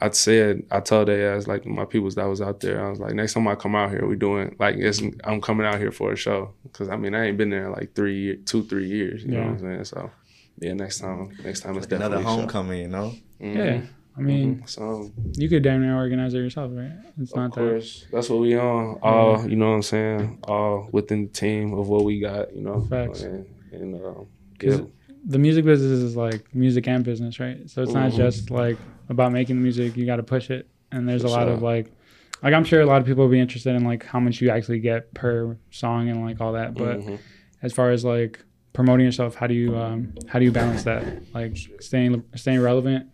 I 0.00 0.10
said 0.10 0.64
I 0.72 0.80
told 0.80 1.06
they 1.08 1.24
as 1.24 1.46
like 1.46 1.64
my 1.66 1.84
peoples 1.84 2.16
that 2.16 2.24
was 2.24 2.40
out 2.40 2.58
there. 2.60 2.84
I 2.84 2.90
was 2.90 2.98
like, 2.98 3.14
next 3.14 3.34
time 3.34 3.46
I 3.46 3.54
come 3.54 3.76
out 3.76 3.90
here, 3.90 4.04
we 4.04 4.16
doing 4.16 4.56
like 4.58 4.74
it's, 4.76 5.00
I'm 5.22 5.40
coming 5.40 5.66
out 5.66 5.78
here 5.78 5.92
for 5.92 6.10
a 6.12 6.16
show 6.16 6.52
because 6.64 6.88
I 6.88 6.96
mean 6.96 7.14
I 7.14 7.26
ain't 7.26 7.38
been 7.38 7.50
there 7.50 7.66
in 7.66 7.72
like 7.72 7.94
three, 7.94 8.18
ye- 8.18 8.36
two, 8.44 8.64
three 8.64 8.88
years. 8.88 9.22
You 9.22 9.30
know 9.32 9.38
Yeah. 9.38 9.44
what 9.44 9.52
I'm 9.52 9.58
saying? 9.60 9.84
So 9.84 10.10
yeah, 10.60 10.72
next 10.72 10.98
time, 10.98 11.30
next 11.44 11.60
time 11.60 11.76
it's 11.76 11.86
like 11.86 11.92
another 12.00 12.16
definitely 12.16 12.22
a 12.24 12.24
show. 12.24 12.40
homecoming. 12.40 12.80
You 12.82 12.88
know? 12.88 13.12
Mhm. 13.40 13.54
Yeah, 13.56 13.80
I 14.18 14.20
mean, 14.20 14.56
Mhm. 14.56 14.68
so 14.68 15.12
you 15.36 15.48
could 15.48 15.62
damn 15.62 15.80
near 15.82 15.96
organize 15.96 16.34
it 16.34 16.38
yourself, 16.38 16.72
right? 16.74 16.92
It's 17.20 17.34
not 17.36 17.54
that. 17.54 17.60
course. 17.60 18.06
That's 18.12 18.28
what 18.28 18.40
we 18.40 18.56
on. 18.58 18.98
All 19.02 19.48
you 19.48 19.56
know 19.56 19.68
what 19.70 19.76
I'm 19.76 19.82
saying? 19.82 20.38
All 20.44 20.88
within 20.92 21.22
the 21.26 21.30
team 21.30 21.74
of 21.74 21.88
what 21.88 22.04
we 22.04 22.20
got, 22.20 22.54
you 22.54 22.62
know. 22.62 22.80
Facts. 22.90 23.22
And, 23.22 23.46
and 23.72 23.94
um, 23.94 24.26
'Cause 24.58 24.78
yeah. 24.80 24.84
The 25.26 25.38
music 25.38 25.64
business 25.64 25.98
is 26.00 26.16
like 26.16 26.54
music 26.54 26.86
and 26.88 27.04
business, 27.04 27.38
right? 27.38 27.68
So 27.68 27.82
it's 27.82 27.92
not 27.92 28.12
Mhm. 28.12 28.16
just 28.16 28.50
like 28.50 28.78
about 29.08 29.30
making 29.32 29.56
the 29.56 29.62
music. 29.62 29.96
You 29.96 30.06
got 30.06 30.16
to 30.16 30.22
push 30.22 30.50
it 30.50 30.68
and 30.90 31.08
there's 31.08 31.22
For 31.22 31.28
a 31.28 31.30
lot 31.30 31.44
sure. 31.46 31.54
of 31.54 31.62
like, 31.62 31.90
like 32.42 32.54
I'm 32.54 32.64
sure 32.64 32.80
a 32.80 32.86
lot 32.86 33.00
of 33.00 33.06
people 33.06 33.24
will 33.24 33.30
be 33.30 33.40
interested 33.40 33.74
in 33.74 33.84
like 33.84 34.04
how 34.04 34.20
much 34.20 34.40
you 34.40 34.48
actually 34.50 34.78
get 34.80 35.12
per 35.14 35.56
song 35.70 36.08
and 36.08 36.22
like 36.24 36.40
all 36.40 36.52
that. 36.54 36.74
But 36.74 37.00
Mhm. 37.00 37.18
as 37.62 37.72
far 37.72 37.90
as 37.90 38.04
like 38.04 38.42
promoting 38.72 39.04
yourself, 39.06 39.34
how 39.34 39.46
do 39.48 39.54
you 39.54 39.76
um 39.76 40.12
how 40.28 40.38
do 40.38 40.44
you 40.44 40.52
balance 40.52 40.84
that? 40.84 41.04
Like 41.34 41.56
staying 41.80 42.22
staying 42.36 42.60
relevant, 42.60 43.06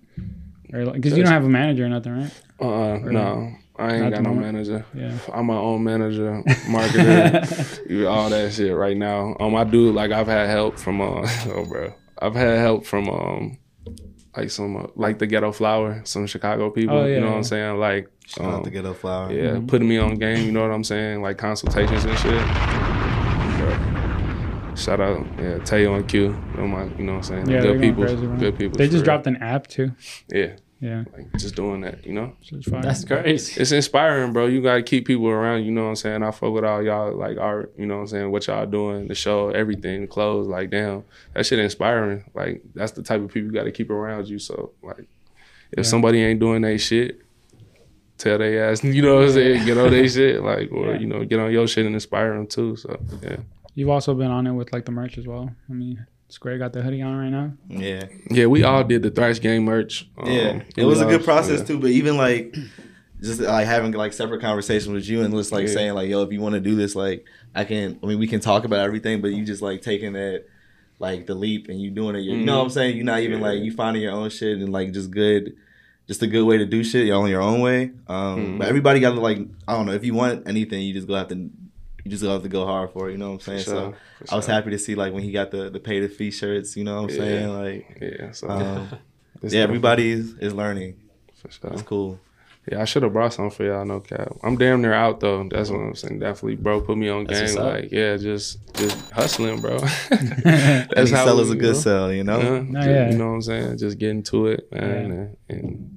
or 0.73 0.93
because 0.93 1.17
you 1.17 1.23
don't 1.23 1.33
have 1.33 1.45
a 1.45 1.49
manager 1.49 1.85
or 1.85 1.89
nothing, 1.89 2.17
right? 2.17 2.31
Uh, 2.61 2.93
uh, 2.93 2.99
no, 2.99 3.55
I 3.77 3.95
ain't 3.95 4.13
got 4.13 4.23
no 4.23 4.31
moment? 4.31 4.53
manager. 4.53 4.87
Yeah. 4.95 5.17
I'm 5.33 5.47
my 5.47 5.57
own 5.57 5.83
manager, 5.85 6.43
marketer, 6.67 8.07
all 8.11 8.31
that 8.31 8.53
shit 8.53 8.75
right 8.75 8.97
now. 8.97 9.37
Um, 9.41 9.55
I 9.57 9.65
do 9.65 9.93
like 9.93 10.13
I've 10.13 10.27
had 10.27 10.49
help 10.49 10.79
from 10.79 11.01
uh, 11.01 11.29
oh 11.47 11.67
bro, 11.67 11.93
I've 12.19 12.35
had 12.35 12.59
help 12.59 12.87
from 12.87 13.09
um, 13.09 13.59
like 14.37 14.51
some 14.51 14.77
uh, 14.77 14.87
like 14.95 15.19
the 15.19 15.27
Ghetto 15.27 15.53
Flower, 15.53 16.03
some 16.05 16.27
Chicago 16.27 16.71
people. 16.71 16.97
Oh, 16.97 17.05
yeah, 17.05 17.17
you 17.17 17.21
know 17.21 17.31
what. 17.31 17.37
I'm 17.37 17.45
saying? 17.45 17.79
Like, 17.79 18.11
Shout 18.27 18.55
um, 18.55 18.63
to 18.65 18.71
Ghetto 18.71 18.95
Flower. 18.95 19.33
yeah, 19.33 19.61
putting 19.67 19.89
me 19.89 19.99
on 19.99 20.15
game. 20.15 20.47
You 20.47 20.53
know 20.53 20.63
what 20.63 20.71
I'm 20.71 20.85
saying? 20.85 21.23
Like 21.23 21.39
consultations 21.39 22.05
and 22.05 22.19
shit. 22.19 22.84
Bro. 24.75 24.83
Shout 24.83 25.01
out, 25.01 25.27
yeah, 25.39 25.59
Tayo 25.59 25.97
and 25.97 26.09
Q. 26.09 26.37
They're 26.55 26.67
my, 26.67 26.85
you 26.97 27.05
know 27.05 27.13
what 27.13 27.19
I'm 27.19 27.23
saying? 27.23 27.49
Yeah, 27.49 27.61
they're 27.61 27.73
good 27.79 27.81
people, 27.81 28.37
good 28.39 28.59
people. 28.59 28.77
They 28.79 28.85
just 28.87 28.97
real. 28.97 29.05
dropped 29.05 29.27
an 29.27 29.37
app 29.37 29.67
too. 29.69 29.93
Yeah, 30.33 30.57
Yeah, 30.81 31.05
like 31.17 31.33
just 31.39 31.55
doing 31.55 31.81
that. 31.83 32.05
You 32.05 32.13
know. 32.15 32.37
it's 32.51 32.69
fire. 32.69 32.83
That's 32.83 33.05
crazy. 33.05 33.61
it's 33.61 33.73
inspiring, 33.73 34.33
bro. 34.33 34.47
You 34.47 34.63
gotta 34.63 34.83
keep 34.83 35.07
people 35.07 35.29
around. 35.29 35.65
You 35.65 35.71
know 35.73 35.85
what 35.85 35.89
I'm 35.91 35.97
saying? 35.97 36.23
I 36.23 36.31
fuck 36.33 36.53
with 36.53 36.65
all 36.65 36.83
y'all, 36.83 37.17
like 37.17 37.39
art. 37.39 37.73
You 37.79 37.87
know 37.87 37.95
what 37.97 38.01
I'm 38.03 38.07
saying? 38.09 38.31
What 38.31 38.47
y'all 38.47 38.67
doing? 38.67 39.09
The 39.09 39.15
show, 39.15 39.51
everything, 39.51 40.03
the 40.03 40.07
clothes. 40.09 40.49
Like, 40.49 40.71
damn, 40.71 41.05
that 41.35 41.47
shit 41.47 41.59
inspiring. 41.59 42.25
Like, 42.35 42.63
that's 42.75 42.93
the 42.93 43.03
type 43.03 43.21
of 43.21 43.29
people 43.33 43.49
you 43.49 43.55
gotta 43.55 43.73
keep 43.73 43.91
around 43.91 44.29
you. 44.29 44.39
So, 44.39 44.73
like, 44.83 45.07
if 45.73 45.79
Yeah. 45.79 45.83
somebody 45.83 46.23
ain't 46.23 46.41
doing 46.41 46.63
that 46.63 46.79
shit, 46.79 47.21
tell 48.19 48.39
they 48.39 48.59
ass. 48.59 48.83
You 48.85 49.03
know 49.03 49.17
what 49.17 49.25
I'm 49.27 49.31
saying? 49.31 49.67
Get 49.67 49.79
on 49.79 49.91
they 49.91 50.09
shit, 50.17 50.43
like, 50.43 50.71
or 50.73 50.93
Yeah. 50.95 50.99
you 50.99 51.07
know, 51.07 51.25
get 51.25 51.39
on 51.39 51.53
your 51.53 51.67
shit 51.69 51.87
and 51.87 51.95
inspire 51.95 52.35
them 52.35 52.47
too. 52.49 52.77
So, 52.77 53.01
yeah, 53.23 53.37
You've 53.75 53.91
also 53.91 54.15
been 54.15 54.31
on 54.31 54.47
it 54.47 54.53
with 54.53 54.73
like 54.73 54.85
the 54.85 54.93
merch 54.93 55.19
as 55.19 55.27
well. 55.27 55.51
I 55.69 55.73
mean, 55.73 56.07
Square 56.29 56.59
got 56.59 56.73
the 56.73 56.83
hoodie 56.83 57.03
on 57.03 57.17
right 57.17 57.29
now. 57.31 57.53
Yeah. 57.69 58.05
yeah. 58.31 58.47
We 58.47 58.63
all 58.65 58.85
did 58.85 59.03
the 59.03 59.11
Thrash 59.11 59.41
Game 59.41 59.65
merch. 59.65 60.09
Um, 60.19 60.31
Yeah, 60.31 60.63
it 60.77 60.85
was 60.85 61.01
a 61.01 61.07
good 61.07 61.25
process 61.25 61.61
yeah. 61.61 61.67
too. 61.67 61.79
But 61.81 61.91
even 61.91 62.17
like, 62.17 62.55
just 63.21 63.41
like 63.41 63.67
having 63.67 63.93
like 63.93 64.13
separate 64.13 64.41
conversations 64.41 64.89
with 64.89 65.09
you 65.09 65.23
and 65.23 65.35
just 65.35 65.53
like 65.53 65.67
Yeah. 65.69 65.75
saying 65.75 65.95
like, 65.95 66.09
yo, 66.09 66.23
if 66.23 66.33
you 66.33 66.41
want 66.41 66.55
to 66.55 66.61
do 66.61 66.75
this, 66.75 66.95
like, 66.97 67.27
I 67.55 67.65
can. 67.65 67.99
I 68.03 68.07
mean, 68.07 68.19
we 68.19 68.27
can 68.27 68.41
talk 68.41 68.65
about 68.65 68.81
everything, 68.81 69.21
but 69.21 69.29
you 69.29 69.45
just 69.45 69.63
like 69.63 69.83
taking 69.83 70.13
that 70.15 70.45
like 71.01 71.27
the 71.27 71.35
leap 71.35 71.69
and 71.69 71.81
you 71.81 71.91
doing 71.91 72.15
it. 72.17 72.21
You 72.21 72.37
know 72.37 72.59
what 72.59 72.65
I'm 72.65 72.71
saying? 72.71 72.97
You're 72.97 73.05
not 73.05 73.21
even 73.21 73.41
Yeah. 73.41 73.47
like 73.49 73.63
you 73.63 73.73
finding 73.73 74.03
your 74.03 74.13
own 74.13 74.31
shit 74.31 74.59
and 74.59 74.71
like 74.73 74.93
just 74.93 75.11
good. 75.11 75.55
Just 76.07 76.23
a 76.23 76.27
good 76.27 76.45
way 76.45 76.59
to 76.59 76.67
do 76.67 76.85
shit 76.85 77.11
on 77.11 77.29
your 77.31 77.41
own 77.41 77.61
way. 77.61 77.91
Um, 78.09 78.39
Mhm. 78.39 78.59
But 78.59 78.69
everybody 78.69 79.01
got 79.01 79.15
to 79.15 79.21
like 79.21 79.39
I 79.67 79.75
don't 79.75 79.87
know 79.87 79.93
if 79.93 80.05
you 80.05 80.15
want 80.15 80.47
anything, 80.47 80.83
you 80.83 80.93
just 80.95 81.09
go 81.09 81.15
have 81.15 81.29
to 81.29 81.51
you 82.05 82.11
just 82.11 82.23
have 82.25 82.43
to 82.43 82.49
go 82.49 82.65
hard 82.67 82.93
for 82.93 83.09
it. 83.09 83.13
You 83.13 83.19
know 83.19 83.29
what 83.29 83.35
I'm 83.35 83.41
saying? 83.41 83.61
sure, 83.61 83.75
So 84.21 84.27
for 84.27 84.33
I 84.35 84.37
was 84.37 84.47
happy 84.47 84.71
to 84.71 84.79
see 84.79 84.95
like 84.95 85.13
when 85.13 85.23
he 85.23 85.33
got 85.33 85.51
the 85.51 85.71
the 85.71 85.81
pay 85.81 86.01
to 86.01 86.09
fee 86.09 86.31
shirts. 86.31 86.77
You 86.77 86.85
know 86.85 87.03
what 87.03 87.11
I'm 87.11 87.11
Yeah. 87.11 87.17
saying? 87.17 87.49
Like 87.49 87.99
Yeah, 88.01 88.31
so 88.33 88.49
um, 88.51 88.89
yeah, 89.43 89.51
dope, 89.51 89.53
everybody 89.69 90.11
is, 90.11 90.35
is 90.39 90.55
learning. 90.55 90.97
for 91.35 91.51
sure. 91.51 91.73
It's 91.73 91.83
cool. 91.83 92.21
Yeah, 92.71 92.81
I 92.81 92.87
should 92.87 93.03
have 93.03 93.13
brought 93.13 93.35
some 93.35 93.51
for 93.51 93.63
y'all. 93.63 93.85
No 93.85 94.01
cap. 94.01 94.33
I'm 94.43 94.57
damn 94.57 94.81
near 94.81 94.95
out 94.95 95.21
though. 95.21 95.47
That's 95.51 95.69
what 95.69 95.81
I'm 95.81 95.95
saying. 95.95 96.21
Definitely, 96.21 96.57
bro. 96.57 96.81
Put 96.81 96.97
me 96.97 97.11
on 97.11 97.25
That's 97.27 97.55
game. 97.55 97.63
Like, 97.63 97.93
yeah, 97.93 98.17
just 98.17 98.59
just 98.75 98.97
hustling, 99.13 99.61
bro. 99.61 99.77
Any 100.11 100.87
That's 100.95 101.11
how 101.11 101.27
sell 101.27 101.41
is 101.41 101.51
a 101.51 101.57
good 101.57 101.75
know? 101.75 101.81
sell, 101.81 102.11
you 102.13 102.25
know. 102.25 102.41
Yeah, 102.41 102.61
No, 102.63 102.81
ju- 102.83 102.91
yeah. 102.91 103.11
You 103.11 103.17
know 103.19 103.27
what 103.29 103.35
I'm 103.35 103.43
saying? 103.43 103.79
Just 103.79 103.99
getting 103.99 104.23
to 104.25 104.47
it, 104.47 104.67
man, 104.73 104.81
Yeah. 104.81 105.55
and, 105.55 105.61
and 105.67 105.94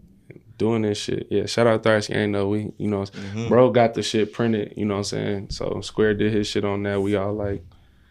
doing 0.58 0.82
this 0.82 0.98
shit. 0.98 1.28
Yeah, 1.30 1.46
shout 1.46 1.68
out 1.68 1.84
Thraxx 1.84 2.10
Gang 2.10 2.32
though. 2.32 2.50
We, 2.50 2.72
you 2.78 2.88
know, 2.88 3.04
Mhm. 3.04 3.48
bro 3.50 3.70
got 3.72 3.94
the 3.94 4.04
shit 4.04 4.34
printed. 4.34 4.74
You 4.76 4.86
know 4.86 4.96
what 4.96 5.00
I'm 5.00 5.04
saying? 5.06 5.48
So 5.52 5.82
Square 5.82 6.16
did 6.16 6.34
his 6.34 6.48
shit 6.48 6.66
on 6.66 6.84
that. 6.84 7.02
We 7.02 7.16
all 7.16 7.34
like 7.34 7.64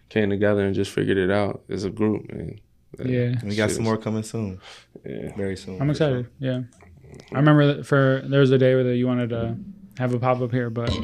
came 0.09 0.31
together 0.31 0.65
and 0.65 0.75
just 0.75 0.91
figured 0.93 1.19
it 1.19 1.31
out 1.31 1.63
as 1.69 1.85
a 1.85 1.91
group, 1.91 2.33
man. 2.33 2.61
Yeah. 3.05 3.35
We 3.45 3.57
got 3.57 3.71
some 3.71 3.81
is- 3.83 3.85
more 3.89 3.97
coming 3.99 4.23
soon, 4.23 4.61
Yeah. 5.05 5.35
very 5.37 5.57
soon. 5.57 5.81
I'm 5.83 5.91
excited. 5.91 6.27
Yeah, 6.39 6.61
I 7.33 7.37
remember 7.39 7.83
for 7.83 8.23
there 8.27 8.41
was 8.41 8.51
a 8.53 8.59
day 8.59 8.75
where 8.75 8.95
you 8.95 9.07
wanted 9.07 9.31
to 9.31 9.57
have 9.99 10.15
a 10.15 10.19
pop 10.19 10.41
up 10.41 10.53
here, 10.53 10.71
but 10.71 10.97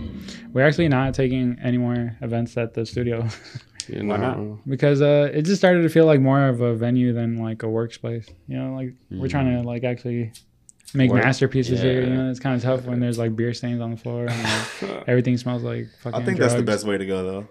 we're 0.52 0.64
actually 0.66 0.88
not 0.88 1.14
taking 1.14 1.58
any 1.62 1.78
more 1.78 2.16
events 2.20 2.56
at 2.56 2.74
the 2.74 2.86
studio 2.86 3.26
You 3.88 4.06
Why 4.06 4.16
not? 4.16 4.38
know, 4.38 4.60
because 4.68 5.02
uh, 5.02 5.28
it 5.34 5.42
just 5.42 5.60
started 5.60 5.82
to 5.82 5.88
feel 5.88 6.06
like 6.06 6.20
more 6.20 6.46
of 6.46 6.60
a 6.60 6.72
venue 6.72 7.12
than 7.12 7.38
like 7.38 7.64
a 7.64 7.66
workspace. 7.66 8.28
You 8.46 8.56
know, 8.56 8.74
like 8.76 8.94
we're 9.10 9.26
trying 9.28 9.60
to 9.60 9.68
like 9.68 9.82
actually 9.82 10.30
make 10.94 11.10
Work. 11.10 11.24
masterpieces 11.24 11.80
here. 11.80 12.02
You 12.02 12.10
know, 12.10 12.30
it's 12.30 12.40
kind 12.40 12.56
of 12.56 12.62
tough 12.62 12.84
when 12.84 13.00
there's 13.00 13.18
like 13.18 13.34
beer 13.36 13.54
stains 13.54 13.80
on 13.80 13.90
the 13.92 13.96
floor 13.96 14.26
and 14.28 14.42
like, 14.42 15.04
everything 15.08 15.36
smells 15.38 15.62
like 15.62 15.88
fucking. 16.02 16.20
I 16.20 16.24
think 16.24 16.38
that's 16.38 16.54
the 16.54 16.62
best 16.62 16.86
way 16.86 16.98
to 16.98 17.06
go 17.06 17.24
though. 17.24 17.48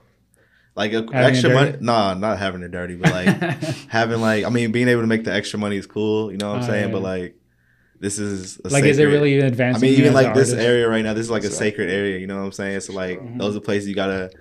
Like 0.74 0.94
a, 0.94 1.06
extra 1.12 1.50
it 1.50 1.54
money, 1.54 1.78
nah, 1.82 2.14
not 2.14 2.40
having 2.40 2.62
it 2.62 2.72
dirty, 2.72 2.96
but 2.96 3.12
like 3.12 3.28
having 3.90 4.22
like, 4.22 4.46
I 4.46 4.50
mean, 4.50 4.72
being 4.72 4.88
able 4.88 5.02
to 5.02 5.08
make 5.08 5.26
the 5.26 5.34
extra 5.34 5.60
money 5.60 5.76
is 5.78 5.86
cool. 5.86 6.32
You 6.32 6.38
know 6.38 6.50
what 6.50 6.58
I'm 6.60 6.64
Oh, 6.64 6.68
saying? 6.68 6.86
yeah. 6.88 6.92
But 6.94 7.02
like, 7.02 7.36
this 8.00 8.18
is 8.18 8.58
a 8.64 8.70
like, 8.70 8.86
is 8.86 8.98
it 8.98 9.12
sacred- 9.12 9.44
advanced? 9.44 9.80
I 9.80 9.82
mean, 9.82 10.00
even 10.00 10.14
like 10.14 10.34
this 10.34 10.52
artist? 10.52 10.66
area 10.66 10.88
right 10.88 11.04
now, 11.04 11.14
this 11.14 11.26
is 11.26 11.30
like 11.30 11.44
a 11.44 11.48
Exactly. 11.48 11.72
sacred 11.72 11.90
area. 11.90 12.18
You 12.20 12.28
know 12.28 12.38
what 12.38 12.46
I'm 12.46 12.52
saying? 12.54 12.80
So 12.80 12.94
like, 12.94 13.20
Mhm. 13.20 13.38
those 13.38 13.56
are 13.58 13.60
places 13.60 13.90
you 13.90 13.96
gotta, 13.96 14.32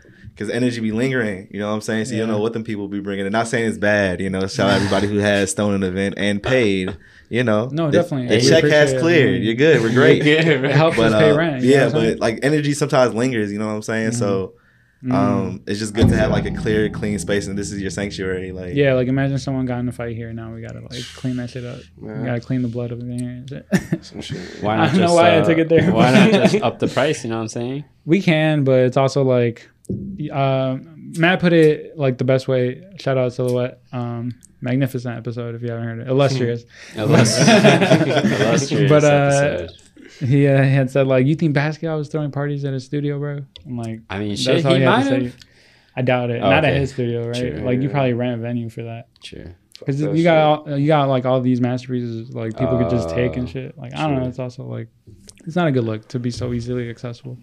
because 0.40 0.52
energy 0.54 0.80
be 0.80 0.90
lingering. 0.90 1.48
You 1.50 1.60
know 1.60 1.68
what 1.68 1.74
I'm 1.74 1.80
saying? 1.82 2.06
So 2.06 2.12
you 2.14 2.20
don't 2.20 2.30
know 2.30 2.38
what 2.40 2.54
them 2.54 2.64
people 2.64 2.88
be 2.88 2.98
bringing. 3.00 3.26
And 3.26 3.32
not 3.32 3.46
saying 3.46 3.68
it's 3.68 3.76
bad. 3.76 4.20
You 4.22 4.30
know, 4.30 4.46
shout 4.46 4.70
out 4.70 4.76
everybody 4.76 5.06
who 5.06 5.18
has 5.18 5.52
thrown 5.52 5.74
an 5.74 5.82
event 5.82 6.14
and 6.16 6.42
paid. 6.54 6.96
You 7.28 7.44
know, 7.44 7.68
No, 7.70 7.90
The- 7.90 8.00
definitely. 8.02 8.28
The 8.28 8.36
We 8.36 8.48
check 8.48 8.64
has 8.64 8.92
appreciate 8.92 8.96
it. 8.96 9.00
cleared. 9.02 9.42
You're 9.42 9.54
good. 9.54 9.82
We're 9.82 9.92
great. 9.92 10.22
It 10.26 10.70
helps 10.70 10.98
us 10.98 11.12
pay 11.12 11.30
uh, 11.30 11.36
rent. 11.36 11.62
yeah, 11.62 11.86
what 11.86 11.94
I'm 11.96 12.10
but 12.12 12.18
like 12.20 12.38
energy 12.42 12.72
sometimes 12.72 13.14
lingers. 13.14 13.52
You 13.52 13.58
know 13.58 13.66
what 13.66 13.74
I'm 13.74 13.82
saying? 13.82 14.12
So 14.12 14.54
Mhm. 15.04 15.12
um, 15.14 15.62
it's 15.66 15.78
just 15.78 15.94
good 15.94 16.08
to 16.08 16.16
have 16.16 16.30
like 16.30 16.44
a 16.44 16.50
clear, 16.50 16.90
clean 16.90 17.18
space, 17.18 17.46
and 17.46 17.56
this 17.58 17.72
is 17.72 17.80
your 17.80 17.88
sanctuary. 17.90 18.52
Like, 18.52 18.74
Yeah, 18.74 18.92
like 18.94 19.08
imagine 19.08 19.38
someone 19.38 19.64
got 19.64 19.78
in 19.80 19.88
a 19.88 19.92
fight 19.92 20.14
here. 20.14 20.30
Now 20.34 20.52
we 20.52 20.60
gotta 20.60 20.80
like 20.80 21.04
clean 21.16 21.36
that 21.36 21.48
shit 21.50 21.64
up. 21.64 21.78
We 21.98 22.08
gotta 22.24 22.40
clean 22.40 22.60
the 22.62 22.68
blood 22.68 22.92
up 22.92 23.00
in 23.00 23.18
here. 23.18 23.30
and 23.30 23.48
shit. 23.48 24.04
some 24.04 24.20
shit. 24.20 24.38
Why 24.62 24.76
I 24.78 24.86
don't 24.88 24.96
know 24.96 25.02
just, 25.04 25.14
why 25.14 25.30
I 25.30 25.38
uh, 25.40 25.44
took 25.46 25.56
it 25.58 25.68
there. 25.70 25.90
Why 25.92 26.10
not 26.12 26.30
just 26.50 26.62
up 26.62 26.78
the 26.80 26.88
price? 26.88 27.24
You 27.24 27.30
know 27.30 27.36
what 27.36 27.42
I'm 27.42 27.48
saying? 27.48 27.84
we 28.04 28.20
can, 28.20 28.64
but 28.64 28.80
it's 28.80 28.96
also 28.96 29.22
like 29.22 29.70
uh, 30.32 30.78
Matt 31.18 31.40
put 31.40 31.52
it 31.52 31.96
like 31.98 32.18
the 32.18 32.24
best 32.24 32.48
way. 32.48 32.82
Shout 32.98 33.18
out 33.18 33.32
Silhouette. 33.32 33.80
Um, 33.92 34.34
magnificent 34.60 35.16
episode 35.16 35.54
if 35.54 35.62
you 35.62 35.68
haven't 35.70 35.84
heard 35.84 35.98
it. 36.00 36.08
Illustrious. 36.08 36.64
Illustrious, 36.94 37.48
illustrious 38.40 38.90
But, 38.90 39.04
uh, 39.04 39.08
episode. 39.64 39.70
he, 40.28 40.46
uh, 40.46 40.62
he 40.62 40.70
had 40.70 40.90
said 40.90 41.06
like, 41.06 41.26
"You 41.26 41.34
think 41.34 41.54
Basquiat 41.56 41.96
was 41.96 42.08
throwing 42.08 42.30
parties 42.30 42.64
at 42.64 42.72
his 42.72 42.84
studio, 42.84 43.18
bro?" 43.18 43.40
I'm 43.66 43.76
like, 43.76 44.00
I 44.10 44.18
mean, 44.18 44.36
shit, 44.36 44.64
he 44.64 44.74
he 44.78 44.84
might 44.84 45.06
have. 45.06 45.36
I 45.96 46.02
doubt 46.02 46.30
it. 46.30 46.40
Oh, 46.40 46.48
Not 46.50 46.64
at 46.64 46.76
his 46.76 46.92
studio, 46.92 47.26
right? 47.26 47.36
Sure. 47.36 47.56
like 47.62 47.80
you 47.82 47.88
probably 47.90 48.12
rent 48.12 48.38
a 48.38 48.42
venue 48.42 48.68
for 48.70 48.84
that. 48.84 49.08
Sure. 49.22 49.54
Because 49.80 50.00
you 50.00 50.22
got 50.22 50.36
all, 50.68 50.78
you 50.78 50.86
got 50.86 51.08
like 51.08 51.24
all 51.24 51.40
these 51.40 51.60
masterpieces 51.60 52.34
like 52.34 52.56
people 52.56 52.78
could 52.78 52.90
just 52.90 53.08
take 53.10 53.36
and 53.36 53.48
Uh, 53.48 53.50
shit. 53.50 53.78
Like 53.78 53.94
I 53.94 54.06
don't 54.06 54.20
know, 54.20 54.28
it's 54.28 54.38
also 54.38 54.64
like 54.64 54.88
it's 55.46 55.56
not 55.56 55.66
a 55.68 55.72
good 55.72 55.84
look 55.84 56.06
to 56.08 56.18
be 56.18 56.30
so 56.30 56.52
easily 56.52 56.90
accessible. 56.90 57.38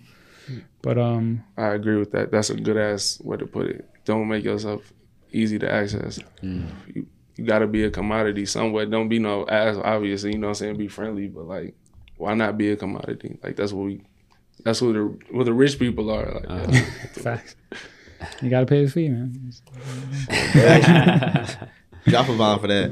But 0.81 0.97
um, 0.97 1.43
I 1.57 1.67
agree 1.69 1.97
with 1.97 2.11
that. 2.11 2.31
That's 2.31 2.49
a 2.49 2.55
good 2.55 2.77
ass 2.77 3.19
way 3.23 3.37
to 3.37 3.45
put 3.45 3.67
it. 3.67 3.89
Don't 4.05 4.27
make 4.27 4.43
yourself 4.43 4.93
easy 5.31 5.59
to 5.59 5.71
access. 5.71 6.19
Mm. 6.41 6.67
You, 6.93 7.05
you 7.35 7.45
got 7.45 7.59
to 7.59 7.67
be 7.67 7.83
a 7.83 7.91
commodity 7.91 8.45
somewhere. 8.45 8.85
Don't 8.85 9.09
be 9.09 9.19
no 9.19 9.45
ass. 9.47 9.77
Obviously, 9.83 10.31
you 10.31 10.37
know 10.37 10.47
what 10.47 10.51
I'm 10.51 10.55
saying. 10.55 10.77
Be 10.77 10.87
friendly, 10.87 11.27
but 11.27 11.45
like, 11.47 11.75
why 12.17 12.33
not 12.33 12.57
be 12.57 12.71
a 12.71 12.75
commodity? 12.75 13.37
Like 13.43 13.55
that's 13.55 13.71
what 13.73 13.85
we. 13.85 14.01
That's 14.63 14.81
what 14.81 14.93
the 14.93 15.17
what 15.31 15.43
the 15.45 15.53
rich 15.53 15.77
people 15.77 16.09
are. 16.09 16.31
Like, 16.33 16.49
Uh. 16.49 16.67
yeah. 16.71 16.81
facts. 17.13 17.55
You 18.41 18.49
gotta 18.49 18.65
pay 18.65 18.83
the 18.85 18.89
fee, 18.91 19.09
man. 19.09 19.51
drop 22.07 22.29
a 22.29 22.37
bomb 22.37 22.59
for 22.59 22.67
that. 22.67 22.89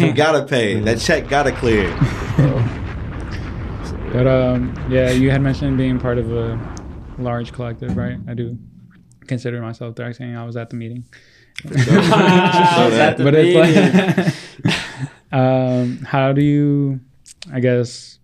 you 0.00 0.12
gotta 0.12 0.44
pay. 0.46 0.80
That 0.80 0.98
check 0.98 1.28
gotta 1.28 1.52
clear. 1.52 1.90
But 4.12 4.26
um, 4.26 4.74
yeah, 4.90 5.10
you 5.10 5.30
had 5.30 5.42
mentioned 5.42 5.76
being 5.76 5.98
part 6.00 6.18
of 6.18 6.32
a 6.32 6.56
large 7.18 7.52
collective, 7.52 7.96
right? 7.96 8.18
I 8.28 8.34
do 8.34 8.58
consider 9.26 9.60
myself 9.60 9.94
there. 9.96 10.12
Saying 10.12 10.36
I 10.36 10.44
was 10.44 10.56
at 10.56 10.70
the 10.70 10.76
meeting, 10.76 11.04
at 11.64 13.16
the 13.16 13.24
but 13.24 13.34
meeting. 13.34 13.62
it's 13.62 14.64
like, 14.64 15.04
um, 15.32 15.98
how 15.98 16.32
do 16.32 16.42
you, 16.42 17.00
I 17.52 17.60
guess, 17.60 18.18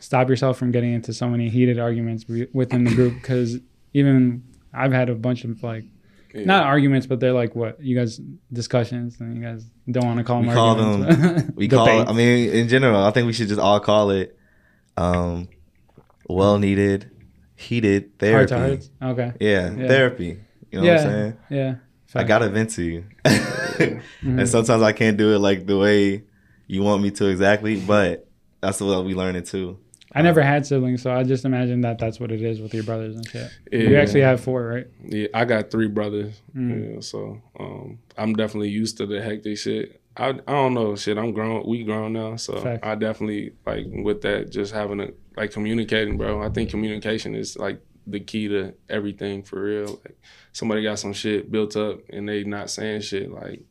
stop 0.00 0.28
yourself 0.28 0.58
from 0.58 0.70
getting 0.70 0.92
into 0.92 1.12
so 1.12 1.28
many 1.28 1.48
heated 1.48 1.78
arguments 1.78 2.24
wi- 2.24 2.48
within 2.52 2.84
the 2.84 2.94
group? 2.94 3.14
Because 3.14 3.58
even 3.94 4.42
I've 4.72 4.92
had 4.92 5.08
a 5.08 5.14
bunch 5.14 5.44
of 5.44 5.62
like 5.62 5.84
Yeah. 6.34 6.44
not 6.44 6.64
arguments, 6.64 7.06
but 7.06 7.18
they're 7.20 7.32
like 7.32 7.54
what 7.56 7.82
you 7.82 7.96
guys 7.96 8.20
discussions, 8.52 9.18
and 9.20 9.36
you 9.36 9.42
guys 9.42 9.64
don't 9.90 10.04
want 10.04 10.18
to 10.18 10.24
call 10.24 10.38
them 10.40 10.48
We 10.48 10.54
call 10.54 10.80
arguments. 10.80 11.52
We 11.56 11.68
call. 11.68 11.86
Debates. 11.86 12.10
I 12.10 12.12
mean, 12.12 12.50
in 12.50 12.68
general, 12.68 13.02
I 13.04 13.10
think 13.10 13.26
we 13.26 13.32
should 13.32 13.48
just 13.48 13.60
all 13.60 13.80
call 13.80 14.10
it 14.10 14.36
um, 14.98 15.48
well 16.28 16.58
needed, 16.58 17.10
heated 17.56 18.02
heart 18.04 18.18
therapy. 18.18 18.46
to 18.48 18.58
hearts. 18.58 18.90
Okay. 19.02 19.32
Yeah, 19.40 19.74
Yeah. 19.74 19.88
therapy. 19.88 20.38
You 20.70 20.80
know 20.80 20.84
yeah. 20.86 20.92
what 20.96 21.00
I'm 21.06 21.10
saying? 21.10 21.36
Yeah. 21.50 21.74
I 22.14 22.24
gotta 22.24 22.48
vent 22.48 22.70
to 22.70 22.82
you, 22.82 23.04
Mhm. 23.24 24.00
and 24.22 24.48
sometimes 24.48 24.82
I 24.82 24.92
can't 24.92 25.16
do 25.18 25.34
it 25.34 25.38
like 25.38 25.66
the 25.66 25.76
way 25.76 26.22
you 26.66 26.82
want 26.82 27.02
me 27.02 27.10
to 27.12 27.26
exactly. 27.26 27.78
But 27.78 28.26
that's 28.62 28.80
what 28.80 29.04
we 29.04 29.14
learning 29.14 29.42
too. 29.44 29.78
I 30.12 30.22
never 30.22 30.40
had 30.40 30.64
siblings, 30.64 31.02
so 31.02 31.12
I 31.12 31.24
just 31.24 31.44
imagine 31.44 31.82
that 31.82 31.98
that's 31.98 32.18
what 32.18 32.32
it 32.32 32.40
is 32.40 32.58
with 32.60 32.72
your 32.72 32.84
brothers 32.84 33.16
and 33.16 33.28
shit. 33.28 33.50
You 33.70 33.96
actually 33.98 34.22
have 34.22 34.40
four, 34.40 34.66
right? 34.66 34.86
Yeah, 35.04 35.26
I 35.34 35.44
got 35.44 35.70
three 35.70 35.88
brothers. 35.88 36.40
Mm. 36.56 36.94
Yeah, 36.94 37.00
so 37.00 37.42
um, 37.60 37.98
I'm 38.16 38.32
definitely 38.32 38.70
used 38.70 38.96
to 38.98 39.04
the 39.06 39.20
hectic 39.20 39.58
shit. 39.58 40.00
I 40.16 40.28
I 40.30 40.52
don't 40.52 40.74
know 40.74 40.96
shit. 40.96 41.18
I'm 41.18 41.32
grown. 41.32 41.64
We 41.66 41.84
grown 41.84 42.12
now, 42.14 42.36
so 42.36 42.60
Facts. 42.60 42.86
I 42.86 42.94
definitely 42.94 43.52
like 43.66 43.84
with 43.88 44.22
that. 44.22 44.50
Just 44.50 44.72
having 44.72 45.00
a 45.00 45.08
like 45.36 45.50
communicating, 45.52 46.16
bro. 46.16 46.42
I 46.42 46.48
think 46.48 46.70
communication 46.70 47.34
is 47.34 47.56
like 47.58 47.80
the 48.06 48.20
key 48.20 48.48
to 48.48 48.72
everything 48.88 49.42
for 49.42 49.62
real. 49.62 50.00
Like 50.04 50.18
somebody 50.52 50.82
got 50.82 50.98
some 50.98 51.12
shit 51.12 51.50
built 51.50 51.76
up 51.76 52.00
and 52.10 52.28
they 52.28 52.44
not 52.44 52.70
saying 52.70 53.02
shit. 53.02 53.30
Like 53.30 53.62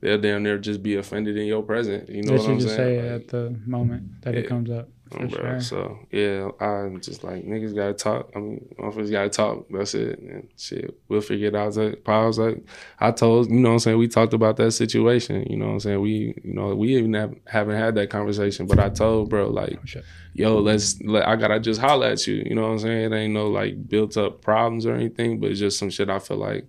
they'll 0.00 0.20
damn 0.20 0.42
near 0.42 0.58
just 0.58 0.82
be 0.82 0.94
offended 0.96 1.36
in 1.36 1.46
your 1.46 1.62
presence. 1.62 2.08
You 2.08 2.22
know 2.22 2.32
They 2.32 2.36
what 2.36 2.42
should 2.44 2.50
I'm 2.52 2.58
just 2.60 2.76
saying? 2.76 3.00
say 3.00 3.12
Like, 3.12 3.22
at 3.22 3.28
the 3.28 3.56
moment 3.66 4.22
that 4.22 4.34
it 4.34 4.44
Yeah. 4.44 4.48
comes 4.48 4.70
up. 4.70 4.88
For 5.10 5.22
um, 5.22 5.28
bro. 5.28 5.40
sure. 5.40 5.60
So 5.60 5.98
yeah, 6.10 6.48
I'm 6.60 7.00
just 7.00 7.22
like 7.22 7.44
niggas 7.44 7.74
gotta 7.74 7.94
talk. 7.94 8.30
I 8.34 8.40
mean, 8.40 8.74
motherfuckers 8.78 9.10
gotta 9.10 9.28
talk. 9.28 9.66
That's 9.70 9.94
it. 9.94 10.18
And 10.18 10.48
shit, 10.56 10.98
we'll 11.08 11.20
figure 11.20 11.48
it 11.48 11.54
out. 11.54 11.62
I 11.62 11.66
was 11.66 11.76
like, 11.76 12.06
was 12.06 12.38
like, 12.38 12.64
I 12.98 13.12
told 13.12 13.48
you 13.48 13.56
know 13.56 13.68
what 13.68 13.72
I'm 13.74 13.78
saying. 13.80 13.98
We 13.98 14.08
talked 14.08 14.34
about 14.34 14.56
that 14.56 14.72
situation. 14.72 15.46
You 15.48 15.56
know 15.58 15.66
what 15.66 15.72
I'm 15.72 15.80
saying. 15.80 16.00
We 16.00 16.34
you 16.42 16.54
know 16.54 16.74
we 16.74 16.96
even 16.96 17.14
have, 17.14 17.34
haven't 17.46 17.76
had 17.76 17.94
that 17.94 18.10
conversation. 18.10 18.66
But 18.66 18.80
I 18.80 18.88
told 18.88 19.30
bro 19.30 19.48
like, 19.48 19.78
shit. 19.86 20.04
yo, 20.34 20.58
let's 20.58 21.00
let, 21.02 21.28
I 21.28 21.36
gotta 21.36 21.60
just 21.60 21.80
holler 21.80 22.08
at 22.08 22.26
you. 22.26 22.42
You 22.44 22.56
know 22.56 22.62
what 22.62 22.72
I'm 22.72 22.78
saying. 22.80 23.12
It 23.12 23.16
ain't 23.16 23.34
no 23.34 23.46
like 23.46 23.88
built 23.88 24.16
up 24.16 24.42
problems 24.42 24.86
or 24.86 24.94
anything, 24.94 25.38
but 25.38 25.50
it's 25.50 25.60
just 25.60 25.78
some 25.78 25.90
shit 25.90 26.10
I 26.10 26.18
feel 26.18 26.38
like. 26.38 26.66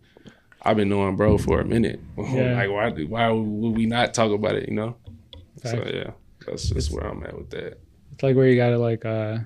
I've 0.61 0.75
been 0.75 0.89
knowing 0.89 1.15
bro 1.15 1.37
for 1.37 1.59
a 1.61 1.65
minute. 1.65 2.01
Yeah. 2.17 2.55
like 2.55 2.69
why 2.69 3.03
why 3.05 3.29
would 3.29 3.77
we 3.77 3.85
not 3.85 4.13
talk 4.13 4.31
about 4.31 4.55
it? 4.55 4.67
You 4.67 4.75
know. 4.75 4.97
So 5.63 5.83
yeah, 5.85 6.11
that's 6.45 6.69
just 6.69 6.91
where 6.91 7.05
I'm 7.05 7.23
at 7.23 7.35
with 7.35 7.49
that. 7.51 7.79
It's 8.17 8.23
like 8.23 8.35
where 8.35 8.47
you 8.47 8.55
gotta 8.55 8.79
like 8.79 9.05
uh 9.05 9.37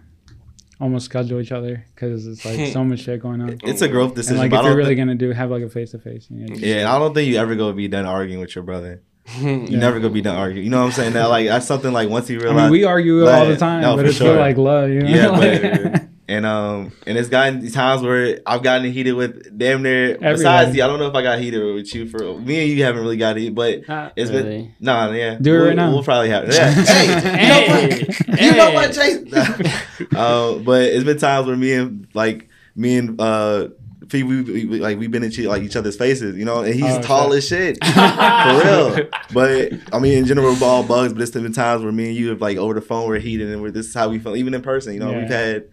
almost 0.80 1.04
schedule 1.06 1.42
each 1.42 1.52
other 1.52 1.86
because 1.94 2.26
it's 2.26 2.46
like 2.46 2.72
so 2.72 2.84
much 2.86 3.02
shit 3.02 3.22
going 3.22 3.42
on. 3.42 3.60
It's 3.64 3.82
a 3.82 3.90
growth 3.90 4.08
And 4.12 4.16
decision. 4.16 4.38
like 4.38 4.54
if 4.54 4.64
you're 4.64 4.76
really 4.78 4.96
think- 4.96 5.00
gonna 5.10 5.16
do 5.16 5.32
have 5.32 5.52
like 5.52 5.62
a 5.64 5.70
face 5.70 5.92
to 5.92 6.00
face, 6.00 6.28
yeah, 6.30 6.78
and 6.78 6.88
I 6.88 6.98
don't 6.98 7.14
think 7.14 7.30
you 7.30 7.38
ever 7.38 7.56
gonna 7.56 7.74
be 7.74 7.90
done 7.90 8.06
arguing 8.06 8.40
with 8.40 8.56
your 8.56 8.64
brother. 8.64 9.02
You 9.42 9.50
Yeah. 9.68 9.78
never 9.80 10.00
gonna 10.00 10.14
be 10.14 10.22
done 10.22 10.38
arguing. 10.38 10.64
You 10.64 10.72
know 10.72 10.80
what 10.80 10.86
I'm 10.88 10.92
saying? 10.94 11.14
That 11.14 11.26
like 11.26 11.48
that's 11.48 11.66
something 11.68 11.92
like 11.92 12.10
once 12.10 12.30
you 12.30 12.40
I 12.40 12.44
realize. 12.44 12.62
mean, 12.64 12.72
we 12.72 12.86
argue 12.86 13.28
all 13.28 13.46
the 13.46 13.58
time, 13.58 13.82
no, 13.82 13.98
but 13.98 14.06
it's 14.06 14.16
sure. 14.18 14.28
still 14.28 14.40
like 14.40 14.56
love, 14.58 14.90
you 14.90 15.02
know? 15.02 15.10
Yeah, 15.10 15.28
Like- 15.28 15.62
but- 15.94 16.02
and 16.32 16.46
um 16.46 16.92
and 17.06 17.18
it's 17.18 17.28
gotten 17.30 17.70
times 17.72 18.02
where 18.04 18.40
I've 18.46 18.64
gotten 18.64 18.90
heated 18.92 19.14
with 19.14 19.58
damn 19.58 19.84
near. 19.84 20.14
Besides, 20.18 20.44
Everybody. 20.44 20.78
you, 20.78 20.84
I 20.84 20.88
don't 20.88 21.00
know 21.00 21.08
if 21.08 21.16
I 21.16 21.22
got 21.24 21.40
heated 21.40 21.76
with 21.76 21.94
you 21.94 22.08
for 22.08 22.20
me 22.40 22.62
and 22.62 22.70
you 22.72 22.84
haven't 22.84 23.02
really 23.02 23.18
got 23.18 23.36
heated, 23.38 23.54
but 23.56 23.88
Not 23.88 24.14
it's 24.16 24.32
been 24.32 24.46
really. 24.46 24.76
nah, 24.80 25.12
yeah. 25.12 25.36
Do 25.42 25.54
it 25.54 25.58
we'll, 25.58 25.68
right 25.68 25.76
now. 25.76 25.92
We'll 25.92 26.04
probably 26.04 26.30
have. 26.30 26.46
it. 26.48 26.54
Yeah. 26.56 26.72
hey, 26.86 27.16
you 27.36 27.48
know 27.48 27.68
what? 27.68 28.42
You 28.42 28.52
know 28.56 28.72
what, 28.74 28.94
Chase? 28.94 29.34
uh, 30.16 30.56
but 30.60 30.84
it's 30.84 31.04
been 31.04 31.18
times 31.18 31.48
where 31.48 31.58
me 31.58 31.74
and 31.74 32.08
like 32.14 32.48
me 32.76 32.98
and 32.98 33.20
uh. 33.20 33.68
P, 34.10 34.24
we, 34.24 34.42
we, 34.42 34.66
we- 34.66 34.80
like 34.82 35.00
we've 35.00 35.10
been 35.10 35.24
in 35.24 35.32
each, 35.32 35.40
like 35.40 35.62
each 35.64 35.78
other's 35.78 35.96
faces, 35.96 36.36
you 36.36 36.44
know, 36.44 36.64
and 36.64 36.74
he's 36.76 36.84
Oh, 36.84 37.02
tall 37.02 37.30
shit. 37.30 37.38
as 37.38 37.48
shit, 37.48 37.84
for 37.86 38.62
real. 38.66 39.08
But 39.34 39.72
I 39.96 40.00
mean, 40.00 40.18
in 40.18 40.26
general, 40.26 40.54
we're 40.54 40.68
all 40.68 40.84
bugs. 40.84 41.14
But 41.14 41.22
it's 41.22 41.32
been 41.32 41.54
times 41.54 41.82
where 41.82 41.94
me 41.94 42.08
and 42.10 42.16
you 42.18 42.28
have 42.28 42.42
like 42.42 42.58
over 42.58 42.74
the 42.74 42.82
phone 42.82 43.08
we're 43.08 43.20
heated, 43.20 43.48
and 43.50 43.62
we're, 43.62 43.72
this 43.72 43.86
is 43.88 43.94
how 43.94 44.10
we 44.10 44.20
feel, 44.20 44.36
even 44.36 44.54
in 44.54 44.62
person. 44.62 44.94
You 44.96 45.00
know, 45.00 45.12
Yeah. 45.12 45.20
we've 45.20 45.30
had 45.30 45.70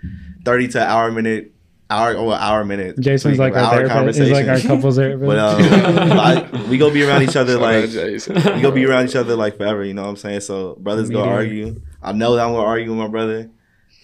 thirty 0.48 0.68
to 0.68 0.80
hour 0.94 1.10
minute, 1.12 1.52
hour 1.90 2.14
or 2.14 2.34
hour 2.34 2.64
minute. 2.64 2.98
Jason's 3.00 3.38
like 3.38 3.54
hour 3.54 3.80
our 3.82 3.88
therapist. 3.88 4.18
He's 4.20 4.30
like 4.30 4.48
our 4.48 4.60
couples 4.60 4.96
therapist. 5.00 5.26
But 5.26 5.38
um, 5.38 5.60
I, 6.28 6.66
we 6.70 6.78
go 6.78 6.90
be 6.90 7.02
around 7.02 7.22
each 7.22 7.36
other 7.36 7.54
Shout 7.54 7.62
like 7.62 7.90
Jason. 7.90 8.34
we 8.56 8.60
go 8.62 8.70
be 8.70 8.84
around 8.86 9.08
each 9.08 9.16
other 9.16 9.36
like 9.36 9.56
forever. 9.56 9.84
You 9.84 9.94
know 9.94 10.02
what 10.02 10.08
I'm 10.10 10.16
saying? 10.16 10.40
So 10.40 10.74
brothers 10.76 11.08
Me 11.08 11.14
go 11.16 11.24
too. 11.24 11.30
argue. 11.30 11.82
I 12.02 12.12
know 12.12 12.34
that 12.36 12.44
I'm 12.46 12.52
gonna 12.52 12.64
argue 12.74 12.90
with 12.90 12.98
my 12.98 13.08
brother, 13.08 13.50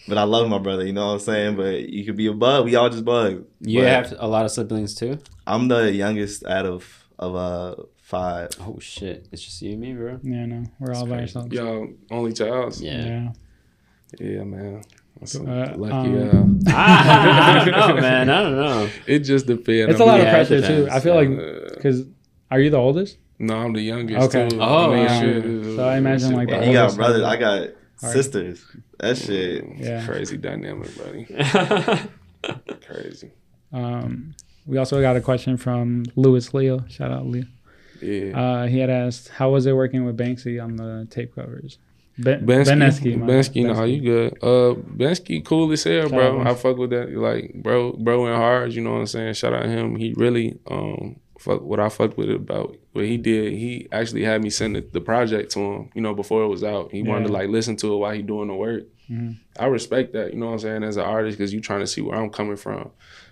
but 0.08 0.18
I 0.18 0.24
love 0.24 0.48
my 0.48 0.58
brother. 0.58 0.84
You 0.86 0.92
know 0.92 1.06
what 1.08 1.12
I'm 1.14 1.20
saying? 1.20 1.56
But 1.56 1.88
you 1.88 2.04
could 2.04 2.16
be 2.16 2.26
a 2.26 2.32
bug. 2.34 2.64
We 2.66 2.74
all 2.76 2.90
just 2.90 3.04
bug. 3.04 3.44
You 3.60 3.80
But 3.80 3.88
have 3.88 4.14
a 4.18 4.26
lot 4.28 4.44
of 4.44 4.50
siblings 4.50 4.94
too. 4.94 5.18
I'm 5.46 5.68
the 5.68 5.92
youngest 5.92 6.44
out 6.46 6.66
of 6.66 6.82
of 7.18 7.34
uh 7.36 7.74
five. 8.02 8.50
Oh 8.60 8.78
shit! 8.80 9.28
It's 9.32 9.42
just 9.42 9.62
you 9.62 9.72
and 9.72 9.80
me, 9.80 9.92
bro. 9.94 10.18
yeah, 10.22 10.44
no, 10.46 10.64
we're 10.80 10.92
all 10.94 11.06
by 11.06 11.20
ourselves. 11.20 11.52
Y'all 11.52 11.88
only 12.10 12.32
child. 12.32 12.76
Yeah. 12.80 13.04
Yeah. 13.06 13.28
Yeah, 14.20 14.44
man. 14.44 14.82
That's 15.32 15.36
Uh, 15.36 15.74
lucky. 15.76 15.94
um, 16.20 16.60
uh, 16.66 16.70
I 16.74 17.62
don't 17.64 17.96
know, 17.96 18.00
man. 18.00 18.30
I 18.30 18.42
don't 18.42 18.56
know. 18.56 18.88
it 19.06 19.20
just 19.20 19.46
depends. 19.46 19.92
It's 19.92 20.00
a 20.00 20.04
lot 20.04 20.20
of 20.20 20.26
Yeah, 20.26 20.30
it 20.40 20.48
pressure 20.48 20.66
too. 20.66 20.88
I 20.90 21.00
feel 21.00 21.14
like 21.14 21.28
because 21.74 22.04
are 22.50 22.60
you 22.60 22.70
the 22.70 22.76
oldest? 22.78 23.16
no, 23.38 23.56
I'm 23.56 23.72
the 23.72 23.80
youngest. 23.82 24.34
Okay. 24.34 24.48
Too. 24.48 24.58
Oh, 24.60 24.92
I 24.92 24.94
mean, 24.96 25.06
wow. 25.06 25.20
shit, 25.20 25.76
So 25.76 25.88
I 25.88 25.96
imagine, 25.96 26.28
shit, 26.30 26.36
like, 26.36 26.48
the 26.48 26.56
And 26.56 26.66
you 26.66 26.72
got 26.72 26.94
brothers. 26.94 27.22
son. 27.22 27.30
I 27.30 27.36
got 27.36 27.68
sisters. 27.96 28.64
That 29.00 29.16
shit. 29.16 29.64
Yeah. 29.76 30.04
crazy 30.06 30.36
dynamic, 30.36 30.90
buddy. 30.96 31.26
Crazy. 32.86 33.30
Um, 33.72 34.34
we 34.66 34.78
also 34.78 35.00
got 35.00 35.16
a 35.16 35.20
question 35.20 35.56
from 35.56 36.04
Louis 36.16 36.52
Leo. 36.54 36.84
Shout 36.88 37.10
out 37.10 37.26
Leo. 37.26 37.44
Yeah. 38.00 38.38
Uh, 38.38 38.66
he 38.66 38.78
had 38.78 38.90
asked, 38.90 39.28
"How 39.30 39.50
was 39.50 39.66
it 39.66 39.72
working 39.74 40.04
with 40.04 40.16
Banksy 40.16 40.62
on 40.62 40.76
the 40.76 41.06
tape 41.10 41.34
covers?" 41.34 41.78
Ben, 42.16 42.46
Bensky, 42.46 42.68
Benesky, 43.18 43.66
bad. 43.66 43.76
no, 43.76 43.84
you 43.84 44.00
good. 44.00 44.32
Uh, 44.42 44.74
Bensky, 44.74 45.44
cool 45.44 45.70
as 45.72 45.82
hell, 45.84 46.08
bro. 46.08 46.40
I 46.42 46.54
fuck 46.54 46.76
with 46.76 46.90
that. 46.90 47.10
Like, 47.12 47.54
bro, 47.54 47.92
bro, 47.92 48.26
and 48.26 48.36
hard. 48.36 48.72
You 48.72 48.82
know 48.82 48.92
what 48.92 49.00
I'm 49.00 49.06
saying? 49.06 49.34
Shout 49.34 49.52
out 49.52 49.62
to 49.62 49.68
him. 49.68 49.96
He 49.96 50.14
really, 50.16 50.58
um, 50.70 51.16
fuck 51.40 51.62
what 51.62 51.80
I 51.80 51.88
fucked 51.88 52.16
with 52.16 52.30
about 52.30 52.76
what 52.92 53.04
he 53.04 53.16
did. 53.16 53.52
He 53.54 53.88
actually 53.90 54.22
had 54.22 54.42
me 54.42 54.50
send 54.50 54.76
the, 54.76 54.80
the 54.92 55.00
project 55.00 55.50
to 55.52 55.58
him. 55.60 55.90
You 55.94 56.02
know, 56.02 56.14
before 56.14 56.44
it 56.44 56.48
was 56.48 56.62
out. 56.62 56.92
He 56.92 57.02
wanted 57.02 57.26
to 57.26 57.32
like 57.32 57.48
listen 57.48 57.74
to 57.78 57.92
it 57.94 57.96
while 57.96 58.12
he 58.14 58.22
doing 58.22 58.46
the 58.48 58.54
work. 58.54 58.84
Mhm. 59.10 59.36
I 59.58 59.66
respect 59.66 60.12
that. 60.12 60.32
You 60.32 60.38
know 60.38 60.46
what 60.46 60.52
I'm 60.52 60.58
saying? 60.60 60.84
As 60.84 60.96
an 60.96 61.04
artist, 61.04 61.36
because 61.36 61.52
you 61.52 61.60
trying 61.60 61.80
to 61.80 61.86
see 61.86 62.00
where 62.00 62.16
I'm 62.18 62.30
coming 62.30 62.56
from. 62.56 62.90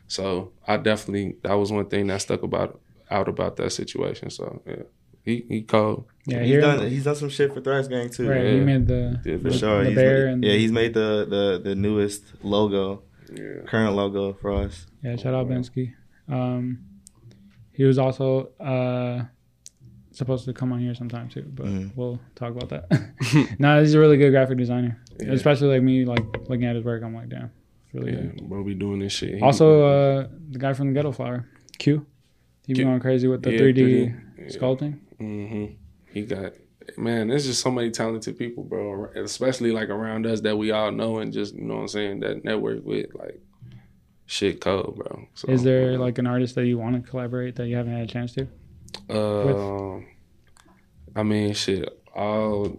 So 0.09 0.51
I 0.66 0.77
definitely 0.77 1.37
that 1.45 1.55
was 1.55 1.71
one 1.73 1.87
thing 1.87 2.09
that 2.09 2.21
stuck 2.21 2.42
about 2.42 2.81
out 3.11 3.29
about 3.29 3.57
that 3.57 3.71
situation. 3.73 4.29
So 4.31 4.61
yeah, 4.66 4.83
he 5.24 5.44
he 5.48 5.62
called. 5.62 6.04
Yeah, 6.26 6.38
he's 6.40 6.48
here, 6.48 6.61
done. 6.61 6.88
He's 6.88 7.04
done 7.04 7.16
some 7.16 7.28
shit 7.30 7.52
for 7.52 7.61
Thraxx 7.61 7.88
Gang 7.88 8.08
too. 8.11 8.28
right. 8.28 8.46
He 8.54 8.61
made 8.61 8.87
the 8.87 9.20
Yeah, 9.24 9.38
For 9.38 9.50
for 9.50 9.52
sure. 9.52 9.82
the 9.82 9.90
He's 9.90 9.96
bear 9.96 10.26
made, 10.26 10.32
and 10.35 10.44
yeah, 10.44 10.52
he's 10.54 10.70
made 10.72 10.94
the, 10.94 11.26
the 11.28 11.61
the 11.70 11.74
newest 11.74 12.22
logo, 12.44 13.02
Yeah. 13.35 13.62
current 13.66 13.94
logo 13.96 14.32
for 14.35 14.52
us. 14.52 14.87
yeah. 15.02 15.16
Shout 15.16 15.35
out 15.35 15.46
Oh, 15.46 15.48
wow. 15.48 15.56
Bensky. 15.56 15.92
Um, 16.28 16.78
he 17.72 17.82
was 17.85 17.98
also 17.98 18.50
uh 18.61 19.24
supposed 20.12 20.44
to 20.44 20.52
come 20.52 20.72
on 20.72 20.78
here 20.80 20.94
sometime 20.94 21.28
too, 21.28 21.42
but 21.54 21.66
Mhm. 21.66 21.90
we'll 21.96 22.20
talk 22.35 22.50
about 22.54 22.68
that. 22.68 23.56
no, 23.58 23.80
he's 23.80 23.94
a 23.94 23.98
really 23.98 24.16
good 24.18 24.30
graphic 24.30 24.58
designer, 24.58 25.00
Yeah. 25.20 25.32
especially 25.32 25.68
like 25.68 25.82
me, 25.82 26.04
like 26.04 26.24
looking 26.48 26.66
at 26.66 26.76
his 26.76 26.85
work. 26.85 27.02
I'm 27.02 27.14
like, 27.14 27.30
damn, 27.30 27.50
it's 27.87 27.94
really 27.94 28.12
Yeah, 28.12 28.20
good. 28.26 28.48
bro, 28.48 28.62
we 28.62 28.74
doing 28.74 29.00
this 29.00 29.12
shit. 29.12 29.37
He- 29.37 29.40
Also, 29.40 29.82
uh, 29.82 30.28
the 30.50 30.58
guy 30.58 30.72
from 30.74 30.88
the 30.88 30.92
Ghetto 30.92 31.11
Flower, 31.12 31.46
Q. 31.78 32.06
He 32.66 32.74
been 32.74 32.82
Q. 32.82 32.85
going 32.85 33.00
crazy 33.00 33.26
with 33.26 33.42
the 33.42 33.52
Yeah, 33.52 33.58
3D, 33.58 33.80
3D. 33.82 34.14
Yeah. 34.38 34.44
sculpting. 34.48 34.98
Hmm 35.22 35.66
He 36.12 36.22
got 36.22 36.52
man. 36.96 37.28
There's 37.28 37.46
just 37.46 37.61
so 37.61 37.70
many 37.70 37.90
talented 37.90 38.38
people, 38.38 38.64
bro. 38.64 39.11
Especially 39.14 39.72
like 39.72 39.88
around 39.88 40.26
us 40.26 40.40
that 40.42 40.56
we 40.56 40.70
all 40.70 40.90
know 40.90 41.18
and 41.18 41.32
just 41.32 41.54
you 41.54 41.62
know 41.62 41.76
what 41.76 41.80
I'm 41.82 41.88
saying 41.88 42.20
that 42.20 42.44
network 42.44 42.85
with 42.85 43.14
like 43.14 43.40
shit 44.26 44.61
cold, 44.61 44.96
bro. 44.96 45.26
So, 45.35 45.48
Is 45.48 45.62
there 45.62 45.98
like 45.98 46.18
an 46.18 46.26
artist 46.26 46.54
that 46.54 46.66
you 46.66 46.78
want 46.78 47.02
to 47.02 47.08
collaborate 47.08 47.56
that 47.56 47.68
you 47.68 47.76
haven't 47.76 47.92
had 47.92 48.04
a 48.04 48.12
chance 48.12 48.35
to? 48.35 48.48
Um, 49.11 50.06
I 51.14 51.22
mean, 51.22 51.54
shit. 51.54 51.98
All, 52.14 52.76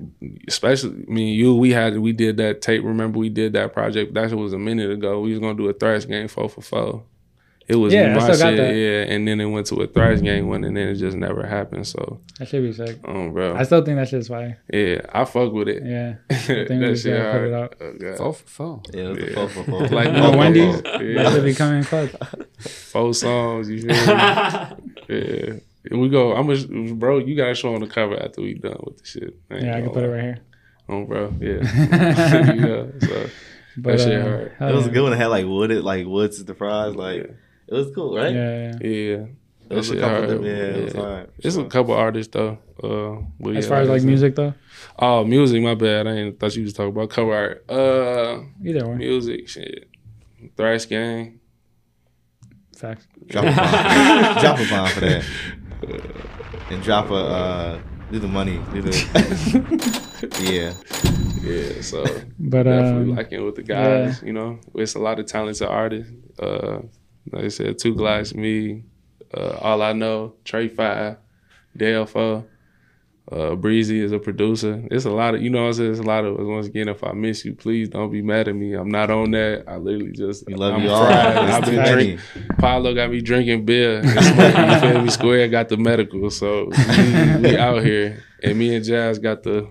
especially 0.47 1.05
me 1.07 1.29
and 1.29 1.35
you, 1.35 1.55
we 1.55 1.71
had 1.71 1.97
we 1.97 2.13
did 2.13 2.37
that 2.37 2.61
tape. 2.61 2.83
Remember, 2.83 3.17
we 3.17 3.29
did 3.29 3.53
that 3.53 3.73
project. 3.73 4.13
That 4.13 4.31
was 4.33 4.53
a 4.53 4.59
minute 4.59 4.91
ago. 4.91 5.21
We 5.21 5.31
was 5.31 5.39
gonna 5.39 5.55
do 5.55 5.69
a 5.69 5.73
Thraxx 5.73 6.07
Gang 6.07 6.27
four 6.27 6.49
for 6.49 6.61
four. 6.61 7.03
It 7.67 7.75
was 7.75 7.93
Yeah, 7.93 8.11
I 8.11 8.13
my 8.15 8.19
still 8.19 8.27
got 8.37 8.49
shit, 8.49 8.57
that. 8.57 8.75
yeah. 8.75 9.13
And 9.15 9.25
then 9.27 9.39
it 9.39 9.45
went 9.45 9.67
to 9.67 9.75
a 9.81 9.87
Thraxx 9.87 10.21
Gang 10.21 10.47
one, 10.49 10.63
and 10.65 10.75
then 10.75 10.89
it 10.89 10.95
just 10.95 11.15
never 11.15 11.45
happened. 11.47 11.87
So, 11.87 12.19
That 12.39 12.47
should 12.49 12.61
be 12.63 12.73
sick. 12.73 12.99
um, 13.07 13.31
bro, 13.31 13.55
I 13.55 13.63
still 13.63 13.83
think 13.85 13.97
that 13.97 14.09
shit's 14.09 14.27
fire. 14.27 14.59
yeah, 14.73 15.01
I 15.13 15.23
fuck 15.25 15.53
with 15.53 15.69
it. 15.69 15.81
Yeah. 15.85 16.15
that 16.29 16.67
we 16.69 16.79
just 16.79 17.03
shit 17.03 17.15
gotta 17.17 17.31
put 17.31 17.39
hard. 17.39 17.47
it 17.47 17.53
out. 17.53 17.75
Oh, 17.79 17.93
God. 17.99 18.17
Four 18.17 18.33
for 18.33 18.47
four. 18.49 18.81
Yeah, 18.93 19.01
it 19.01 19.07
was 19.09 19.17
the 19.17 19.27
Yeah. 19.27 19.33
four 19.35 19.47
for 19.49 19.63
four. 19.63 19.87
Like 19.97 20.07
Oh, 20.09 20.21
four 20.23 20.31
for 20.33 20.37
Wendy's? 20.37 20.73
four. 20.73 20.81
That 20.83 21.03
Yeah. 21.05 21.31
should 21.31 21.43
be 21.45 21.53
coming 21.53 21.83
clutch. 21.83 22.11
Four 22.59 23.13
songs, 23.13 23.69
you 23.69 23.79
feel 23.81 23.89
me? 23.89 23.95
yeah. 25.09 25.53
And 25.91 26.01
we 26.01 26.09
go. 26.09 26.33
I'm 26.33 26.49
a, 26.49 26.93
bro. 26.95 27.17
You 27.19 27.35
gotta 27.35 27.55
show 27.55 27.73
on 27.75 27.81
the 27.81 27.87
cover 27.87 28.21
after 28.21 28.41
we 28.41 28.53
done 28.55 28.77
with 28.85 28.97
the 28.99 29.05
shit. 29.05 29.35
ain't 29.51 29.63
Yeah, 29.63 29.71
I 29.71 29.81
can 29.81 29.85
gonna 29.85 29.93
put 29.93 30.03
it 30.03 30.07
right 30.07 30.21
here. 30.21 30.37
Oh, 30.89 31.05
bro. 31.05 31.33
Yeah. 31.39 31.59
yeah. 32.55 32.85
So 33.07 33.29
But, 33.77 33.99
shit 33.99 34.19
uh, 34.21 34.23
hard. 34.23 34.51
It 34.71 34.75
was 34.75 34.85
yeah. 34.85 34.91
a 34.91 34.93
good 34.93 35.03
one. 35.03 35.13
It 35.13 35.17
had 35.17 35.27
like 35.27 35.45
wooded, 35.45 35.83
like 35.83 36.05
woods 36.05 36.39
at 36.39 36.47
the 36.47 36.53
fries. 36.55 36.95
Like 36.95 37.33
it 37.73 37.77
was 37.85 37.91
cool, 37.95 38.15
right? 38.15 38.33
Yeah, 38.33 38.77
yeah. 38.81 38.87
yeah. 38.89 39.25
It 39.69 39.77
a 39.89 39.95
couple 39.95 40.09
hard. 40.09 40.21
different- 40.29 40.45
yeah, 40.45 40.51
it 40.53 40.83
was 40.85 40.93
Yeah. 40.93 41.01
hard. 41.01 41.29
It's 41.39 41.55
a 41.55 41.63
couple 41.65 41.93
artists 41.95 42.31
though. 42.33 42.57
Uh, 42.83 43.49
As 43.49 43.65
yeah, 43.65 43.69
far 43.69 43.81
as 43.81 43.89
like 43.89 44.03
music 44.03 44.35
though, 44.35 44.53
Oh, 44.99 45.23
music. 45.23 45.61
My 45.63 45.73
bad. 45.75 46.05
I 46.07 46.15
didn't 46.15 46.39
thought 46.39 46.55
you 46.55 46.63
was 46.63 46.73
talking 46.73 46.89
about 46.95 47.09
cover 47.09 47.33
art. 47.33 47.69
Uh, 47.69 48.41
either 48.63 48.87
one. 48.87 48.97
music. 48.97 49.47
Shit. 49.47 49.87
Thraxx 50.57 50.87
Gang. 50.89 51.39
Facts. 52.77 53.07
Drop 53.27 53.45
a 53.45 53.55
bomb. 53.55 54.41
drop 54.41 54.59
a 54.59 54.69
bomb 54.69 54.87
for 54.89 54.99
that. 54.99 55.23
And 56.69 56.83
drop 56.83 57.09
a 57.09 57.15
uh, 57.15 57.79
do 58.11 58.19
the 58.19 58.27
money. 58.27 58.59
Do 58.73 58.81
the 58.81 58.93
yeah. 60.41 60.73
Yeah, 61.41 61.81
so 61.81 62.03
But 62.39 62.63
definitely 62.63 63.11
um, 63.11 63.15
like 63.15 63.31
in 63.31 63.43
with 63.45 63.55
the 63.55 63.63
guys. 63.63 64.21
You 64.23 64.33
know, 64.33 64.59
it's 64.75 64.95
a 64.95 64.99
lot 64.99 65.19
of 65.19 65.25
talented 65.25 65.67
artists. 65.67 66.11
Uh, 66.39 66.79
like 67.31 67.45
I 67.45 67.47
said, 67.49 67.79
Two 67.79 67.95
Glass, 67.95 68.33
me, 68.33 68.83
uh, 69.35 69.57
All 69.61 69.81
I 69.81 69.93
Know, 69.93 70.35
Trey 70.45 70.67
Five, 70.67 71.17
Dale 71.75 72.05
Four, 72.05 72.45
uh, 73.31 73.55
Breezy 73.55 74.01
is 74.01 74.11
a 74.11 74.19
producer. 74.19 74.83
It's 74.91 75.05
a 75.05 75.09
lot 75.09 75.33
of 75.33 75.41
you 75.41 75.49
know. 75.49 75.61
what 75.61 75.67
I'm 75.67 75.73
saying 75.73 75.91
it's 75.91 75.99
a 76.01 76.03
lot 76.03 76.25
of 76.25 76.37
once 76.45 76.67
again. 76.67 76.89
If 76.89 77.03
I 77.03 77.13
miss 77.13 77.45
you, 77.45 77.55
please 77.55 77.87
don't 77.89 78.11
be 78.11 78.21
mad 78.21 78.47
at 78.49 78.55
me. 78.55 78.73
I'm 78.73 78.89
not 78.89 79.09
on 79.09 79.31
that. 79.31 79.63
I 79.67 79.77
literally 79.77 80.11
just 80.11 80.45
We 80.45 80.55
love 80.55 80.73
I'm 80.75 80.83
you 80.83 80.89
all. 80.89 81.05
fried. 81.05 81.37
It's 81.45 81.53
I've 81.53 81.65
been 81.65 81.93
drinking. 81.93 82.19
Pablo 82.59 82.93
got 82.93 83.09
me 83.09 83.21
drinking 83.21 83.65
beer. 83.65 84.01
And 84.03 84.19
Square, 84.21 84.69
you 84.73 84.79
feel 84.81 85.01
me? 85.03 85.09
Square 85.09 85.47
got 85.47 85.69
the 85.69 85.77
medical, 85.77 86.29
so 86.29 86.65
we, 86.65 87.37
we 87.49 87.57
out 87.57 87.81
here, 87.83 88.21
and 88.43 88.59
me 88.59 88.75
and 88.75 88.83
Jazz 88.83 89.19
got 89.19 89.41
the 89.43 89.69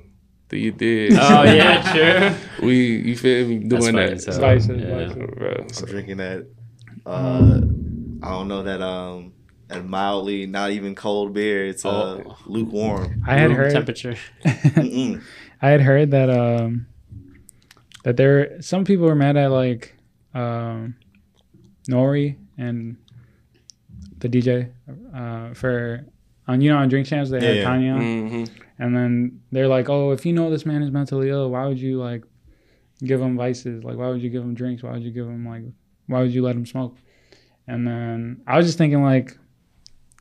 the 0.48 0.58
you 0.58 0.72
did. 0.72 1.12
Oh 1.12 1.42
yeah, 1.44 1.92
sure. 1.92 2.38
We, 2.66 2.96
you 2.96 3.16
feel 3.16 3.46
me, 3.48 3.58
doing 3.58 3.82
funny 3.82 3.96
that. 3.98 4.12
as 4.12 4.24
hell. 4.26 4.34
Spices, 4.36 4.80
Yeah. 4.82 5.08
spices. 5.10 5.30
Bro, 5.36 5.66
so- 5.72 5.84
I'm 5.86 5.90
drinking 5.92 6.16
that. 6.18 6.46
Uh, 7.04 7.60
I 8.22 8.30
don't 8.30 8.48
know 8.48 8.62
that 8.62 8.80
um 8.80 9.32
that 9.68 9.84
mildly 9.84 10.46
not 10.46 10.70
even 10.70 10.94
cold 10.94 11.32
beer. 11.32 11.66
It's 11.66 11.84
uh 11.84 12.22
Oh. 12.24 12.38
lukewarm. 12.46 13.22
I 13.26 13.34
had 13.36 13.48
Room 13.50 13.56
heard 13.58 13.72
temperature. 13.72 14.16
I 14.44 15.20
had 15.68 15.80
heard 15.80 16.10
that 16.12 16.30
um 16.30 16.86
that 18.04 18.16
there 18.16 18.60
some 18.62 18.84
people 18.84 19.06
were 19.06 19.14
mad 19.14 19.36
at 19.36 19.50
like 19.50 19.96
um 20.34 20.96
N.O.R.E. 21.88 22.36
and 22.58 22.96
the 24.18 24.28
DJ 24.28 24.70
uh 25.14 25.54
for 25.54 26.06
on 26.46 26.60
you 26.60 26.70
know 26.70 26.78
on 26.78 26.88
Drink 26.88 27.06
Champs 27.06 27.30
they 27.30 27.40
had 27.40 27.56
Yeah, 27.56 27.62
yeah. 27.62 27.68
Kanye 27.68 27.94
on 27.94 28.02
Mhm. 28.30 28.50
and 28.78 28.96
then 28.96 29.40
they're 29.50 29.68
like 29.68 29.88
oh 29.88 30.12
if 30.12 30.24
you 30.24 30.32
know 30.32 30.50
this 30.50 30.64
man 30.64 30.82
is 30.82 30.90
mentally 30.90 31.28
ill 31.30 31.50
why 31.50 31.66
would 31.66 31.78
you 31.78 31.98
like 32.00 32.24
give 33.04 33.20
him 33.20 33.36
vices 33.36 33.82
like 33.82 33.96
why 33.96 34.08
would 34.08 34.22
you 34.22 34.30
give 34.30 34.42
him 34.42 34.54
drinks 34.54 34.82
why 34.82 34.92
would 34.92 35.02
you 35.02 35.10
give 35.10 35.26
him 35.26 35.46
like 35.46 35.64
why 36.12 36.20
would 36.20 36.32
you 36.32 36.42
let 36.42 36.54
him 36.54 36.66
smoke 36.66 36.96
and 37.66 37.86
then 37.86 38.42
I 38.46 38.56
was 38.56 38.66
just 38.66 38.78
thinking 38.78 39.02
like 39.02 39.36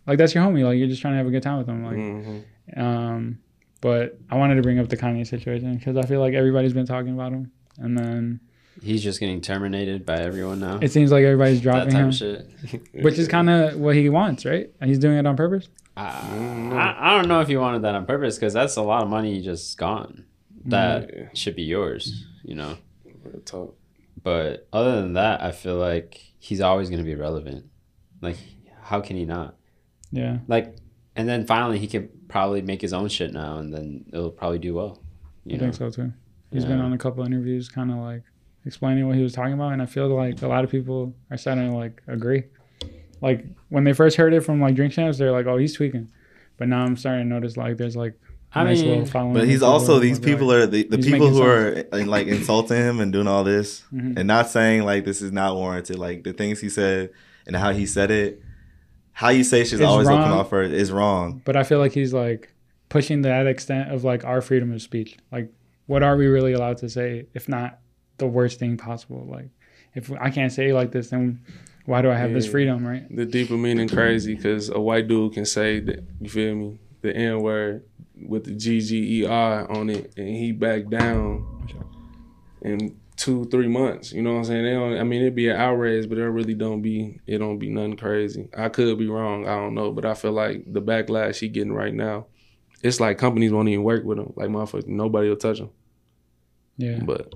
like 0.07 0.17
that's 0.17 0.33
your 0.33 0.43
homie 0.43 0.63
like 0.63 0.77
you're 0.77 0.87
just 0.87 1.01
trying 1.01 1.13
to 1.13 1.17
have 1.17 1.27
a 1.27 1.31
good 1.31 1.43
time 1.43 1.57
with 1.59 1.67
him 1.67 1.83
like 1.85 1.97
Mhm. 1.97 2.43
um, 2.77 3.39
but 3.81 4.17
I 4.29 4.35
wanted 4.37 4.55
to 4.55 4.61
bring 4.61 4.79
up 4.79 4.89
the 4.89 4.97
Kanye 4.97 5.25
situation 5.27 5.75
because 5.75 5.97
I 5.97 6.03
feel 6.03 6.19
like 6.19 6.33
everybody's 6.33 6.73
been 6.73 6.85
talking 6.85 7.13
about 7.13 7.31
him, 7.33 7.51
and 7.77 7.97
then 7.97 8.39
He's 8.81 9.03
just 9.03 9.19
getting 9.19 9.41
terminated 9.41 10.05
by 10.05 10.17
everyone 10.19 10.59
now. 10.59 10.77
it 10.81 10.91
seems 10.91 11.11
like 11.11 11.23
everybody's 11.23 11.57
that 11.61 11.63
dropping 11.63 11.89
type 11.91 12.01
him, 12.03 12.09
of 12.09 12.15
shit. 12.15 12.47
which 13.03 13.17
is 13.17 13.27
kind 13.27 13.49
of 13.49 13.79
what 13.79 13.95
he 13.95 14.07
wants, 14.09 14.45
right? 14.45 14.69
And 14.79 14.87
he's 14.89 14.99
doing 14.99 15.17
it 15.17 15.25
on 15.25 15.35
purpose. 15.35 15.67
I, 15.97 16.03
I, 16.03 16.95
I 16.99 17.17
don't 17.17 17.27
know 17.27 17.41
if 17.41 17.49
you 17.49 17.59
wanted 17.59 17.81
that 17.81 17.95
on 17.95 18.05
purpose 18.05 18.35
because 18.37 18.53
that's 18.53 18.75
a 18.75 18.81
lot 18.83 19.01
of 19.03 19.09
money 19.09 19.41
just 19.41 19.77
gone. 19.79 20.25
That 20.65 21.09
Yeah. 21.13 21.23
should 21.33 21.55
be 21.55 21.63
yours, 21.63 22.25
you 22.43 22.53
know. 22.55 22.77
Talk. 23.45 23.75
But 24.24 24.68
other 24.72 25.01
than 25.01 25.14
that, 25.14 25.41
I 25.41 25.51
feel 25.51 25.76
like 25.76 26.20
he's 26.39 26.62
always 26.62 26.89
going 26.89 26.99
to 26.99 27.05
be 27.05 27.16
relevant. 27.16 27.66
Like, 28.22 28.38
how 28.82 29.01
can 29.01 29.16
he 29.16 29.26
not? 29.26 29.55
Yeah, 30.12 30.39
Like, 30.47 30.76
and 31.16 31.28
then 31.28 31.45
finally 31.45 31.80
he 31.80 31.88
can 31.88 32.09
probably 32.28 32.62
make 32.62 32.82
his 32.82 32.93
own 32.93 33.07
shit 33.09 33.32
now, 33.34 33.57
and 33.57 33.74
then 33.74 34.05
it'll 34.12 34.30
probably 34.32 34.59
do 34.59 34.74
well. 34.74 35.01
You 35.45 35.55
I 35.55 35.57
know, 35.57 35.64
think 35.72 35.76
so 35.76 35.89
too. 35.89 36.14
He's 36.51 36.66
been 36.66 36.82
on 36.82 36.91
a 36.93 36.97
couple 36.97 37.24
interviews, 37.26 37.70
kind 37.70 37.89
of 37.91 37.97
like 37.97 38.24
explaining 38.66 39.07
what 39.07 39.16
he 39.16 39.24
was 39.24 39.32
talking 39.34 39.53
about, 39.53 39.72
and 39.74 39.82
I 39.82 39.86
feel 39.86 40.07
like 40.14 40.41
a 40.41 40.47
lot 40.47 40.64
of 40.66 40.70
people 40.70 41.16
are 41.32 41.38
starting 41.38 41.72
to 41.72 41.76
like 41.78 42.01
agree. 42.07 42.43
Like 43.22 43.45
when 43.70 43.86
they 43.86 43.93
first 43.93 44.18
heard 44.18 44.34
it 44.34 44.41
from 44.41 44.59
like 44.59 44.76
Drink 44.76 44.93
Champs, 44.93 45.18
they're 45.18 45.32
like, 45.32 45.45
"Oh, 45.45 45.57
he's 45.57 45.74
tweaking," 45.74 46.12
but 46.57 46.68
now 46.68 46.84
I'm 46.84 46.97
starting 46.97 47.24
to 47.24 47.34
notice 47.34 47.55
like 47.55 47.78
there's 47.78 47.95
like 47.95 48.20
I 48.54 48.64
nice 48.66 48.82
mean, 48.82 49.06
following. 49.06 49.34
But 49.34 49.47
he's 49.47 49.62
also 49.64 49.99
these 49.99 50.20
people 50.20 50.52
are 50.52 50.68
the, 50.68 50.84
the 50.84 50.97
He's 50.97 51.06
people 51.06 51.20
making 51.30 51.34
who 51.36 51.43
are 51.43 51.86
uh, 51.91 52.06
like 52.06 52.28
insulting 52.38 52.78
him 52.78 52.99
and 52.99 53.12
doing 53.14 53.28
all 53.28 53.43
this 53.43 53.84
Mhm. 53.93 54.18
and 54.18 54.28
not 54.28 54.49
saying 54.49 54.84
like 54.84 55.06
this 55.06 55.22
is 55.22 55.32
not 55.32 55.56
warranted. 55.56 55.97
Like 55.97 56.24
the 56.24 56.34
things 56.34 56.60
he 56.60 56.70
said 56.70 57.12
and 57.47 57.56
how 57.56 57.72
he 57.72 57.86
said 57.86 58.12
it, 58.12 58.41
how 59.14 59.30
you 59.30 59.43
say 59.43 59.60
shit's 59.64 59.74
It's 59.74 59.84
always 59.84 60.08
gonna 60.08 60.22
come 60.24 60.32
wrong. 60.32 60.39
out 60.41 60.49
first 60.49 60.74
is 60.74 60.91
wrong. 60.91 61.41
but 61.45 61.56
I 61.56 61.64
feel 61.64 61.80
like 61.80 61.93
he's 61.93 62.14
like 62.14 62.54
pushing 62.89 63.22
that 63.22 63.47
extent 63.47 63.91
of 63.93 64.04
like 64.04 64.26
our 64.26 64.41
freedom 64.41 64.74
of 64.74 64.82
speech. 64.82 65.18
Like, 65.32 65.49
what 65.86 66.04
are 66.04 66.18
we 66.18 66.28
really 66.28 66.52
allowed 66.54 66.78
to 66.80 66.89
say 66.89 67.28
if 67.34 67.47
not 67.47 67.80
the 68.18 68.28
worst 68.28 68.60
thing 68.60 68.76
possible? 68.78 69.26
Like, 69.30 69.49
if 69.95 70.12
I 70.20 70.30
can't 70.30 70.52
say 70.52 70.74
like 70.74 70.91
this, 70.91 71.10
then 71.10 71.39
why 71.86 72.02
do 72.02 72.12
I 72.12 72.16
have 72.18 72.34
this 72.34 72.47
freedom, 72.47 72.86
right? 72.86 73.04
The 73.16 73.26
deeper 73.26 73.56
meaning 73.58 73.88
crazy 73.88 74.36
because 74.36 74.70
a 74.70 74.80
white 74.80 75.08
dude 75.08 75.34
can 75.34 75.45
say 75.45 75.80
that 75.80 76.04
you 76.20 76.30
feel 76.30 76.54
me 76.56 76.80
the 77.02 77.16
N 77.16 77.41
word 77.41 77.84
with 78.26 78.45
the 78.45 78.53
G 78.53 78.82
G 78.82 79.22
E 79.22 79.26
R 79.26 79.69
on 79.72 79.89
it 79.89 80.13
and 80.17 80.30
he 80.30 80.51
backed 80.51 80.89
down 80.89 81.67
in 82.61 82.97
two 83.22 83.45
three 83.45 83.67
months. 83.67 84.11
You 84.11 84.22
know 84.22 84.34
what 84.34 84.39
I'm 84.39 84.45
saying? 84.45 84.65
They 84.65 84.72
don't. 84.72 84.97
I 84.97 85.03
mean, 85.03 85.22
it'd 85.22 85.36
be 85.36 85.49
an 85.49 85.57
outrage, 85.57 86.09
but 86.09 86.17
it 86.17 86.28
really 86.28 86.55
don't 86.55 86.82
be. 86.82 87.19
It 87.28 87.38
don't 87.38 87.59
be 87.59 87.69
nothing 87.69 87.97
crazy. 87.97 88.49
I 88.57 88.69
could 88.69 88.97
be 88.97 89.07
wrong. 89.07 89.47
I 89.47 89.55
don't 89.55 89.76
know, 89.76 89.91
but 89.91 90.05
I 90.05 90.13
feel 90.13 90.32
like 90.32 90.63
the 90.72 90.82
backlash 90.82 91.39
he 91.39 91.47
getting 91.47 91.74
right 91.74 91.93
now, 91.93 92.26
it's 92.82 92.99
like 92.99 93.17
companies 93.17 93.51
won't 93.51 93.69
even 93.69 93.84
work 93.84 94.03
with 94.03 94.17
him. 94.17 94.34
Like 94.36 94.49
motherfucker, 94.49 94.88
nobody 94.88 95.30
will 95.30 95.36
touch 95.36 95.59
him. 95.59 95.69
Yeah. 96.78 96.99
But 97.03 97.34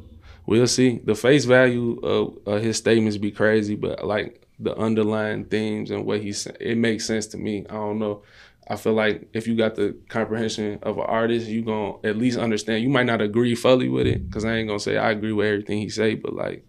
we'll 0.47 0.67
see. 0.67 1.01
The 1.03 1.15
face 1.15 1.45
value 1.45 1.99
of 1.99 2.37
uh, 2.47 2.57
his 2.57 2.77
statements 2.77 3.17
be 3.17 3.31
crazy, 3.31 3.75
but 3.75 4.05
like 4.05 4.45
the 4.57 4.75
underlying 4.75 5.45
themes 5.45 5.91
and 5.91 6.05
what 6.05 6.21
he's 6.21 6.47
it 6.59 6.77
makes 6.77 7.05
sense 7.05 7.27
to 7.27 7.37
me. 7.37 7.65
I 7.69 7.73
don't 7.73 7.99
know. 7.99 8.23
I 8.67 8.75
feel 8.77 8.93
like 8.93 9.29
if 9.33 9.47
you 9.47 9.55
got 9.55 9.75
the 9.75 9.95
comprehension 10.09 10.79
of 10.81 10.97
an 10.97 11.05
artist, 11.05 11.47
you 11.47 11.61
gonna 11.61 11.97
at 12.03 12.17
least 12.17 12.37
understand. 12.37 12.83
You 12.83 12.89
might 12.89 13.05
not 13.05 13.21
agree 13.21 13.53
fully 13.55 13.89
with 13.89 14.07
it, 14.07 14.31
cause 14.31 14.43
I 14.43 14.55
ain't 14.55 14.67
gonna 14.67 14.79
say 14.79 14.97
I 14.97 15.11
agree 15.11 15.31
with 15.31 15.45
everything 15.45 15.79
he 15.79 15.89
say, 15.89 16.15
but 16.15 16.33
like 16.33 16.65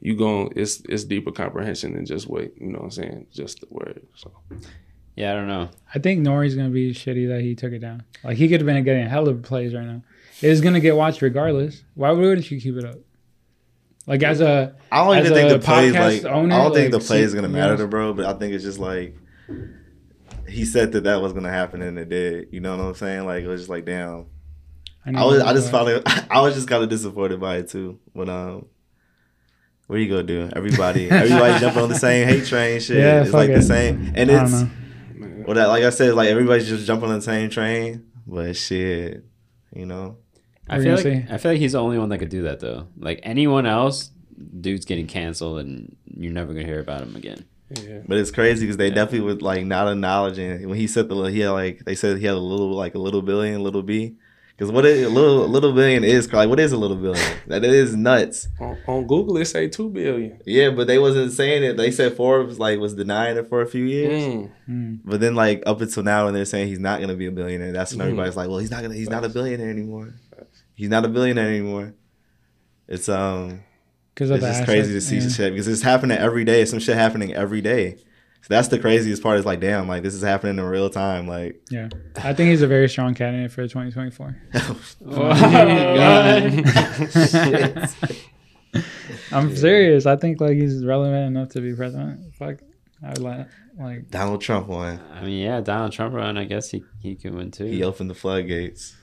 you 0.00 0.16
gon' 0.16 0.50
it's 0.56 0.80
it's 0.88 1.04
deeper 1.04 1.30
comprehension 1.30 1.94
than 1.94 2.06
just 2.06 2.28
what 2.28 2.58
you 2.58 2.68
know 2.68 2.78
what 2.78 2.84
I'm 2.84 2.90
saying, 2.90 3.26
just 3.32 3.60
the 3.60 3.66
word. 3.70 4.06
So 4.14 4.32
yeah, 5.16 5.32
I 5.32 5.34
don't 5.34 5.48
know. 5.48 5.68
I 5.94 5.98
think 5.98 6.20
N.O.R.E.'s 6.20 6.54
gonna 6.54 6.70
be 6.70 6.94
shitty 6.94 7.28
that 7.28 7.42
he 7.42 7.54
took 7.54 7.72
it 7.72 7.80
down. 7.80 8.04
Like 8.24 8.36
he 8.36 8.48
could 8.48 8.60
have 8.60 8.66
been 8.66 8.82
getting 8.84 9.04
a 9.04 9.08
hell 9.08 9.28
of 9.28 9.38
a 9.38 9.42
plays 9.42 9.74
right 9.74 9.84
now. 9.84 10.02
It's 10.40 10.60
gonna 10.60 10.80
get 10.80 10.96
watched 10.96 11.20
regardless. 11.20 11.82
Why 11.94 12.12
wouldn't 12.12 12.50
you 12.50 12.60
keep 12.60 12.76
it 12.76 12.84
up? 12.84 12.96
Like 14.06 14.22
as 14.22 14.40
a 14.40 14.74
I 14.90 15.04
don't 15.04 15.18
As 15.18 15.26
even 15.26 15.36
think 15.36 15.50
the 15.50 15.58
plays 15.58 15.92
podcast 15.92 16.22
like 16.22 16.32
owner, 16.32 16.54
I 16.54 16.62
don't 16.62 16.72
think 16.72 16.92
like, 16.92 17.02
the 17.02 17.06
play 17.06 17.20
is 17.20 17.34
gonna 17.34 17.48
matter 17.48 17.72
yeah. 17.72 17.80
to 17.80 17.86
bro, 17.86 18.14
but 18.14 18.24
I 18.24 18.32
think 18.32 18.54
it's 18.54 18.64
just 18.64 18.78
like 18.78 19.14
he 20.48 20.64
said 20.64 20.92
that 20.92 21.04
that 21.04 21.20
was 21.20 21.32
gonna 21.32 21.50
happen 21.50 21.82
and 21.82 21.98
it 21.98 22.08
did. 22.08 22.48
You 22.52 22.60
know 22.60 22.76
what 22.76 22.84
I'm 22.84 22.94
saying? 22.94 23.26
Like 23.26 23.44
it 23.44 23.48
was 23.48 23.62
just 23.62 23.70
like 23.70 23.84
damn. 23.84 24.26
know 25.06 25.18
I 25.20 25.24
was 25.24 25.42
I 25.42 25.52
just 25.52 25.70
found 25.70 25.88
it 25.88 26.02
I 26.30 26.40
was 26.40 26.54
just 26.54 26.68
kind 26.68 26.82
of 26.82 26.88
disappointed 26.88 27.40
by 27.40 27.58
it 27.58 27.68
too. 27.68 27.98
When 28.12 28.28
um, 28.28 28.66
what 29.86 29.96
are 29.96 30.02
you 30.02 30.08
gonna 30.08 30.22
do? 30.22 30.50
Everybody 30.54 31.10
everybody 31.10 31.58
jumping 31.58 31.82
on 31.82 31.88
the 31.88 31.94
same 31.94 32.26
hate 32.28 32.46
train 32.46 32.80
shit. 32.80 32.98
Yeah, 32.98 33.22
it's 33.22 33.30
fuck 33.30 33.48
like 33.48 33.54
the 33.54 33.62
same, 33.62 34.12
and 34.14 34.30
I 34.30 34.42
it's 34.42 34.52
know. 34.52 34.70
well 35.46 35.54
that 35.54 35.66
like 35.66 35.84
I 35.84 35.90
said, 35.90 36.14
like 36.14 36.28
everybody's 36.28 36.68
just 36.68 36.86
jumping 36.86 37.08
on 37.08 37.16
the 37.16 37.22
same 37.22 37.50
train. 37.50 38.06
But 38.26 38.56
shit, 38.56 39.24
you 39.74 39.86
know. 39.86 40.18
I 40.70 40.82
feel 40.82 40.96
like 40.96 41.02
see. 41.02 41.24
I 41.30 41.38
feel 41.38 41.52
like 41.52 41.60
he's 41.60 41.72
the 41.72 41.80
only 41.80 41.98
one 41.98 42.10
that 42.10 42.18
could 42.18 42.28
do 42.28 42.42
that 42.42 42.60
though. 42.60 42.88
Like 42.98 43.20
anyone 43.22 43.64
else, 43.64 44.10
dude's 44.60 44.84
getting 44.84 45.06
canceled, 45.06 45.60
and 45.60 45.96
you're 46.14 46.32
never 46.32 46.52
gonna 46.52 46.66
hear 46.66 46.80
about 46.80 47.02
him 47.02 47.16
again. 47.16 47.46
Yeah. 47.70 48.00
But 48.06 48.18
it's 48.18 48.30
crazy 48.30 48.64
because 48.66 48.76
they 48.78 48.88
Yeah. 48.88 48.94
definitely 48.94 49.26
would 49.26 49.42
like 49.42 49.64
not 49.66 49.88
acknowledging 49.88 50.68
when 50.68 50.78
he 50.78 50.86
said 50.86 51.08
the 51.08 51.14
little 51.14 51.30
he 51.30 51.40
had 51.40 51.50
like 51.50 51.84
they 51.84 51.94
said 51.94 52.18
he 52.18 52.24
had 52.26 52.34
a 52.34 52.38
little 52.38 52.74
like 52.74 52.94
a 52.94 52.98
little 52.98 53.22
billion, 53.22 53.62
little 53.62 53.82
b. 53.82 54.16
Because 54.56 54.72
what 54.72 54.84
is 54.84 55.06
a 55.06 55.08
little 55.08 55.46
little 55.46 55.72
billion 55.72 56.02
is 56.02 56.32
like 56.32 56.48
what 56.48 56.58
is 56.58 56.72
a 56.72 56.76
little 56.76 56.96
billion? 56.96 57.24
That 57.46 57.64
is 57.64 57.94
nuts. 57.94 58.48
On, 58.58 58.76
on 58.88 59.06
Google 59.06 59.36
it 59.36 59.44
say 59.44 59.68
two 59.68 59.88
billion. 59.88 60.40
Yeah, 60.44 60.70
but 60.70 60.88
they 60.88 60.98
wasn't 60.98 61.30
saying 61.32 61.62
it. 61.62 61.76
They 61.76 61.92
said 61.92 62.14
Forbes 62.14 62.58
like 62.58 62.80
was 62.80 62.94
denying 62.94 63.36
it 63.36 63.48
for 63.48 63.62
a 63.62 63.66
few 63.68 63.84
years. 63.84 64.20
Mm. 64.24 64.50
Mm. 64.68 64.98
But 65.04 65.20
then 65.20 65.36
like 65.36 65.62
up 65.64 65.80
until 65.80 66.02
now, 66.02 66.24
when 66.24 66.34
they're 66.34 66.44
saying 66.44 66.66
he's 66.68 66.80
not 66.80 67.00
gonna 67.00 67.14
be 67.14 67.26
a 67.26 67.30
billionaire, 67.30 67.70
that's 67.70 67.92
when 67.92 68.00
Mhm. 68.00 68.10
everybody's 68.10 68.36
like, 68.36 68.48
well, 68.48 68.58
he's 68.58 68.70
not 68.72 68.82
gonna 68.82 68.94
he's 68.94 69.08
not 69.10 69.24
a 69.24 69.28
billionaire 69.28 69.70
anymore. 69.70 70.14
He's 70.74 70.88
not 70.88 71.04
a 71.04 71.08
billionaire 71.08 71.48
anymore. 71.48 71.94
It's 72.88 73.08
um 73.08 73.60
Because 74.18 74.32
it's 74.32 74.42
the 74.42 74.48
just 74.48 74.64
crazy 74.64 74.92
to 74.94 75.00
see 75.00 75.18
yeah. 75.18 75.28
shit 75.28 75.52
because 75.52 75.68
it's 75.68 75.82
happening 75.82 76.18
every 76.18 76.42
day. 76.42 76.64
Some 76.64 76.80
shit 76.80 76.96
happening 76.96 77.34
every 77.34 77.60
day. 77.60 77.98
So 78.40 78.48
that's 78.48 78.66
the 78.66 78.80
craziest 78.80 79.22
part. 79.22 79.38
Is 79.38 79.46
like, 79.46 79.60
damn, 79.60 79.86
like 79.86 80.02
this 80.02 80.12
is 80.12 80.22
happening 80.22 80.58
in 80.58 80.64
real 80.64 80.90
time. 80.90 81.28
Like, 81.28 81.62
Yeah, 81.70 81.88
I 82.16 82.34
think 82.34 82.50
he's 82.50 82.62
a 82.62 82.66
very 82.66 82.88
strong 82.88 83.14
candidate 83.14 83.52
for 83.52 83.62
2024. 83.68 84.36
I'm 89.30 89.54
serious. 89.54 90.04
I 90.04 90.16
think 90.16 90.40
like 90.40 90.56
he's 90.56 90.84
relevant 90.84 91.28
enough 91.28 91.50
to 91.50 91.60
be 91.60 91.76
president. 91.76 92.34
Fuck, 92.34 92.56
I 93.04 93.10
would 93.10 93.20
like 93.20 93.46
like 93.78 94.10
Donald 94.10 94.40
Trump 94.40 94.66
won. 94.66 95.00
I 95.12 95.22
mean, 95.22 95.44
yeah, 95.44 95.60
Donald 95.60 95.92
Trump 95.92 96.14
won. 96.14 96.36
I 96.36 96.42
guess 96.42 96.70
he 96.70 96.82
he 96.98 97.14
can 97.14 97.36
win 97.36 97.52
too. 97.52 97.66
He 97.66 97.84
opened 97.84 98.10
the 98.10 98.16
floodgates. 98.16 98.96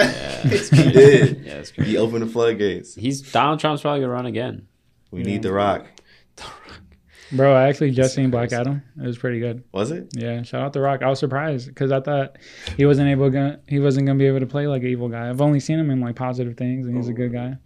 Yeah, 0.00 0.42
He 0.48 0.92
did. 0.92 1.42
Yeah, 1.44 1.52
it's 1.54 1.70
He 1.70 1.96
opened 1.96 2.22
the 2.22 2.26
floodgates. 2.26 2.94
He's 2.94 3.20
Donald 3.32 3.60
Trump's 3.60 3.82
probably 3.82 4.00
gonna 4.00 4.12
run 4.12 4.26
again. 4.26 4.66
We 5.10 5.20
Yeah. 5.20 5.26
need 5.26 5.42
the 5.42 5.52
rock. 5.52 5.86
Bro, 7.32 7.54
I 7.56 7.68
actually 7.68 7.90
just 7.90 8.14
seen 8.14 8.30
Black 8.30 8.52
Adam. 8.52 8.82
It 9.02 9.04
was 9.06 9.18
pretty 9.18 9.40
good. 9.40 9.64
Was 9.72 9.90
it? 9.90 10.08
Yeah, 10.14 10.42
shout 10.42 10.62
out 10.62 10.72
The 10.72 10.80
Rock. 10.80 11.02
I 11.02 11.08
was 11.08 11.18
surprised 11.18 11.66
because 11.66 11.90
I 11.90 11.98
thought 12.00 12.36
he 12.76 12.86
wasn't 12.86 13.08
able 13.08 13.32
to, 13.32 13.58
he 13.66 13.80
wasn't 13.80 14.06
gonna 14.06 14.18
be 14.18 14.26
able 14.26 14.38
to 14.40 14.46
play 14.46 14.68
like 14.68 14.82
an 14.82 14.88
evil 14.88 15.08
guy. 15.08 15.28
I've 15.28 15.40
only 15.40 15.58
seen 15.58 15.78
him 15.78 15.90
in 15.90 16.00
like 16.00 16.14
positive 16.14 16.56
things, 16.56 16.86
and 16.86 16.96
he's 16.96 17.08
a 17.08 17.12
good 17.12 17.32
guy. 17.32 17.56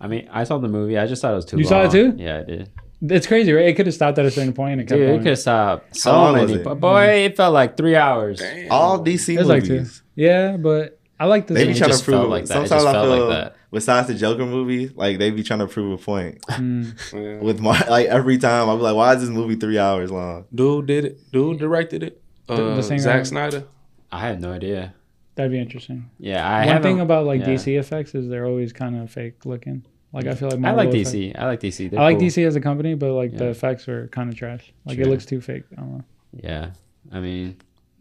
I 0.00 0.06
mean, 0.08 0.26
I 0.32 0.44
saw 0.44 0.56
the 0.56 0.68
movie. 0.68 0.96
I 0.96 1.06
just 1.06 1.20
thought 1.20 1.32
it 1.32 1.36
was 1.36 1.44
too. 1.44 1.58
You 1.58 1.64
saw 1.64 1.80
it 1.80 1.92
long. 1.92 1.92
too? 1.92 2.14
Yeah, 2.16 2.38
I 2.38 2.42
did. 2.44 2.70
It's 3.02 3.26
crazy, 3.26 3.52
right? 3.52 3.66
It 3.66 3.74
could 3.76 3.84
have 3.86 3.94
stopped 3.94 4.18
at 4.18 4.24
a 4.24 4.30
certain 4.30 4.54
point 4.54 4.72
and 4.72 4.80
it 4.82 4.84
kept 4.84 4.98
Dude, 4.98 5.02
it 5.02 5.06
going. 5.12 5.18
could 5.20 5.28
have 5.28 5.38
stopped 5.38 5.96
so 5.96 6.12
long 6.12 6.38
was 6.38 6.50
many. 6.50 6.60
it? 6.62 6.64
But 6.64 6.80
boy, 6.80 7.04
it 7.24 7.36
felt 7.36 7.52
like 7.52 7.76
three 7.76 7.96
hours. 7.96 8.38
Damn. 8.40 8.70
All 8.70 9.02
DC 9.04 9.34
It 9.34 9.38
was 9.38 9.48
like 9.48 9.64
two. 9.64 9.72
movies. 9.74 10.02
Yeah, 10.14 10.56
but 10.56 10.98
I 11.20 11.26
like 11.26 11.46
this. 11.46 11.54
They 11.56 11.64
be 11.64 11.70
It 11.70 11.74
one. 11.74 11.78
trying 11.90 11.98
to 11.98 12.04
prove. 12.04 12.16
felt 12.16 12.28
like 12.30 12.44
that. 12.46 12.68
Sometimes 12.68 12.84
I 12.86 12.92
feel, 12.92 13.26
like 13.28 13.36
that. 13.44 13.56
besides 13.70 14.08
the 14.08 14.14
Joker 14.14 14.46
movie, 14.46 14.88
like 14.88 15.18
they 15.18 15.30
be 15.30 15.42
trying 15.42 15.58
to 15.60 15.66
prove 15.66 15.92
a 16.00 16.02
point. 16.02 16.40
Mm. 16.48 17.12
Yeah. 17.12 17.38
With 17.40 17.60
my 17.60 17.78
like 17.88 18.06
every 18.06 18.38
time, 18.38 18.68
I'm 18.68 18.80
like, 18.80 18.96
why 18.96 19.14
is 19.14 19.20
this 19.20 19.30
movie 19.30 19.54
three 19.56 19.78
hours 19.78 20.10
long? 20.10 20.46
Dude 20.54 20.86
did 20.86 21.04
it. 21.04 21.30
Dude 21.30 21.58
directed 21.58 22.02
it. 22.02 22.22
Uh, 22.48 22.56
The- 22.56 22.74
the 22.76 22.82
singer- 22.82 22.98
Zack 23.02 23.26
Snyder. 23.26 23.64
I 24.10 24.20
have 24.26 24.40
no 24.40 24.50
idea. 24.52 24.94
That'd 25.36 25.52
be 25.52 25.60
interesting. 25.60 26.10
Yeah, 26.18 26.44
I 26.46 26.60
One 26.60 26.68
haven't- 26.68 26.82
thing 26.82 27.00
about 27.00 27.26
like 27.26 27.40
yeah. 27.42 27.48
DC 27.48 27.78
effects 27.78 28.14
is 28.14 28.28
they're 28.28 28.46
always 28.46 28.72
kind 28.72 28.96
of 29.00 29.10
fake 29.10 29.44
looking. 29.46 29.84
Like 30.12 30.26
I 30.26 30.34
feel 30.34 30.48
like 30.48 30.56
I 30.56 30.60
Marvel 30.60 30.84
like 30.86 30.94
effects- 30.94 31.12
DC. 31.14 31.38
I 31.38 31.46
like 31.46 31.60
DC. 31.60 31.90
They're 31.90 32.00
I 32.00 32.04
like 32.04 32.18
cool. 32.18 32.26
DC 32.28 32.44
as 32.46 32.56
a 32.56 32.60
company, 32.60 32.94
but 32.94 33.12
like 33.12 33.36
the 33.36 33.48
effects 33.50 33.86
are 33.88 34.08
kind 34.08 34.28
of 34.28 34.36
trash. 34.36 34.72
Like 34.86 34.98
it 34.98 35.06
looks 35.06 35.24
too 35.26 35.40
fake. 35.40 35.64
I 35.76 35.80
don't 35.82 35.92
know. 35.98 36.04
Yeah, 36.32 36.70
I 37.12 37.20
mean, 37.20 37.56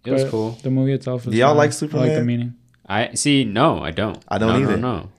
it 0.05 0.11
was 0.11 0.23
cool. 0.25 0.51
The 0.63 0.71
movie 0.71 0.93
itself 0.93 1.27
is. 1.27 1.31
Do 1.33 1.37
y'all 1.37 1.49
fine. 1.49 1.57
like 1.57 1.63
I 1.63 1.65
like 1.65 1.69
the 1.71 1.75
Superman? 1.75 2.25
meaning. 2.25 2.53
I 2.89 3.13
see. 3.13 3.43
No, 3.45 3.79
I 3.81 3.91
don't. 3.91 4.17
I 4.27 4.37
don't 4.37 4.49
no, 4.49 4.67
either. 4.67 4.77
No, 4.77 5.09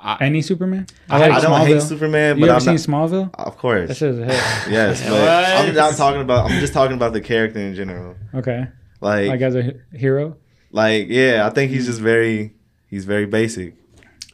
no. 0.00 0.16
Any 0.20 0.42
Superman? 0.42 0.86
I, 1.10 1.18
like 1.18 1.32
I 1.32 1.40
don't 1.40 1.60
hate 1.66 1.76
Smallville. 1.76 1.82
Superman, 1.82 2.36
You 2.36 2.40
but 2.42 2.50
ever 2.50 2.54
I'm 2.70 2.78
seen 2.78 2.92
not. 2.92 3.08
Smallville? 3.10 3.30
Of 3.34 3.58
course, 3.58 3.88
That 3.88 3.96
shit 3.96 4.10
is 4.10 4.18
a 4.20 4.24
hit. 4.26 4.34
yes, 4.72 5.02
but 5.02 5.10
What? 5.12 5.68
I'm 5.68 5.74
not 5.74 5.96
talking 5.96 6.20
about. 6.22 6.50
I'm 6.50 6.60
just 6.60 6.72
talking 6.72 6.94
about 6.96 7.12
the 7.12 7.20
character 7.20 7.58
in 7.58 7.74
general. 7.74 8.14
Okay, 8.34 8.68
Like, 9.00 9.28
like 9.28 9.40
as 9.40 9.56
a 9.56 9.74
hero. 9.92 10.36
like, 10.70 11.08
yeah, 11.08 11.46
I 11.46 11.50
think 11.50 11.72
he's 11.72 11.86
just 11.86 12.00
very. 12.00 12.54
He's 12.86 13.04
very 13.04 13.26
basic. 13.26 13.74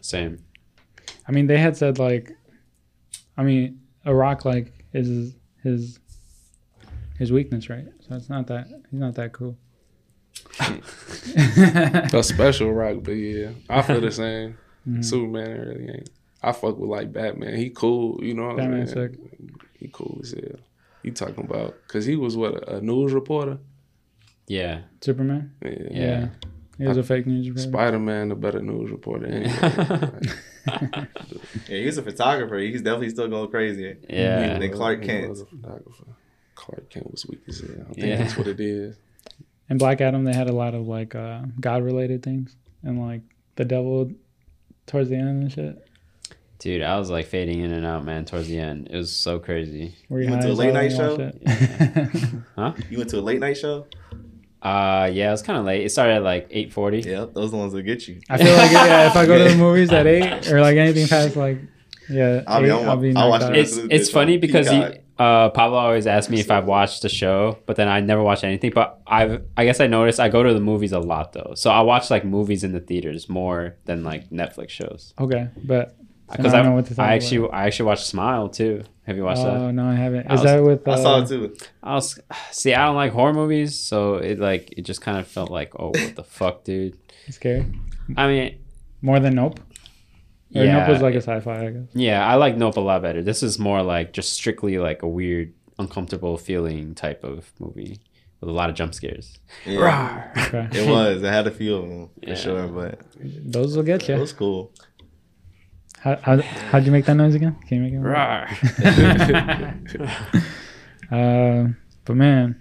Same. 0.00 0.44
I 1.26 1.32
mean, 1.32 1.46
they 1.46 1.56
had 1.58 1.76
said 1.78 1.98
like, 1.98 2.30
I 3.36 3.42
mean, 3.42 3.80
a 4.04 4.14
rock 4.14 4.44
like 4.44 4.84
is 4.92 5.34
his 5.62 5.98
his 7.18 7.32
weakness, 7.32 7.70
right? 7.70 7.86
So 8.06 8.14
it's 8.16 8.28
not 8.28 8.46
that 8.48 8.66
he's 8.90 9.00
not 9.00 9.14
that 9.14 9.32
cool. 9.32 9.56
A 12.14 12.22
special 12.22 12.72
rock, 12.72 12.98
but 13.02 13.12
yeah, 13.12 13.50
I 13.68 13.82
feel 13.82 14.00
the 14.00 14.10
same. 14.24 14.58
Mhm. 14.88 15.04
Superman 15.04 15.60
really 15.60 15.88
ain't. 15.90 16.10
I 16.42 16.52
fuck 16.52 16.76
with 16.78 16.90
like 16.90 17.12
Batman. 17.12 17.56
He 17.56 17.70
cool, 17.70 18.22
you 18.22 18.34
know 18.34 18.42
what 18.48 18.60
I'm 18.60 18.70
Batman's 18.70 18.92
saying? 18.92 19.16
He 19.78 19.88
cool 19.92 20.20
as 20.22 20.32
hell. 20.32 20.60
He 21.02 21.10
talking 21.10 21.44
about 21.44 21.74
because 21.86 22.04
he 22.06 22.16
was 22.16 22.36
what 22.36 22.54
a, 22.68 22.76
a 22.76 22.80
news 22.80 23.12
reporter. 23.12 23.58
Yeah. 24.46 24.82
Superman. 25.00 25.52
Yeah. 25.64 25.70
Yeah. 25.90 26.28
Yeah, 26.76 26.84
he 26.84 26.88
was 26.88 26.96
a 26.98 27.02
fake 27.02 27.26
news 27.26 27.48
reporter. 27.48 27.68
Spider 27.68 27.98
Man, 27.98 28.30
a 28.32 28.34
better 28.34 28.60
news 28.60 28.90
reporter. 28.90 29.26
Anyway. 29.26 30.10
Yeah, 31.68 31.78
he's 31.78 31.98
a 31.98 32.02
photographer. 32.02 32.56
He's 32.56 32.80
definitely 32.80 33.10
still 33.10 33.28
going 33.28 33.50
crazy. 33.50 33.96
Yeah. 34.08 34.58
Than 34.58 34.72
Clark 34.72 35.02
He 35.02 35.06
Kent. 35.08 35.28
was 35.30 35.42
a 35.42 35.46
photographer. 35.46 36.04
Clark 36.54 36.88
Kent 36.88 37.10
was 37.10 37.26
weak 37.26 37.42
as 37.48 37.60
hell. 37.60 37.70
I 37.90 37.92
think 37.92 38.06
Yeah. 38.06 38.16
that's 38.16 38.36
what 38.38 38.46
it 38.46 38.58
is. 38.60 38.96
In 39.70 39.78
Black 39.78 40.00
Adam, 40.00 40.24
they 40.24 40.34
had 40.34 40.48
a 40.48 40.52
lot 40.52 40.74
of 40.74 40.86
like 40.86 41.14
uh, 41.14 41.42
God 41.60 41.82
related 41.82 42.22
things 42.22 42.54
and 42.82 43.00
like 43.00 43.22
the 43.56 43.64
devil 43.64 44.10
towards 44.86 45.08
the 45.08 45.16
end 45.16 45.28
and 45.42 45.52
shit. 45.52 45.88
Dude, 46.58 46.82
I 46.82 46.98
was 46.98 47.10
like 47.10 47.26
fading 47.26 47.60
in 47.60 47.72
and 47.72 47.84
out, 47.84 48.04
man, 48.04 48.24
towards 48.24 48.48
the 48.48 48.58
end. 48.58 48.88
It 48.90 48.96
was 48.96 49.14
so 49.14 49.38
crazy. 49.38 49.96
Where 50.08 50.20
You 50.22 50.30
went 50.30 50.42
to 50.42 50.50
a 50.50 50.52
late 50.52 50.72
night 50.72 50.92
show? 50.92 51.10
all 52.56 52.72
shit. 52.74 52.90
You 52.90 52.98
went 52.98 53.10
to 53.10 53.18
a 53.18 53.22
late 53.22 53.40
night 53.40 53.56
show? 53.56 53.86
Uh 54.62 55.10
yeah, 55.12 55.28
it 55.28 55.32
was 55.32 55.42
kind 55.42 55.58
of 55.58 55.66
late. 55.66 55.84
It 55.84 55.90
started 55.90 56.14
at 56.14 56.22
like 56.22 56.48
8:40. 56.50 57.04
Yeah, 57.04 57.26
those 57.30 57.48
are 57.48 57.50
the 57.50 57.56
ones 57.58 57.72
that 57.74 57.82
get 57.82 58.08
you. 58.08 58.20
I 58.30 58.38
feel 58.38 58.54
like 58.56 58.70
yeah, 58.72 59.08
if 59.08 59.16
I 59.16 59.26
go 59.26 59.36
to 59.36 59.52
the 59.52 59.56
movies 59.62 59.92
at 59.92 60.06
eight 60.06 60.50
or 60.50 60.60
like 60.62 60.76
anything 60.78 61.06
past 61.06 61.36
like 61.36 61.58
yeah, 62.08 62.42
I'll 62.46 62.62
be- 62.62 62.70
I'll- 62.70 62.90
I'll 62.90 62.96
be 62.96 63.14
I'll 63.14 63.28
watch 63.30 63.42
out. 63.42 63.54
it. 63.56 63.60
It's 63.60 63.76
it's 63.76 64.10
funny 64.10 64.38
because 64.38 64.68
he, 64.70 64.78
Peacock. 64.80 64.96
Uh 65.18 65.50
Pablo 65.50 65.78
always 65.78 66.06
asks 66.06 66.28
me 66.30 66.40
if 66.40 66.50
I've 66.50 66.66
watched 66.66 67.02
the 67.02 67.08
show, 67.08 67.58
but 67.66 67.76
then 67.76 67.86
I 67.88 68.00
never 68.00 68.22
watch 68.22 68.42
anything. 68.44 68.72
But 68.74 69.00
I 69.06 69.40
I 69.56 69.64
guess 69.64 69.80
I 69.80 69.86
noticed 69.86 70.18
I 70.20 70.28
go 70.28 70.42
to 70.42 70.52
the 70.52 70.60
movies 70.60 70.92
a 70.92 70.98
lot 71.00 71.32
though. 71.32 71.52
So 71.54 71.70
I 71.70 71.80
watch 71.82 72.10
like 72.10 72.24
movies 72.24 72.64
in 72.64 72.72
the 72.72 72.80
theaters 72.80 73.28
more 73.28 73.76
than 73.84 74.02
like 74.04 74.30
Netflix 74.30 74.70
shows. 74.70 75.14
okay, 75.18 75.48
but 75.62 75.96
Because 76.30 76.52
I 76.52 76.58
I, 76.58 76.62
don't 76.62 76.70
know 76.70 76.76
what 76.76 76.86
to 76.86 76.94
talk 76.94 77.06
I 77.06 77.14
actually 77.14 77.48
I 77.50 77.66
actually 77.66 77.86
watched 77.86 78.06
Smile 78.06 78.48
too. 78.48 78.82
Have 79.06 79.16
you 79.16 79.24
watched 79.24 79.42
that? 79.42 79.56
oh 79.56 79.70
no, 79.70 79.86
I 79.86 79.94
haven't. 79.94 80.26
I 80.30 80.34
Is 80.34 80.40
was- 80.40 80.50
that 80.50 80.62
with? 80.64 80.88
Uh, 80.88 80.92
I 80.92 80.96
saw 80.96 81.20
it 81.22 81.28
too. 81.28 81.54
I 81.82 81.94
was 81.94 82.18
see, 82.50 82.72
I 82.74 82.86
don't 82.86 82.96
like 82.96 83.12
horror 83.12 83.34
movies, 83.34 83.78
so 83.78 84.16
it 84.16 84.38
like 84.40 84.72
it 84.76 84.82
just 84.82 85.00
kind 85.00 85.18
of 85.18 85.26
felt 85.28 85.50
like, 85.50 85.78
oh, 85.78 85.88
what 85.88 86.16
the 86.16 86.24
fuck, 86.24 86.64
dude. 86.64 86.96
Scary 87.30 87.64
I 88.16 88.26
mean, 88.26 88.58
more 89.00 89.20
than 89.20 89.34
Nope. 89.36 89.60
Or 90.54 90.64
yeah, 90.64 90.78
Nope 90.78 90.88
was 90.88 91.02
like 91.02 91.14
a 91.14 91.20
sci-fi, 91.22 91.66
I 91.66 91.70
guess. 91.70 91.88
yeah, 91.94 92.26
I 92.26 92.34
like 92.36 92.56
Nope 92.56 92.76
a 92.76 92.80
lot 92.80 93.02
better. 93.02 93.22
This 93.22 93.42
is 93.42 93.58
more 93.58 93.82
like 93.82 94.12
just 94.12 94.32
strictly 94.32 94.78
like 94.78 95.02
a 95.02 95.08
weird, 95.08 95.52
uncomfortable 95.78 96.36
feeling 96.38 96.94
type 96.94 97.24
of 97.24 97.52
movie 97.58 98.00
with 98.40 98.48
a 98.50 98.52
lot 98.52 98.70
of 98.70 98.76
jump 98.76 98.94
scares. 98.94 99.38
Yeah, 99.66 100.30
Okay, 100.46 100.68
it 100.78 100.88
was. 100.88 101.22
It 101.22 101.26
had 101.26 101.46
a 101.46 101.50
few 101.50 101.76
of 101.76 101.88
them 101.88 102.08
for 102.08 102.20
Yeah. 102.30 102.34
sure, 102.36 102.68
but 102.68 103.00
those 103.20 103.76
will 103.76 103.82
get 103.82 104.08
it 104.08 104.14
you. 104.14 104.20
was 104.20 104.32
cool. 104.32 104.72
How, 106.00 106.16
how 106.22 106.36
how'd 106.70 106.84
you 106.84 106.92
make 106.92 107.06
that 107.06 107.14
noise 107.14 107.34
again? 107.34 107.56
Can 107.66 107.84
you 107.84 108.00
make 108.00 108.04
it? 108.84 110.34
Uh, 111.10 111.68
but 112.06 112.16
man, 112.16 112.60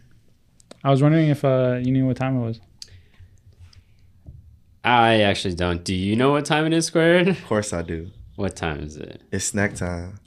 I 0.83 0.91
was 0.91 1.01
wondering 1.01 1.29
if 1.29 1.43
uh 1.45 1.79
you 1.81 1.91
knew 1.91 2.05
what 2.05 2.17
time 2.17 2.37
it 2.37 2.41
was. 2.45 2.59
I 4.83 5.21
actually 5.21 5.55
don't. 5.55 5.83
Do 5.83 5.95
you 5.95 6.15
know 6.15 6.31
what 6.31 6.45
time 6.45 6.65
it 6.65 6.73
is, 6.73 6.87
Squared? 6.87 7.27
Of 7.29 7.45
course 7.45 7.71
I 7.73 7.81
do. 7.83 8.09
What 8.35 8.55
time 8.55 8.81
is 8.81 8.97
it? 8.97 9.21
It's 9.31 9.45
snack 9.45 9.75
time. 9.75 10.19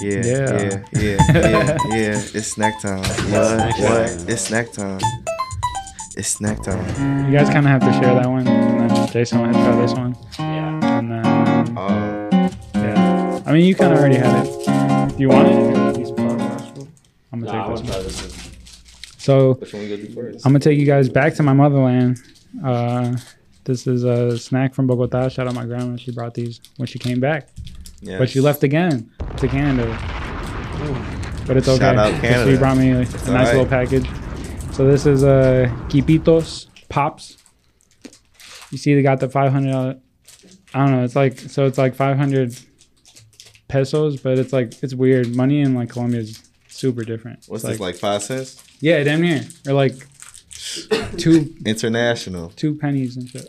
Yeah, 0.00 0.22
Yeah. 0.22 0.22
yeah, 0.22 0.84
yeah, 0.92 1.16
yeah, 1.34 1.76
yeah. 1.90 2.22
It's 2.34 2.46
snack 2.46 2.80
time. 2.80 3.02
What? 3.32 3.80
What? 3.80 4.24
It's 4.28 4.42
snack 4.42 4.72
time. 4.72 5.00
It's 6.16 6.28
snack 6.28 6.62
time. 6.62 7.26
You 7.26 7.36
guys 7.36 7.48
kind 7.50 7.66
of 7.66 7.72
have 7.72 7.80
to 7.80 7.92
share 7.92 8.14
that 8.14 8.28
one, 8.28 8.46
and 8.46 8.90
then 8.90 9.08
Jason 9.08 9.40
will 9.42 9.52
try 9.52 9.80
this 9.80 9.92
one, 9.94 10.16
Yeah. 10.38 10.98
and 10.98 11.10
then 11.10 11.26
Um, 11.76 12.50
yeah. 12.74 13.42
I 13.46 13.52
mean, 13.52 13.64
you 13.64 13.74
kind 13.74 13.92
of 13.92 13.98
already 13.98 14.16
had 14.16 14.46
it. 14.46 15.16
Do 15.16 15.22
you 15.22 15.28
want 15.28 15.48
it? 15.48 15.54
I'm 17.32 17.40
gonna 17.40 17.50
I 17.52 17.60
take 17.60 17.68
want 17.68 17.76
this 17.76 17.80
to 17.80 17.82
one. 17.82 17.86
try 17.86 18.02
this 18.02 18.22
one. 18.22 18.52
So 19.18 19.54
which 19.54 19.72
one 19.74 19.82
we 19.82 19.88
gonna 19.88 20.02
do 20.06 20.14
first? 20.14 20.46
I'm 20.46 20.52
gonna 20.52 20.60
take 20.60 20.78
you 20.78 20.86
guys 20.86 21.08
back 21.08 21.34
to 21.34 21.42
my 21.42 21.52
motherland. 21.52 22.20
Uh, 22.64 23.16
this 23.64 23.86
is 23.86 24.04
a 24.04 24.38
snack 24.38 24.74
from 24.74 24.86
Bogota. 24.86 25.28
Shout 25.28 25.46
out 25.46 25.54
my 25.54 25.64
grandma. 25.66 25.96
She 25.96 26.10
brought 26.12 26.34
these 26.34 26.60
when 26.76 26.86
she 26.86 26.98
came 26.98 27.20
back, 27.20 27.48
Yes. 28.00 28.18
but 28.18 28.30
she 28.30 28.40
left 28.40 28.62
again 28.62 29.10
to 29.36 29.48
Canada. 29.48 29.86
But 31.46 31.56
it's 31.56 31.68
okay. 31.68 31.78
Shout 31.78 31.96
out 31.96 32.20
Canada. 32.20 32.50
She 32.52 32.58
brought 32.58 32.76
me 32.76 32.90
a, 32.90 33.00
a 33.00 33.30
nice 33.30 33.48
little 33.52 33.66
package. 33.66 34.06
So 34.72 34.86
this 34.86 35.06
is 35.06 35.24
uh, 35.24 35.66
Quipitos 35.88 36.66
Pops. 36.88 37.36
You 38.70 38.78
see, 38.78 38.94
they 38.94 39.02
got 39.02 39.18
the 39.20 39.28
500. 39.28 40.00
I 40.74 40.78
don't 40.78 40.90
know. 40.96 41.04
It's 41.04 41.16
like 41.16 41.38
so. 41.38 41.64
It's 41.66 41.78
like 41.78 41.94
500 41.94 42.54
pesos, 43.68 44.20
but 44.20 44.38
it's 44.38 44.52
like 44.52 44.82
it's 44.82 44.94
weird. 44.94 45.34
Money 45.34 45.60
in 45.60 45.74
like 45.74 45.88
Colombia 45.90 46.20
is 46.20 46.42
super 46.68 47.02
different. 47.02 47.44
What's 47.48 47.64
It's 47.64 47.72
this 47.72 47.80
like 47.80 47.94
five 47.96 48.22
cents? 48.22 48.62
Yeah, 48.80 49.02
damn 49.02 49.22
near. 49.22 49.42
Or 49.66 49.72
like 49.72 49.94
two 51.18 51.54
International. 51.64 52.50
two 52.50 52.74
pennies 52.76 53.16
and 53.16 53.28
shit. 53.28 53.48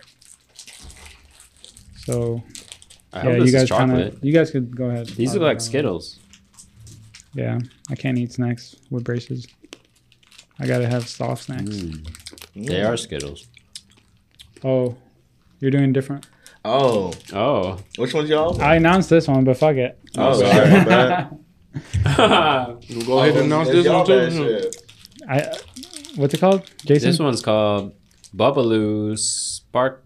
So 1.96 2.44
I 3.14 3.18
yeah, 3.18 3.24
hope 3.24 3.46
you 3.46 3.52
guys 3.52 3.64
is 3.64 3.70
kind 3.70 3.92
of 4.00 4.24
you 4.24 4.34
guys 4.34 4.52
could 4.52 4.76
go 4.76 4.86
ahead. 4.86 5.08
These 5.08 5.34
look 5.34 5.42
Uh, 5.44 5.46
like 5.46 5.62
Skittles. 5.62 6.20
Yeah, 7.34 7.60
I 7.90 7.96
can't 7.96 8.18
eat 8.18 8.32
snacks 8.34 8.76
with 8.90 9.04
braces. 9.04 9.48
I 10.60 10.66
gotta 10.68 10.88
have 10.88 11.08
soft 11.08 11.44
snacks. 11.44 11.64
Mm, 11.70 12.08
They 12.56 12.82
are 12.82 12.98
Skittles. 12.98 13.48
Oh, 14.64 14.98
you're 15.60 15.72
doing 15.72 15.94
different. 15.94 16.28
Oh, 16.66 17.14
Oh. 17.32 17.78
which 17.98 18.14
one's 18.14 18.30
y'all? 18.30 18.62
I 18.62 18.76
announced 18.76 19.10
this 19.10 19.28
one, 19.28 19.44
but 19.46 19.56
fuck 19.58 19.76
it. 19.78 19.98
Oh, 20.18 20.34
sorry, 20.38 20.70
my 20.72 20.84
bad. 20.84 21.38
You 22.90 23.04
go 23.06 23.20
ahead 23.20 23.36
and 23.38 23.46
announce 23.46 23.70
this 23.70 23.88
one 23.88 24.06
too. 24.06 24.70
I 25.30 25.54
what's 26.20 26.34
it 26.34 26.40
called, 26.40 26.70
Jason? 26.86 27.10
this 27.10 27.20
one's 27.20 27.42
called 27.42 27.94
Bubbaloo 28.36 29.18
Spark 29.18 30.04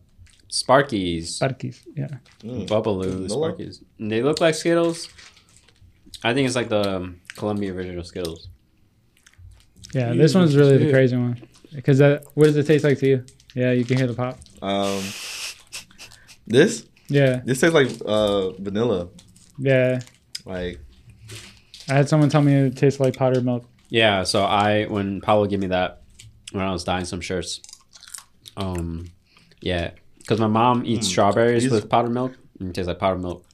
Sparkies. 0.49 1.39
Sparkies. 1.39 1.81
Yeah. 1.95 2.07
Mm. 2.43 2.67
Bubbaloo 2.67 3.05
Vanilla? 3.27 3.53
Sparkies. 3.53 3.83
And 3.99 4.11
They 4.11 4.21
look 4.21 4.39
like 4.39 4.55
Skittles. 4.55 5.09
I 6.23 6.33
think 6.33 6.45
it's 6.47 6.55
like 6.55 6.69
the 6.69 6.97
um, 6.97 7.21
Colombia 7.35 7.73
original 7.73 8.03
Skittles. 8.03 8.47
Yeah, 9.93 10.11
Jesus, 10.13 10.17
this 10.31 10.35
one's 10.35 10.55
really 10.55 10.77
the 10.77 10.91
crazy 10.91 11.17
one. 11.17 11.41
Because 11.73 11.97
that, 11.99 12.23
what 12.35 12.45
does 12.45 12.55
it 12.55 12.65
taste 12.67 12.83
like 12.83 12.99
to 12.99 13.07
you? 13.07 13.25
Yeah, 13.55 13.71
you 13.71 13.83
can 13.83 13.97
hear 13.97 14.07
the 14.07 14.13
pop. 14.13 14.37
Um, 14.61 15.01
this 16.47 16.85
Yeah, 17.09 17.41
this 17.43 17.59
tastes 17.59 17.73
like 17.73 17.89
uh 18.05 18.51
vanilla. 18.51 19.09
yeah. 19.57 19.99
Like 20.45 20.79
I 21.89 21.93
had 21.95 22.07
someone 22.09 22.29
tell 22.29 22.41
me 22.41 22.53
it 22.53 22.77
tastes 22.77 22.99
like 22.99 23.15
powdered 23.15 23.43
milk. 23.45 23.67
Yeah, 23.89 24.23
so 24.23 24.43
I 24.43 24.85
when 24.85 25.19
Pablo 25.21 25.45
gave 25.47 25.59
me 25.59 25.67
that 25.67 26.02
when 26.53 26.63
I 26.63 26.71
was 26.71 26.83
dyeing 26.83 27.05
some 27.05 27.19
shirts, 27.21 27.61
um, 28.57 29.07
yeah, 29.61 29.91
because 30.19 30.39
my 30.39 30.47
mom 30.47 30.85
eats 30.85 31.07
Mm. 31.07 31.11
strawberries 31.11 31.63
These- 31.63 31.71
with 31.71 31.89
powdered 31.89 32.11
milk, 32.13 32.37
and 32.59 32.69
it 32.69 32.73
tastes 32.75 32.87
like 32.87 32.99
powdered 32.99 33.21
milk 33.21 33.45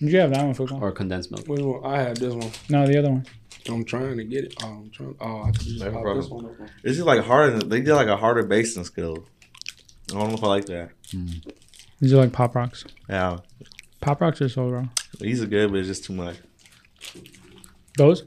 Did 0.00 0.12
you 0.12 0.18
have 0.20 0.30
that 0.32 0.44
one, 0.44 0.54
Fuko? 0.54 0.80
or 0.80 0.90
condensed 0.92 1.30
milk. 1.30 1.46
Which 1.46 1.60
one? 1.60 1.84
I 1.84 2.00
had 2.02 2.16
this 2.16 2.34
one. 2.34 2.50
No, 2.70 2.86
the 2.86 2.98
other 2.98 3.10
one. 3.10 3.26
I'm 3.68 3.84
trying 3.84 4.16
to 4.16 4.24
get 4.24 4.44
it. 4.44 4.54
Oh, 4.62 4.66
I'm 4.68 4.90
trying. 4.90 5.14
Oh, 5.20 5.42
I 5.42 5.50
could 5.52 5.60
just 5.60 5.84
No 5.84 5.90
pop 5.92 6.16
this 6.16 6.28
one 6.30 6.46
up. 6.46 6.52
It's 6.82 6.96
just 6.96 7.06
like 7.06 7.22
harder. 7.22 7.58
They 7.58 7.80
did 7.82 7.92
like 7.94 8.08
a 8.08 8.16
harder 8.16 8.42
bass 8.44 8.74
than 8.74 8.84
Skittles. 8.84 9.26
I 10.10 10.14
don't 10.18 10.28
know 10.28 10.34
if 10.34 10.42
I 10.42 10.46
like 10.46 10.64
that. 10.66 10.90
These 12.00 12.14
are 12.14 12.16
like 12.16 12.32
pop 12.32 12.54
rocks. 12.56 12.84
Yeah, 13.08 13.38
Pop 14.00 14.22
rocks 14.22 14.40
are 14.40 14.48
so 14.48 14.66
raw. 14.70 14.88
these 15.20 15.42
are 15.42 15.46
good, 15.46 15.70
but 15.70 15.78
it's 15.80 15.88
just 15.88 16.04
too 16.04 16.14
much. 16.14 16.36
Those. 17.98 18.24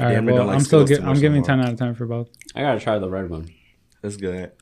All 0.00 0.06
right. 0.06 0.24
Well, 0.24 0.46
like 0.46 0.54
I'm 0.56 0.60
still. 0.60 0.86
Skittles 0.86 1.04
Gi- 1.04 1.10
I'm 1.10 1.20
giving 1.20 1.38
more. 1.40 1.46
ten 1.46 1.60
out 1.60 1.72
of 1.72 1.78
ten 1.78 1.94
for 1.94 2.06
both. 2.06 2.28
I 2.54 2.62
gotta 2.62 2.80
try 2.80 2.98
the 2.98 3.08
red 3.10 3.28
one. 3.30 3.48
It's 4.02 4.16
good. 4.16 4.52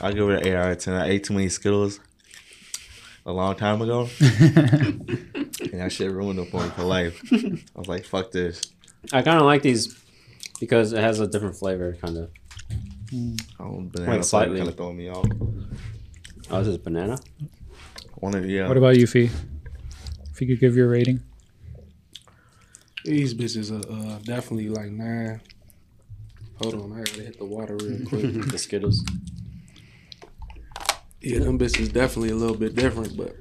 I'll 0.00 0.12
give 0.12 0.28
it 0.30 0.40
an 0.40 0.46
8 0.46 0.54
out 0.54 0.70
of 0.70 0.78
10. 0.78 0.94
I 0.94 1.08
ate 1.10 1.24
too 1.24 1.34
many 1.34 1.48
Skittles 1.50 2.00
a 3.26 3.32
long 3.32 3.54
time 3.56 3.82
ago, 3.82 4.08
and 4.20 5.72
that 5.74 5.90
shit 5.92 6.10
ruined 6.10 6.38
it 6.38 6.50
for 6.50 6.62
me 6.62 6.70
for 6.70 6.84
life. 6.84 7.20
I 7.32 7.58
was 7.74 7.86
like, 7.88 8.04
fuck 8.06 8.30
this. 8.30 8.62
I 9.12 9.20
kind 9.22 9.38
of 9.38 9.44
like 9.44 9.60
these 9.62 9.94
because 10.60 10.92
it 10.94 11.00
has 11.00 11.20
a 11.20 11.26
different 11.26 11.56
flavor, 11.56 11.96
kind 12.00 12.16
of. 12.16 12.30
Oh, 13.60 13.64
Like 13.64 13.92
banana 13.92 14.22
slightly. 14.22 14.22
slightly 14.22 14.56
kind 14.58 14.68
of 14.70 14.76
throwing 14.76 14.96
me 14.96 15.10
off. 15.10 15.26
Oh, 16.50 16.58
this 16.58 16.68
is 16.68 16.78
banana. 16.78 17.18
One 18.14 18.34
of 18.34 18.48
yeah. 18.48 18.68
What 18.68 18.76
about 18.78 18.96
you, 18.96 19.06
Fee? 19.06 19.28
If 20.30 20.40
you 20.40 20.46
could 20.46 20.60
give 20.60 20.76
your 20.76 20.88
rating. 20.88 21.20
These 23.04 23.34
bitches 23.34 23.70
are 23.72 23.92
uh, 24.14 24.18
definitely 24.24 24.68
like 24.68 24.90
nine. 24.90 25.40
Hold 26.62 26.74
on, 26.74 26.92
I 26.92 26.98
gotta 26.98 27.22
hit 27.22 27.38
the 27.38 27.44
water 27.44 27.76
real 27.76 28.04
quick. 28.08 28.32
the 28.50 28.58
Skittles. 28.58 29.04
yeah, 31.20 31.38
them 31.40 31.58
bitches 31.58 31.92
definitely 31.92 32.30
a 32.30 32.36
little 32.36 32.56
bit 32.56 32.74
different, 32.74 33.16
but 33.16 33.36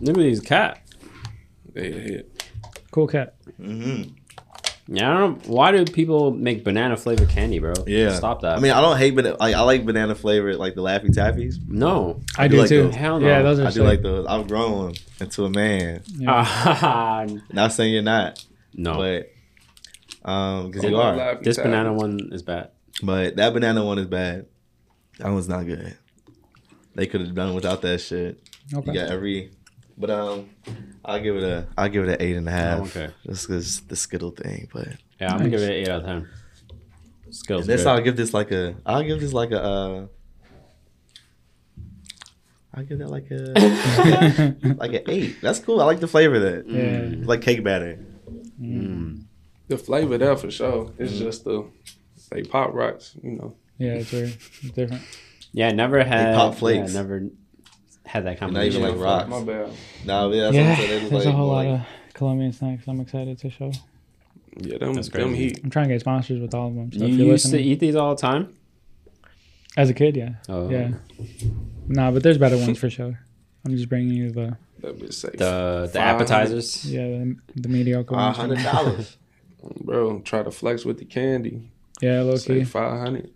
Look 0.00 0.16
at 0.16 0.22
these 0.22 0.40
cat. 0.40 0.82
they 1.72 1.92
a 1.92 1.98
hit. 1.98 2.44
Cool 2.90 3.06
cat. 3.06 3.34
Mm-hmm. 3.60 4.14
Yeah, 4.88 5.14
I 5.14 5.18
don't 5.18 5.46
know. 5.48 5.52
Why 5.54 5.70
do 5.70 5.84
people 5.84 6.32
make 6.32 6.64
banana 6.64 6.96
flavored 6.96 7.28
candy, 7.28 7.60
bro? 7.60 7.72
Yeah. 7.86 8.12
Stop 8.14 8.40
that. 8.42 8.56
I 8.56 8.60
mean, 8.60 8.72
I 8.72 8.80
don't 8.80 8.98
hate, 8.98 9.14
banana. 9.14 9.36
like 9.38 9.54
I 9.54 9.60
like 9.62 9.84
banana 9.86 10.14
flavored, 10.16 10.56
like 10.56 10.74
the 10.74 10.82
Laffy 10.82 11.06
Taffies. 11.10 11.54
no. 11.68 12.20
I, 12.36 12.48
do 12.48 12.56
do 12.56 12.60
like 12.62 12.68
too. 12.68 12.82
those. 12.84 12.94
Hell 12.96 13.20
no. 13.20 13.26
Yeah, 13.28 13.42
those 13.42 13.60
are. 13.60 13.66
I 13.66 13.70
do 13.70 13.84
like 13.84 14.02
those. 14.02 14.26
I've 14.26 14.48
grown 14.48 14.94
into 15.20 15.44
a 15.44 15.50
man. 15.50 16.02
Yeah. 16.08 16.30
Ah, 16.46 17.26
Not 17.52 17.72
saying 17.72 17.94
you're 17.94 18.02
not, 18.02 18.44
no. 18.74 18.96
but 18.96 19.32
um, 20.28 20.70
because 20.70 20.88
you 20.88 20.96
are. 20.96 21.16
laughing 21.16 21.42
this 21.42 21.58
at 21.58 21.64
banana 21.64 21.92
one 21.92 22.18
is 22.32 22.42
bad. 22.42 22.70
But 23.02 23.36
that 23.36 23.52
banana 23.52 23.84
one 23.84 23.98
is 23.98 24.06
bad. 24.06 24.46
That 25.18 25.30
one's 25.30 25.48
not 25.48 25.64
good. 25.66 25.96
They 26.94 27.06
could 27.06 27.20
have 27.22 27.34
done 27.34 27.54
without 27.54 27.82
that 27.82 28.00
shit. 28.00 28.40
Okay. 28.72 28.92
You 28.92 28.98
got 29.00 29.10
every, 29.10 29.50
but 29.96 30.10
um, 30.10 30.50
I'll 31.04 31.20
give 31.20 31.36
it 31.36 31.42
a, 31.42 31.66
I'll 31.76 31.88
give 31.88 32.04
it 32.04 32.10
an 32.10 32.16
eight 32.20 32.36
and 32.36 32.48
a 32.48 32.50
half. 32.52 32.78
Oh, 32.80 32.82
okay. 32.84 33.10
Just 33.26 33.46
because 33.48 33.80
the 33.82 33.96
Skittle 33.96 34.30
thing, 34.30 34.68
but 34.72 34.88
Yeah, 35.20 35.32
I'm 35.32 35.38
gonna 35.38 35.50
give 35.50 35.60
it 35.60 35.66
an 35.66 35.72
eight 35.72 35.88
out 35.88 36.00
of 36.00 36.06
ten. 36.06 36.28
Skills. 37.30 37.66
this 37.66 37.82
good. 37.82 37.88
I'll 37.88 38.00
give 38.02 38.16
this 38.16 38.34
like 38.34 38.50
a, 38.52 38.74
I'll 38.84 39.02
give 39.02 39.20
this 39.20 39.32
like 39.32 39.50
a, 39.52 39.62
uh, 39.62 40.06
I'll 42.74 42.84
give 42.84 42.98
that 42.98 43.08
like 43.10 43.30
a, 43.30 44.54
like 44.76 44.92
an 44.94 45.02
eight. 45.08 45.40
That's 45.40 45.58
cool. 45.58 45.80
I 45.80 45.84
like 45.84 46.00
the 46.00 46.08
flavor 46.08 46.36
of 46.36 46.42
that. 46.42 46.68
yeah. 46.68 47.26
Like 47.26 47.40
cake 47.42 47.64
batter. 47.64 47.98
Mm. 48.62 49.24
The 49.68 49.78
flavor 49.78 50.18
there 50.18 50.36
for 50.36 50.50
sure. 50.50 50.92
It's 50.98 51.12
Mhm. 51.14 51.18
just 51.18 51.44
the 51.44 51.64
they 52.30 52.42
pop 52.42 52.72
rocks, 52.74 53.14
you 53.22 53.32
know. 53.32 53.54
Yeah, 53.78 53.94
it's 53.94 54.12
weird. 54.12 54.30
It's 54.62 54.70
different. 54.70 55.02
Yeah, 55.52 55.68
I 55.68 55.72
never 55.72 56.02
had. 56.04 56.34
pop 56.34 56.54
flakes. 56.54 56.94
Yeah, 56.94 57.02
never 57.02 57.28
had 58.06 58.24
that 58.26 58.38
They're 58.40 58.48
not 58.50 58.64
even 58.64 58.82
like 58.82 58.96
rocks. 58.96 59.28
My 59.28 59.42
bad. 59.44 59.70
No, 60.06 60.30
yeah, 60.32 60.44
that's 60.44 60.54
yeah, 60.54 60.62
what 60.62 60.70
I'm 60.70 60.76
saying. 60.76 60.88
They 60.90 60.98
just 61.00 61.10
there's 61.12 61.24
like, 61.26 61.34
a 61.34 61.36
whole 61.36 61.48
like, 61.52 61.68
lot 61.68 61.74
of 61.80 61.86
Colombian 62.14 62.52
snacks. 62.52 62.84
I'm 62.86 63.00
excited 63.00 63.38
to 63.38 63.50
show. 63.50 63.72
Yeah, 64.60 64.78
them, 64.78 64.94
That's 64.94 65.08
them 65.08 65.32
heat. 65.34 65.60
I'm 65.64 65.70
trying 65.70 65.88
to 65.88 65.94
get 65.94 66.00
sponsors 66.00 66.38
with 66.40 66.54
all 66.54 66.68
of 66.68 66.74
them. 66.74 66.92
So 66.92 66.98
You 67.06 67.14
if 67.14 67.18
you're 67.20 67.26
used 67.28 67.50
to 67.50 67.58
eat 67.60 67.80
these 67.80 67.96
all 67.96 68.14
the 68.14 68.20
time. 68.20 68.54
as 69.78 69.88
a 69.88 69.94
kid, 69.94 70.14
yeah, 70.16 70.34
Oh, 70.48 70.68
yeah. 70.68 70.90
Nah, 71.88 72.10
but 72.10 72.22
there's 72.22 72.36
better 72.38 72.58
ones 72.58 72.78
for 72.84 72.90
sure. 72.90 73.18
I'm 73.64 73.76
just 73.76 73.88
bringing 73.88 74.14
you 74.14 74.30
the 74.30 74.56
That 74.80 74.98
bitch 74.98 75.14
safe. 75.14 75.32
The 75.32 75.88
the 75.92 76.00
appetizers. 76.00 76.84
yeah 76.90 77.02
the, 77.06 77.36
the 77.56 77.68
mediocre 77.68 78.14
A 78.14 78.18
ones. 78.18 78.36
hundred 78.36 78.62
dollars. 78.62 79.16
Bro, 79.80 80.20
try 80.20 80.42
to 80.42 80.50
flex 80.50 80.84
with 80.84 80.98
the 80.98 81.04
candy. 81.04 81.70
Yeah, 82.00 82.22
low 82.22 82.34
Say 82.36 82.60
key. 82.60 82.64
five 82.64 82.98
hundred. 82.98 83.30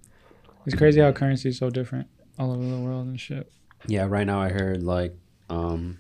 It's 0.67 0.75
crazy 0.75 1.01
how 1.01 1.13
currency 1.13 1.51
is 1.51 1.59
so 1.59 1.71
different 1.71 2.09
all 2.39 2.51
over 2.53 2.65
the 2.69 2.79
world 2.79 3.07
and 3.07 3.21
shit. 3.21 3.51
Yeah, 3.87 4.07
right 4.09 4.27
now 4.27 4.41
I 4.41 4.49
heard 4.49 4.83
like 4.83 5.15
um 5.49 5.99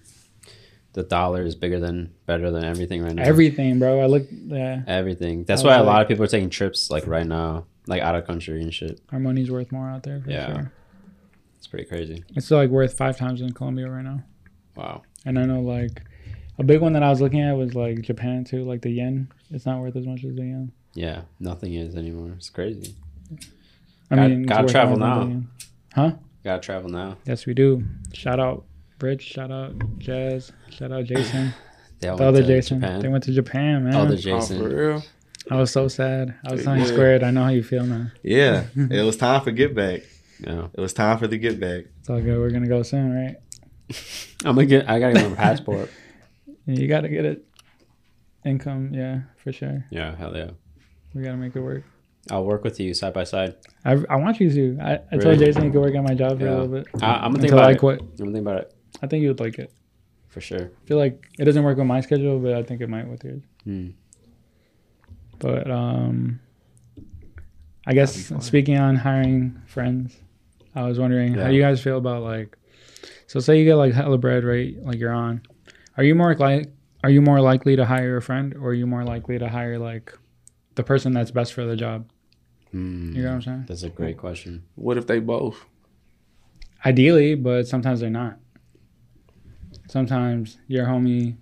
the 0.95 1.05
dollar 1.05 1.43
is 1.45 1.55
bigger 1.55 1.79
than 1.79 2.12
better 2.27 2.51
than 2.51 2.64
everything 2.64 3.05
right 3.05 3.14
now. 3.14 3.22
Everything, 3.22 3.79
bro. 3.79 4.01
I 4.01 4.07
look. 4.07 4.27
Yeah, 4.31 4.83
everything. 4.89 5.45
That's 5.45 5.62
I 5.62 5.66
why 5.68 5.77
was 5.77 5.85
a 5.85 5.87
lot 5.87 6.03
of 6.03 6.09
people 6.09 6.24
are 6.24 6.29
taking 6.29 6.51
trips 6.51 6.91
like 6.91 7.07
right 7.07 7.27
now, 7.27 7.66
like 7.87 8.03
out 8.03 8.16
of 8.16 8.27
country 8.27 8.61
and 8.62 8.74
shit. 8.74 9.01
our 9.12 9.20
money's 9.20 9.51
worth 9.51 9.70
more 9.70 9.89
out 9.89 10.03
there 10.03 10.20
for 10.20 10.31
Yeah. 10.31 10.47
sure. 10.55 10.72
It's 11.67 11.71
pretty 11.73 11.87
crazy. 11.87 12.23
It's 12.37 12.47
still 12.47 12.59
like 12.59 12.71
worth 12.71 12.97
five 12.97 13.17
times 13.17 13.41
in 13.41 13.51
Colombia 13.53 13.91
right 13.91 14.05
now. 14.05 14.23
Wow. 14.77 15.03
And 15.25 15.37
I 15.37 15.47
know 15.47 15.62
like 15.62 16.01
a 16.61 16.62
big 16.62 16.81
one 16.81 16.93
that 16.93 17.03
I 17.03 17.11
was 17.11 17.21
looking 17.21 17.41
at 17.41 17.57
was 17.57 17.75
like 17.75 18.03
Japan 18.03 18.45
too. 18.45 18.62
Like 18.62 18.83
the 18.83 18.91
yen, 18.91 19.27
it's 19.51 19.67
not 19.67 19.81
worth 19.81 19.97
as 19.97 20.07
much 20.07 20.23
as 20.23 20.37
the 20.37 20.43
yen. 20.45 20.71
Yeah, 20.95 21.23
nothing 21.41 21.75
is 21.75 21.97
anymore. 21.97 22.35
It's 22.37 22.51
crazy. 22.51 22.95
I 24.12 24.14
Gotta- 24.14 24.29
mean, 24.29 24.43
gotta 24.45 24.69
travel 24.69 24.97
now. 24.97 25.43
Huh? 25.93 26.12
Gotta 26.45 26.61
travel 26.62 26.89
now. 26.89 27.17
Yes, 27.27 27.47
we 27.47 27.53
do. 27.55 27.83
Shout 28.12 28.39
out 28.39 28.64
Rich. 29.01 29.23
Shout 29.25 29.51
out 29.51 29.75
Jazz. 29.99 30.53
Shout 30.71 30.93
out 30.93 31.05
Jason. 31.05 31.53
They 31.99 32.09
all 32.09 32.17
the 32.19 32.25
went 32.25 32.37
other 32.37 32.47
to 32.47 32.47
Jason. 32.47 32.81
Japan. 32.81 33.01
They 33.01 33.09
went 33.09 33.25
to 33.25 33.33
Japan, 33.33 33.85
man. 33.85 33.95
Other 33.97 34.17
Jason. 34.19 34.59
Oh, 34.61 34.69
for 34.69 34.77
real? 34.77 35.03
I 35.51 35.57
was 35.57 35.71
so 35.73 35.89
sad. 35.89 36.35
I 36.47 36.53
was 36.53 36.62
telling 36.62 36.81
you, 36.81 36.87
Yeah. 36.87 36.93
Squared. 36.93 37.23
I 37.25 37.31
know 37.31 37.43
how 37.43 37.49
you 37.49 37.62
feel 37.64 37.85
now. 37.87 38.09
Yeah, 38.23 38.67
it 38.77 39.03
was 39.03 39.17
time 39.17 39.41
for 39.41 39.51
get 39.51 39.75
back. 39.75 40.03
Yeah. 40.41 40.68
It 40.74 40.80
was 40.80 40.93
time 40.93 41.18
for 41.18 41.26
the 41.26 41.39
get 41.39 41.59
back. 41.61 41.84
It's 42.01 42.11
all 42.11 42.20
good. 42.20 42.39
We're 42.39 42.51
gonna 42.51 42.68
go 42.68 42.82
soon, 42.82 43.14
right? 43.14 43.37
I'm 44.45 44.55
gonna 44.55 44.66
get. 44.66 44.89
I 44.89 44.99
gotta 45.01 45.14
get 45.14 45.30
my 45.30 45.37
passport. 45.37 45.91
You 46.68 46.89
got 46.89 47.03
to 47.03 47.09
get 47.09 47.24
it. 47.24 47.45
Income, 48.45 48.93
yeah, 48.93 49.20
for 49.37 49.53
sure. 49.53 49.84
yeah, 49.91 50.16
hell 50.16 50.37
yeah. 50.37 50.51
We 51.14 51.22
gotta 51.22 51.37
make 51.37 51.55
it 51.55 51.61
work. 51.61 51.84
I'll 52.28 52.45
work 52.45 52.64
with 52.64 52.80
you 52.80 52.93
side 52.93 53.14
by 53.14 53.22
side. 53.22 53.55
I, 53.84 53.93
I 54.11 54.16
want 54.16 54.41
you 54.41 54.51
to. 54.51 54.78
I, 54.82 54.99
I 55.12 55.16
told 55.18 55.39
Jason 55.39 55.62
he 55.62 55.70
could 55.70 55.80
work 55.80 55.95
at 55.95 56.03
my 56.03 56.14
job 56.14 56.41
for 56.41 56.45
Yeah. 56.45 56.51
a 56.51 56.59
little 56.59 56.66
bit. 56.82 56.89
I, 57.01 57.07
I'm 57.24 57.30
gonna 57.30 57.39
think 57.41 57.53
about 57.53 57.66
I 57.68 57.70
it. 57.70 57.82
I'm 57.82 58.16
gonna 58.16 58.32
think 58.32 58.43
about 58.43 58.61
it 58.62 58.74
I 59.01 59.07
think 59.07 59.22
you 59.22 59.28
would 59.28 59.39
like 59.39 59.61
it. 59.61 59.72
for 60.26 60.41
sure. 60.41 60.72
I 60.82 60.87
feel 60.89 60.99
like 60.99 61.24
it 61.39 61.45
doesn't 61.45 61.62
work 61.62 61.78
with 61.78 61.87
my 61.87 62.01
schedule, 62.01 62.41
but 62.41 62.53
I 62.55 62.64
think 62.64 62.80
it 62.80 62.89
might 62.89 63.07
with 63.09 63.22
yours. 63.22 63.43
Hmm. 63.62 63.91
But 65.39 65.70
um, 65.70 66.41
I 67.87 67.93
guess 67.95 68.32
speaking 68.41 68.76
on 68.78 68.97
hiring 68.97 69.62
friends, 69.66 70.16
I 70.77 70.83
was 70.83 70.99
wondering 70.99 71.35
how 71.35 71.49
you 71.49 71.62
guys 71.62 71.81
feel 71.81 71.97
about 71.97 72.22
like, 72.22 72.57
so 73.27 73.41
say 73.41 73.59
you 73.59 73.64
get 73.64 73.77
like 73.77 73.95
hella 73.95 74.18
bread, 74.18 74.45
right? 74.45 74.77
Like 74.83 74.99
you're 74.99 75.12
on. 75.12 75.41
Are 75.97 76.05
you 76.05 76.14
more 76.14 76.35
like, 76.35 76.70
are 77.03 77.09
you 77.09 77.22
more 77.22 77.41
likely 77.41 77.77
to 77.77 77.87
hire 77.87 78.18
a 78.18 78.22
friend, 78.22 78.55
or 78.55 78.68
are 78.68 78.74
you 78.74 78.87
more 78.87 79.03
likely 79.03 79.39
to 79.39 79.49
hire 79.49 79.79
like 79.79 80.12
the 80.74 80.83
person 80.83 81.12
that's 81.12 81.31
best 81.31 81.55
for 81.55 81.64
the 81.64 81.77
job? 81.77 82.11
Hmm. 82.72 83.16
You 83.16 83.22
know 83.22 83.29
what 83.31 83.35
I'm 83.37 83.43
saying? 83.43 83.64
That's 83.68 83.85
a 83.85 83.89
great 83.89 84.18
question. 84.18 84.64
What 84.74 84.99
if 84.99 85.07
they 85.07 85.18
both? 85.18 85.64
Ideally, 86.85 87.35
but 87.37 87.66
sometimes 87.66 88.01
they're 88.01 88.11
not. 88.11 88.39
Sometimes 89.89 90.59
your 90.66 90.85
homie 90.85 91.37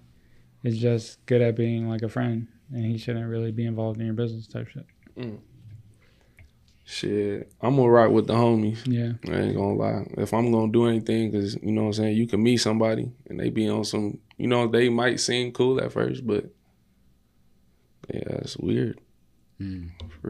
is 0.62 0.78
just 0.78 1.24
good 1.26 1.42
at 1.42 1.56
being 1.56 1.88
like 1.88 2.02
a 2.02 2.08
friend, 2.08 2.46
and 2.72 2.84
he 2.84 2.98
shouldn't 2.98 3.28
really 3.28 3.50
be 3.50 3.66
involved 3.66 3.98
in 3.98 4.06
your 4.06 4.14
business 4.14 4.46
type 4.46 4.68
shit. 4.68 4.86
Shit, 6.86 7.50
I'm 7.62 7.76
gonna 7.76 7.88
ride 7.88 8.08
with 8.08 8.26
the 8.26 8.34
homies. 8.34 8.80
Yeah. 8.86 9.12
I 9.32 9.38
ain't 9.40 9.56
gonna 9.56 9.74
lie. 9.74 10.06
If 10.18 10.34
I'm 10.34 10.52
gonna 10.52 10.70
do 10.70 10.86
anything, 10.86 11.32
cause 11.32 11.56
you 11.62 11.72
know 11.72 11.82
what 11.82 11.86
I'm 11.88 11.92
saying, 11.94 12.16
you 12.16 12.26
can 12.26 12.42
meet 12.42 12.58
somebody 12.58 13.10
and 13.28 13.40
they 13.40 13.48
be 13.48 13.68
on 13.68 13.84
some, 13.84 14.18
you 14.36 14.46
know, 14.46 14.66
they 14.68 14.90
might 14.90 15.18
seem 15.20 15.52
cool 15.52 15.80
at 15.80 15.92
first, 15.92 16.26
but 16.26 16.44
yeah, 18.12 18.20
it's 18.42 18.56
weird 18.58 19.00
Hmm. 19.58 19.86
for 20.20 20.28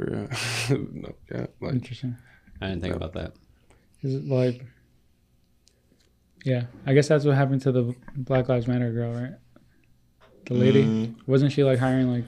real. 0.70 0.78
no, 0.92 1.14
yeah, 1.32 1.46
like 1.60 1.72
Interesting. 1.72 2.16
I 2.60 2.68
didn't 2.68 2.82
think 2.82 2.94
about 2.94 3.14
that. 3.14 3.32
Is 4.02 4.14
it 4.14 4.28
like, 4.28 4.64
yeah, 6.44 6.64
I 6.86 6.92
guess 6.94 7.08
that's 7.08 7.24
what 7.24 7.34
happened 7.34 7.62
to 7.62 7.72
the 7.72 7.94
Black 8.16 8.48
Lives 8.48 8.68
Matter 8.68 8.92
girl, 8.92 9.12
right? 9.12 9.32
The 10.46 10.54
lady 10.54 10.84
Mm, 10.84 11.14
wasn't 11.26 11.52
she 11.52 11.64
like 11.64 11.78
hiring 11.78 12.10
like 12.12 12.24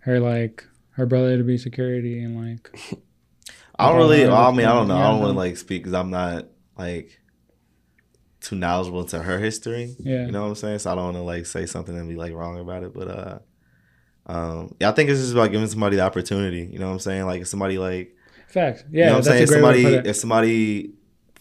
her 0.00 0.20
like 0.20 0.64
her 0.90 1.06
brother 1.06 1.38
to 1.38 1.42
be 1.42 1.56
security 1.56 2.22
and 2.22 2.36
like 2.36 2.70
I 3.78 3.88
don't 3.88 3.96
really. 3.98 4.26
I 4.26 4.50
mean, 4.52 4.66
I 4.66 4.72
don't 4.74 4.88
know. 4.88 4.96
I 4.96 5.10
don't 5.10 5.20
want 5.20 5.32
to 5.32 5.38
like 5.38 5.56
speak 5.56 5.82
because 5.82 5.94
I'm 5.94 6.10
not 6.10 6.46
like 6.78 7.18
too 8.40 8.56
knowledgeable 8.56 9.00
into 9.00 9.22
her 9.22 9.38
history. 9.38 9.94
yeah 10.00 10.26
You 10.26 10.32
know 10.32 10.42
what 10.42 10.48
I'm 10.48 10.54
saying? 10.56 10.78
So 10.80 10.90
I 10.92 10.94
don't 10.94 11.04
want 11.04 11.16
to 11.16 11.22
like 11.22 11.46
say 11.46 11.66
something 11.66 11.96
and 11.96 12.08
be 12.08 12.16
like 12.16 12.32
wrong 12.34 12.58
about 12.58 12.82
it. 12.82 12.92
But 12.92 13.08
uh, 13.08 13.38
Um, 14.26 14.74
yeah, 14.80 14.88
I 14.90 14.92
think 14.92 15.10
it's 15.10 15.20
just 15.20 15.32
about 15.32 15.50
giving 15.50 15.66
somebody 15.68 15.96
the 15.96 16.02
opportunity. 16.02 16.68
You 16.72 16.78
know 16.78 16.86
what 16.86 16.92
I'm 16.94 16.98
saying? 17.00 17.26
Like 17.26 17.40
if 17.40 17.48
somebody 17.48 17.78
like 17.78 18.16
Facts. 18.48 18.84
you 18.90 19.00
Yeah, 19.00 19.06
know 19.06 19.12
what 19.14 19.18
I'm 19.18 19.22
saying? 19.24 19.42
If 19.44 19.48
somebody 19.50 19.82
to 20.02 20.08
if 20.08 20.16
somebody 20.16 20.92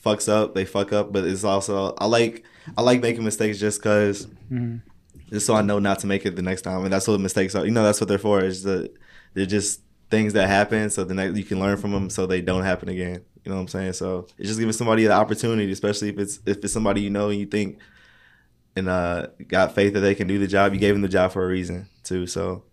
fucks 0.03 0.29
up, 0.29 0.55
they 0.55 0.65
fuck 0.65 0.93
up. 0.93 1.11
But 1.11 1.25
it's 1.25 1.43
also 1.43 1.93
I 1.97 2.05
like 2.05 2.43
I 2.77 2.81
like 2.81 3.01
making 3.01 3.23
mistakes 3.23 3.59
just 3.59 3.79
because 3.81 4.27
Mhm. 4.51 4.81
just 5.29 5.45
so 5.45 5.55
I 5.55 5.61
know 5.61 5.79
not 5.79 5.99
to 5.99 6.07
make 6.07 6.25
it 6.25 6.35
the 6.35 6.41
next 6.41 6.61
time. 6.63 6.83
And 6.83 6.93
that's 6.93 7.07
what 7.07 7.19
mistakes 7.19 7.55
are. 7.55 7.65
You 7.65 7.71
know, 7.71 7.83
that's 7.83 7.99
what 8.01 8.07
they're 8.07 8.17
for. 8.17 8.43
Is 8.43 8.63
that 8.63 8.93
they're 9.33 9.45
just 9.45 9.81
things 10.11 10.33
that 10.33 10.47
happen, 10.47 10.89
so 10.89 11.03
the 11.03 11.13
next 11.13 11.37
you 11.37 11.43
can 11.43 11.59
learn 11.59 11.77
from 11.77 11.91
them, 11.91 12.09
so 12.09 12.25
they 12.25 12.41
don't 12.41 12.63
happen 12.63 12.89
again. 12.89 13.23
You 13.43 13.49
know 13.49 13.55
what 13.55 13.61
I'm 13.61 13.67
saying? 13.69 13.93
So 13.93 14.27
it's 14.37 14.49
just 14.49 14.59
giving 14.59 14.73
somebody 14.73 15.05
the 15.05 15.13
opportunity, 15.13 15.71
especially 15.71 16.09
if 16.09 16.19
it's 16.19 16.39
if 16.45 16.57
it's 16.63 16.73
somebody 16.73 17.01
you 17.01 17.09
know 17.09 17.29
and 17.29 17.39
you 17.39 17.47
think 17.47 17.79
and 18.75 18.87
uh 18.87 19.27
got 19.47 19.73
faith 19.73 19.93
that 19.93 20.01
they 20.01 20.13
can 20.13 20.27
do 20.27 20.37
the 20.37 20.47
job. 20.47 20.73
You 20.73 20.79
gave 20.79 20.93
them 20.93 21.01
the 21.01 21.09
job 21.09 21.31
for 21.31 21.43
a 21.43 21.47
reason 21.47 21.87
too. 22.03 22.27
So 22.27 22.63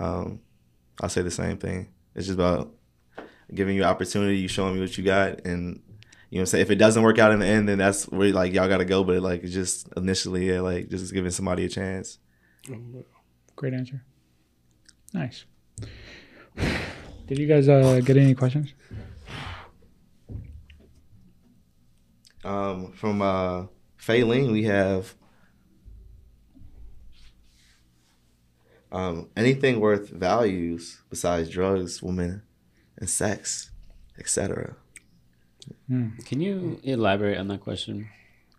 um 0.00 0.40
I'll 1.00 1.08
say 1.08 1.22
the 1.22 1.30
same 1.30 1.58
thing. 1.58 1.88
It's 2.14 2.26
just 2.26 2.38
about 2.38 2.74
giving 3.54 3.76
you 3.76 3.84
opportunity, 3.84 4.38
you 4.38 4.48
showing 4.48 4.74
me 4.74 4.80
what 4.80 4.98
you 4.98 5.04
got, 5.04 5.46
and 5.46 5.80
you 6.30 6.38
know 6.38 6.40
what 6.40 6.40
I'm 6.40 6.46
saying. 6.46 6.62
If 6.62 6.70
it 6.70 6.76
doesn't 6.76 7.02
work 7.02 7.18
out 7.18 7.32
in 7.32 7.40
the 7.40 7.46
end, 7.46 7.68
then 7.68 7.78
that's 7.78 8.04
where 8.08 8.32
like 8.32 8.52
y'all 8.52 8.68
gotta 8.68 8.84
go. 8.84 9.04
But 9.04 9.22
like 9.22 9.44
it's 9.44 9.52
just 9.52 9.88
initially, 9.96 10.50
yeah, 10.50 10.60
like 10.60 10.88
just 10.88 11.12
giving 11.12 11.30
somebody 11.30 11.64
a 11.64 11.68
chance. 11.68 12.18
Great 13.56 13.74
answer. 13.74 14.02
Nice. 15.12 15.44
Did 16.56 17.38
you 17.38 17.46
guys 17.46 17.68
uh, 17.68 18.00
get 18.04 18.16
any 18.16 18.34
questions? 18.34 18.72
Um, 22.42 22.92
from 22.92 23.22
uh, 23.22 23.66
Failing, 23.96 24.50
we 24.50 24.64
have 24.64 25.14
um, 28.90 29.28
anything 29.36 29.78
worth 29.78 30.08
values 30.08 31.02
besides 31.10 31.50
drugs, 31.50 32.02
women, 32.02 32.42
and 32.96 33.08
sex, 33.08 33.70
etc. 34.18 34.74
Can 35.88 36.40
you 36.40 36.80
elaborate 36.82 37.38
on 37.38 37.48
that 37.48 37.60
question? 37.60 38.08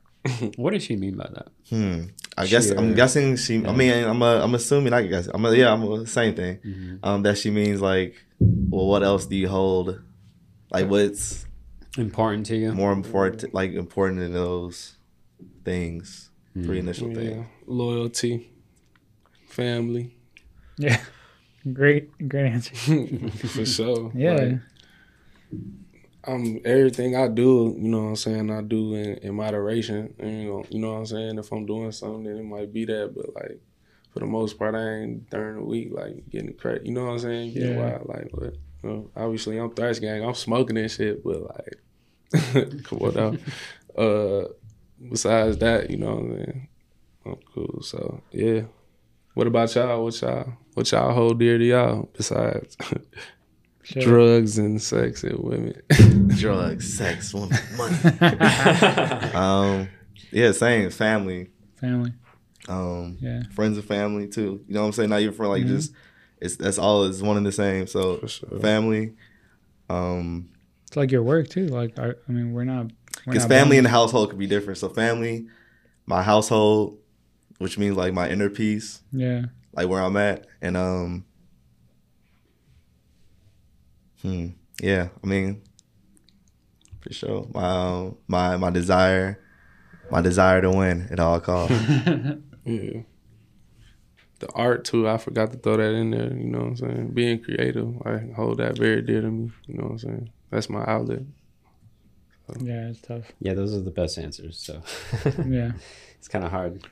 what 0.55 0.73
does 0.73 0.83
she 0.83 0.95
mean 0.95 1.15
by 1.17 1.29
that? 1.33 1.47
Hmm. 1.69 2.03
I 2.41 2.47
guess 2.47 2.69
I'm 2.71 2.93
guessing 2.95 3.35
she. 3.37 3.65
I 3.65 3.73
mean, 3.73 4.03
I'm. 4.03 4.21
A, 4.21 4.41
I'm 4.43 4.53
assuming. 4.55 4.93
I 4.93 5.03
guess. 5.07 5.27
I'm. 5.27 5.45
A, 5.45 5.53
yeah. 5.53 5.71
I'm 5.73 5.83
a, 5.83 6.05
same 6.07 6.33
thing. 6.35 6.57
Mhm. 6.65 6.99
Um, 7.03 7.21
that 7.23 7.37
she 7.37 7.49
means 7.51 7.81
like, 7.81 8.15
well, 8.39 8.87
what 8.87 9.03
else 9.03 9.25
do 9.25 9.35
you 9.35 9.47
hold? 9.47 10.01
Like, 10.71 10.89
what's 10.89 11.45
Important 11.97 12.45
to 12.47 12.55
you? 12.55 12.71
more 12.71 12.91
important? 12.93 13.53
Like, 13.53 13.73
important 13.73 14.19
than 14.19 14.33
those 14.33 14.95
things? 15.65 16.29
Three 16.53 16.79
initial 16.79 17.09
Yeah. 17.09 17.15
things. 17.15 17.45
Loyalty, 17.67 18.49
family, 19.47 20.15
Yeah. 20.77 20.99
Great, 21.73 22.09
great 22.27 22.47
answer. 22.47 22.73
for 23.47 23.65
sure. 23.65 24.11
Yeah. 24.15 24.33
Like, 24.33 24.59
um, 26.25 26.59
everything 26.65 27.15
I 27.15 27.27
do, 27.27 27.75
you 27.79 27.87
know 27.89 28.01
what 28.03 28.09
I'm 28.09 28.15
saying, 28.15 28.51
I 28.51 28.61
do 28.61 28.93
in, 28.95 29.15
in 29.17 29.35
moderation. 29.35 30.13
And, 30.19 30.41
you 30.43 30.47
know, 30.49 30.65
you 30.69 30.79
know 30.79 30.91
what 30.93 30.99
I'm 30.99 31.05
saying. 31.05 31.37
If 31.39 31.51
I'm 31.51 31.65
doing 31.65 31.91
something, 31.91 32.23
then 32.25 32.37
it 32.37 32.43
might 32.45 32.71
be 32.73 32.85
that, 32.85 33.13
but 33.15 33.33
like 33.35 33.59
for 34.11 34.19
the 34.19 34.25
most 34.25 34.59
part, 34.59 34.75
I 34.75 34.97
ain't 34.99 35.29
during 35.29 35.55
the 35.57 35.63
week 35.63 35.89
like 35.91 36.29
getting 36.29 36.53
crazy. 36.53 36.87
You 36.87 36.91
know 36.93 37.05
what 37.05 37.11
I'm 37.13 37.19
saying? 37.19 37.53
Getting 37.53 37.71
Yeah. 37.71 37.77
wild, 37.77 38.07
like. 38.09 38.29
But 38.33 38.55
you 38.83 38.89
know, 38.89 39.09
obviously, 39.15 39.57
I'm 39.57 39.69
Thraxx 39.71 40.01
Gang. 40.01 40.23
I'm 40.25 40.33
smoking 40.33 40.77
and 40.77 40.91
shit, 40.91 41.23
but 41.23 41.41
like, 41.43 42.83
come 42.83 42.99
on 42.99 43.13
now. 43.15 44.01
Uh, 44.03 44.47
besides 45.09 45.57
that, 45.59 45.89
you 45.89 45.97
know 45.97 46.15
what 46.15 46.23
I'm 46.23 46.35
saying. 46.37 46.67
I'm 47.25 47.35
cool. 47.53 47.81
So 47.83 48.21
yeah. 48.31 48.61
What 49.33 49.47
about 49.47 49.73
y'all? 49.75 50.03
What 50.03 50.19
y'all? 50.21 50.53
What 50.73 50.91
y'all 50.91 51.13
hold 51.13 51.39
dear 51.39 51.57
to 51.57 51.63
y'all 51.65 52.09
besides 52.17 52.75
Sure. 53.83 54.01
drugs 54.03 54.57
and 54.57 54.81
sex 54.81 55.23
and 55.23 55.39
women? 55.39 55.81
Drugs, 56.37 56.93
sex, 56.97 57.33
women, 57.33 57.57
money. 57.77 57.97
um, 59.33 59.89
yeah, 60.31 60.51
same. 60.51 60.89
Family. 60.91 61.49
Family. 61.77 62.13
Um, 62.69 63.17
Yeah. 63.19 63.43
friends 63.53 63.77
and 63.77 63.85
family 63.85 64.27
too. 64.27 64.63
You 64.67 64.73
know 64.75 64.81
what 64.81 64.87
I'm 64.87 64.91
saying? 64.93 65.09
Not 65.09 65.21
even 65.21 65.33
for 65.33 65.47
like 65.47 65.63
Mhm. 65.63 65.67
just. 65.67 65.93
It's 66.39 66.55
that's 66.55 66.77
all 66.77 67.03
is 67.03 67.21
one 67.21 67.37
and 67.37 67.45
the 67.45 67.51
same. 67.51 67.87
So 67.87 68.17
For 68.17 68.27
sure. 68.27 68.59
family. 68.59 69.13
Um, 69.89 70.49
It's 70.87 70.95
like 70.97 71.11
your 71.11 71.23
work 71.23 71.49
too. 71.49 71.67
Like 71.67 71.97
I, 71.99 72.09
I 72.11 72.31
mean, 72.31 72.53
we're 72.53 72.63
not. 72.63 72.91
we're 73.25 73.33
Because 73.33 73.45
family 73.45 73.77
in 73.77 73.83
bound- 73.83 73.85
the 73.93 73.97
household 73.97 74.29
could 74.29 74.39
be 74.39 74.47
different. 74.47 74.77
So 74.77 74.89
family, 74.89 75.47
my 76.05 76.23
household, 76.23 76.97
which 77.57 77.77
means 77.77 77.95
like 77.97 78.13
my 78.13 78.29
inner 78.29 78.49
peace, 78.49 79.01
Yeah. 79.11 79.45
like 79.73 79.87
where 79.87 80.01
I'm 80.01 80.17
at, 80.17 80.47
and 80.61 80.75
um, 80.77 81.25
hmm, 84.21 84.47
yeah. 84.81 85.09
I 85.23 85.27
mean, 85.27 85.61
for 87.01 87.13
sure, 87.13 87.47
my 87.53 87.63
um, 87.69 88.17
my 88.27 88.57
my 88.57 88.69
desire, 88.69 89.39
my 90.11 90.21
desire 90.21 90.61
to 90.61 90.69
win 90.71 91.07
at 91.11 91.19
all 91.19 91.39
costs. 91.39 91.75
Yeah. 92.65 93.01
The 94.37 94.47
art 94.53 94.85
too, 94.85 95.07
I 95.09 95.17
forgot 95.17 95.51
to 95.51 95.57
throw 95.57 95.77
that 95.77 95.93
in 95.93 96.11
there, 96.11 96.31
you 96.33 96.45
know 96.45 96.59
what 96.59 96.67
I'm 96.67 96.75
saying? 96.77 97.07
Being 97.13 97.43
creative, 97.43 97.99
I 98.05 98.31
hold 98.35 98.57
that 98.59 98.77
very 98.77 99.01
dear 99.01 99.21
to 99.21 99.29
me, 99.31 99.51
you 99.67 99.75
know 99.77 99.83
what 99.85 99.91
I'm 99.93 99.99
saying? 99.99 100.31
That's 100.51 100.69
my 100.69 100.83
outlet. 100.85 101.21
Yeah, 102.59 102.89
it's 102.89 103.01
tough. 103.01 103.31
Yeah, 103.39 103.53
those 103.53 103.73
are 103.75 103.81
the 103.81 103.91
best 103.91 104.17
answers. 104.17 104.57
So 104.59 104.81
Yeah. 105.47 105.71
it's 106.17 106.27
kind 106.27 106.43
of 106.45 106.51
hard. 106.51 106.87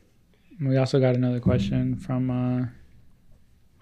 We 0.62 0.78
also 0.78 1.00
got 1.00 1.16
another 1.16 1.40
question 1.40 1.96
from 1.98 2.30
uh, 2.32 2.66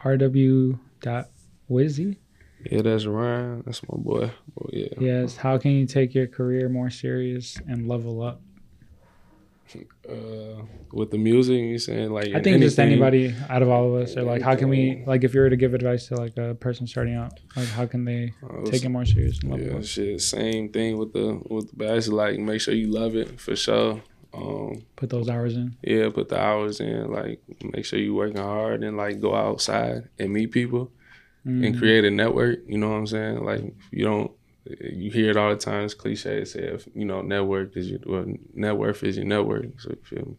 RW.Wizzy. 0.03 2.17
Yeah, 2.65 2.81
that's 2.81 3.05
Ryan. 3.05 3.63
That's 3.65 3.81
my 3.87 3.97
boy. 3.97 4.31
Oh 4.59 4.69
yeah. 4.73 4.87
Yes. 4.99 5.37
How 5.37 5.57
can 5.57 5.71
you 5.71 5.85
take 5.85 6.13
your 6.13 6.27
career 6.27 6.69
more 6.69 6.89
serious 6.89 7.55
and 7.67 7.87
level 7.87 8.21
up? 8.21 8.41
Uh, 10.09 10.61
with 10.93 11.11
the 11.11 11.17
music, 11.17 11.57
you 11.57 11.77
saying 11.77 12.09
like 12.09 12.27
I 12.29 12.37
in 12.37 12.43
think 12.43 12.61
just 12.61 12.79
anybody 12.79 13.35
out 13.49 13.61
of 13.61 13.67
all 13.67 13.93
of 13.93 14.01
us, 14.01 14.15
or 14.15 14.23
like, 14.23 14.41
how 14.41 14.55
can 14.55 14.69
we, 14.69 15.03
like, 15.05 15.25
if 15.25 15.33
you 15.33 15.41
were 15.41 15.49
to 15.49 15.57
give 15.57 15.73
advice 15.73 16.07
to 16.07 16.15
like 16.15 16.37
a 16.37 16.55
person 16.55 16.87
starting 16.87 17.15
out, 17.15 17.37
like, 17.57 17.67
how 17.67 17.85
can 17.85 18.05
they 18.05 18.31
Uh, 18.41 18.63
take 18.71 18.85
it 18.85 18.89
more 18.89 19.03
serious 19.03 19.39
and 19.43 19.51
level 19.51 19.67
Yeah, 19.67 19.77
up? 19.79 19.83
shit. 19.83 20.21
Same 20.21 20.69
thing 20.71 20.97
with 20.97 21.11
the 21.11 21.41
with 21.49 21.69
the 21.71 21.75
bass. 21.75 22.07
Like, 22.07 22.39
make 22.39 22.61
sure 22.61 22.73
you 22.73 22.89
love 22.89 23.17
it 23.17 23.41
for 23.41 23.57
sure. 23.57 24.01
Um, 24.33 24.85
Put 24.95 25.09
those 25.09 25.27
hours 25.29 25.57
in. 25.57 25.75
yeah, 25.83 26.09
put 26.11 26.29
the 26.29 26.39
hours 26.39 26.79
in. 26.79 27.11
Like, 27.11 27.41
make 27.73 27.83
sure 27.83 27.99
you're 27.99 28.13
working 28.15 28.37
hard 28.37 28.85
and 28.85 28.95
like 28.95 29.19
go 29.19 29.35
outside 29.35 30.07
and 30.17 30.31
meet 30.31 30.51
people 30.53 30.93
and 31.47 31.75
Mhm. 31.75 31.79
create 31.79 32.03
a 32.05 32.11
network. 32.11 32.59
You 32.67 32.77
know 32.77 32.89
what 32.89 32.97
I'm 32.97 33.07
saying? 33.07 33.43
Like, 33.43 33.73
you 33.91 34.03
don't, 34.03 34.31
you 34.81 35.09
hear 35.11 35.29
it 35.31 35.37
all 35.37 35.49
the 35.49 35.55
time. 35.55 35.85
It's 35.85 35.93
cliche 35.93 36.41
to 36.41 36.45
say, 36.45 36.59
if, 36.63 36.87
you 36.93 37.05
know, 37.05 37.21
network 37.21 37.77
is 37.77 37.89
your 37.89 37.99
well, 38.05 38.25
net 38.53 38.77
worth 38.77 39.03
is 39.03 39.15
your 39.17 39.25
network. 39.25 39.79
So 39.79 39.91
you 39.91 39.97
feel 40.03 40.25
me? 40.25 40.35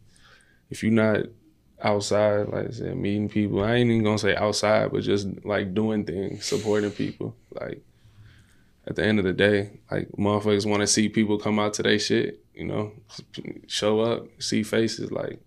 If 0.70 0.82
you're 0.82 0.92
not 0.92 1.20
outside, 1.82 2.48
like 2.48 2.68
I 2.68 2.70
said, 2.70 2.96
meeting 2.96 3.28
people, 3.28 3.62
I 3.64 3.76
ain't 3.76 3.90
even 3.90 4.04
gonna 4.04 4.18
say 4.18 4.36
outside, 4.36 4.90
but 4.92 5.02
just 5.02 5.28
like 5.44 5.74
doing 5.74 6.04
things, 6.04 6.44
supporting 6.44 6.90
people, 6.90 7.34
like 7.52 7.82
at 8.86 8.96
the 8.96 9.04
end 9.04 9.18
of 9.18 9.24
the 9.24 9.32
day, 9.32 9.80
like 9.90 10.08
motherfuckers 10.12 10.66
want 10.68 10.80
to 10.80 10.86
see 10.86 11.08
people 11.08 11.38
come 11.38 11.58
out 11.58 11.74
to 11.74 11.82
their 11.82 11.98
shit, 11.98 12.40
you 12.54 12.64
know, 12.66 12.92
show 13.66 14.00
up, 14.00 14.26
see 14.40 14.62
faces, 14.62 15.10
like 15.10 15.40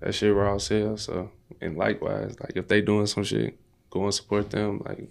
that 0.00 0.14
shit 0.14 0.34
raw 0.34 0.56
sell. 0.58 0.96
So 0.96 1.30
and 1.60 1.76
likewise, 1.76 2.36
like 2.40 2.52
if 2.56 2.68
they 2.68 2.80
doing 2.80 3.06
some 3.06 3.24
shit, 3.24 3.58
go 3.92 4.04
and 4.04 4.14
support 4.14 4.50
them. 4.50 4.80
Like, 4.84 5.08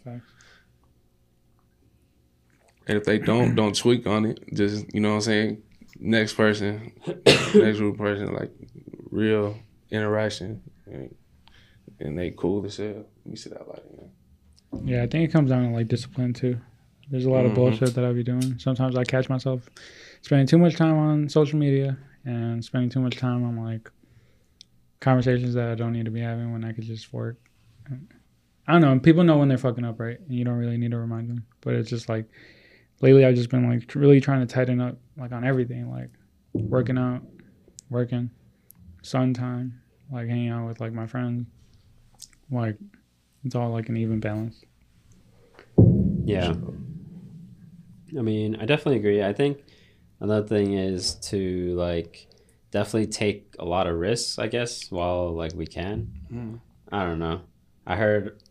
and 2.88 2.98
if 2.98 3.04
they 3.06 3.20
don't, 3.20 3.56
don't 3.62 3.76
tweak 3.76 4.08
on 4.08 4.26
it. 4.26 4.40
Just 4.54 4.94
you 4.94 5.00
know 5.00 5.10
what 5.10 5.16
I'm 5.16 5.22
saying. 5.22 5.64
Next 6.00 6.34
person, 6.34 6.94
next 7.26 7.78
group 7.78 7.98
person, 7.98 8.34
like 8.34 8.52
real 9.12 9.58
interaction, 9.92 10.62
and, 10.88 11.14
and 12.00 12.18
they 12.18 12.32
cool 12.32 12.66
as 12.66 12.78
hell. 12.78 13.06
You 13.26 13.36
see 13.36 13.50
that. 13.52 13.60
You 13.60 13.98
know? 13.98 14.12
Yeah, 14.84 15.04
I 15.04 15.08
think 15.08 15.30
it 15.30 15.32
comes 15.32 15.50
down 15.52 15.68
to 15.68 15.70
like 15.74 15.88
discipline 15.90 16.34
too. 16.34 16.58
There's 17.10 17.26
a 17.26 17.30
lot 17.30 17.46
of 17.46 17.52
Mhm. 17.52 17.56
bullshit 17.56 17.94
that 17.96 18.06
I 18.06 18.14
be 18.14 18.24
doing. 18.24 18.58
Sometimes 18.58 18.96
I 18.96 19.04
catch 19.04 19.30
myself 19.30 19.70
spending 20.22 20.48
too 20.48 20.58
much 20.58 20.76
time 20.76 20.96
on 20.98 21.28
social 21.30 21.60
media 21.60 21.98
and 22.26 22.64
spending 22.64 22.90
too 22.90 23.02
much 23.02 23.18
time 23.18 23.44
on 23.44 23.58
like 23.58 23.92
conversations 25.02 25.54
that 25.56 25.68
I 25.70 25.76
don't 25.76 25.92
need 25.92 26.06
to 26.06 26.12
be 26.12 26.22
having 26.22 26.54
when 26.54 26.64
I 26.64 26.72
could 26.72 26.86
just 26.86 27.12
work. 27.12 27.38
I 28.68 28.74
don't 28.74 28.82
know. 28.82 28.98
People 29.00 29.24
know 29.24 29.38
when 29.38 29.48
they're 29.48 29.58
fucking 29.58 29.84
up, 29.84 30.00
right? 30.00 30.20
And 30.20 30.34
you 30.34 30.46
don't 30.46 30.58
really 30.58 30.78
need 30.78 30.92
to 30.92 30.98
remind 30.98 31.30
them. 31.30 31.46
But 31.62 31.76
it's 31.76 31.90
just 31.90 32.10
like 32.10 32.26
lately 33.02 33.26
I've 33.26 33.36
just 33.36 33.50
been 33.50 33.68
like 33.68 33.94
really 33.96 34.22
trying 34.22 34.46
to 34.46 34.54
tighten 34.54 34.80
up 34.80 34.98
like 35.18 35.32
on 35.32 35.44
everything, 35.44 35.92
like 35.92 36.10
working 36.54 36.98
out, 36.98 37.22
working, 37.90 38.30
sun 39.02 39.34
time, 39.34 39.82
like 40.12 40.28
hanging 40.28 40.50
out 40.50 40.68
with 40.68 40.80
like 40.80 40.94
my 40.94 41.08
friends. 41.08 41.48
Like 42.50 42.78
it's 43.44 43.56
all 43.56 43.72
like 43.72 43.90
an 43.90 43.98
even 43.98 44.20
balance. 44.20 44.64
Yeah. 46.26 46.54
I 48.18 48.22
mean, 48.22 48.56
I 48.58 48.66
definitely 48.66 48.98
agree. 48.98 49.24
I 49.24 49.34
think 49.34 49.64
another 50.20 50.48
thing 50.48 50.74
is 50.74 51.16
to 51.16 51.76
like 51.76 52.28
definitely 52.72 53.08
take 53.08 53.56
a 53.60 53.66
lot 53.66 53.88
of 53.88 53.96
risks, 53.98 54.38
I 54.38 54.48
guess, 54.48 54.92
while 54.92 55.34
like 55.34 55.54
we 55.54 55.66
can. 55.66 56.12
Mm. 56.32 56.60
I 56.92 57.04
don't 57.04 57.20
know. 57.20 57.42
I 57.88 57.96
heard, 57.96 58.42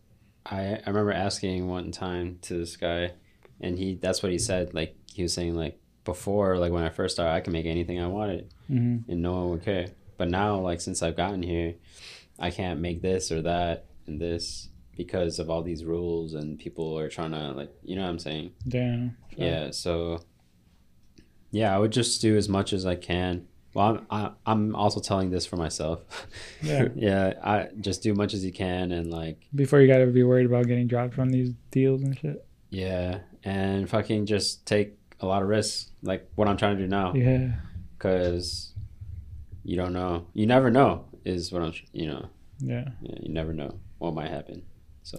I 0.45 0.79
I 0.85 0.87
remember 0.87 1.11
asking 1.11 1.67
one 1.67 1.91
time 1.91 2.39
to 2.43 2.55
this 2.55 2.77
guy, 2.77 3.13
and 3.59 3.77
he 3.77 3.95
that's 3.95 4.23
what 4.23 4.31
he 4.31 4.39
said. 4.39 4.73
Like 4.73 4.95
he 5.13 5.23
was 5.23 5.33
saying 5.33 5.55
like 5.55 5.79
before, 6.03 6.57
like 6.57 6.71
when 6.71 6.83
I 6.83 6.89
first 6.89 7.15
started, 7.15 7.31
I 7.33 7.41
could 7.41 7.53
make 7.53 7.65
anything 7.65 7.99
I 8.01 8.07
wanted, 8.07 8.53
hmm 8.67 8.97
and 9.07 9.21
no 9.21 9.33
one 9.33 9.49
would 9.51 9.63
care. 9.63 9.87
But 10.17 10.29
now, 10.29 10.59
like 10.59 10.81
since 10.81 11.01
I've 11.01 11.17
gotten 11.17 11.43
here, 11.43 11.75
I 12.39 12.51
can't 12.51 12.79
make 12.79 13.01
this 13.01 13.31
or 13.31 13.41
that 13.43 13.85
and 14.07 14.19
this 14.19 14.69
because 14.97 15.39
of 15.39 15.49
all 15.49 15.63
these 15.63 15.85
rules 15.85 16.33
and 16.33 16.59
people 16.59 16.97
are 16.97 17.09
trying 17.09 17.31
to 17.31 17.51
like 17.51 17.71
you 17.83 17.95
know 17.95 18.03
what 18.03 18.09
I'm 18.09 18.19
saying. 18.19 18.51
Damn. 18.67 19.17
Yeah, 19.35 19.71
so 19.71 20.23
yeah, 21.51 21.75
I 21.75 21.79
would 21.79 21.91
just 21.91 22.21
do 22.21 22.37
as 22.37 22.47
much 22.47 22.73
as 22.73 22.85
I 22.85 22.95
can. 22.95 23.47
Well, 23.73 23.87
I'm 23.87 24.05
I, 24.09 24.31
I'm 24.45 24.75
also 24.75 24.99
telling 24.99 25.29
this 25.31 25.45
for 25.45 25.55
myself. 25.57 26.01
Yeah. 26.63 26.89
yeah, 26.95 27.33
I 27.43 27.67
just 27.79 28.03
do 28.03 28.13
much 28.13 28.33
as 28.35 28.45
you 28.45 28.51
can 28.51 28.91
and 28.91 29.09
like 29.09 29.37
Before 29.55 29.81
you 29.81 29.87
gotta 29.87 30.05
be 30.07 30.23
worried 30.23 30.45
about 30.45 30.67
getting 30.67 30.87
dropped 30.87 31.13
from 31.15 31.29
these 31.31 31.51
deals 31.71 32.01
and 32.03 32.17
shit. 32.17 32.45
yeah, 32.69 33.19
and 33.43 33.89
fucking 33.89 34.25
just 34.27 34.65
take 34.65 34.97
a 35.19 35.25
lot 35.25 35.41
of 35.41 35.47
risks, 35.47 35.89
like 36.03 36.29
what 36.35 36.47
I'm 36.47 36.57
trying 36.57 36.77
to 36.77 36.83
do 36.83 36.87
now, 36.87 37.13
Yeah. 37.13 37.53
because 37.97 38.73
you 39.63 39.75
don't 39.77 39.93
know, 39.93 40.27
you 40.33 40.45
never 40.47 40.69
know, 40.71 41.05
is 41.25 41.51
what 41.51 41.61
I'm, 41.63 41.73
you 41.93 42.07
know, 42.07 42.29
Yeah. 42.59 42.89
yeah, 43.01 43.15
you 43.21 43.29
never 43.33 43.53
know 43.53 43.79
what 43.99 44.13
might 44.13 44.29
happen. 44.29 44.63
So 45.03 45.17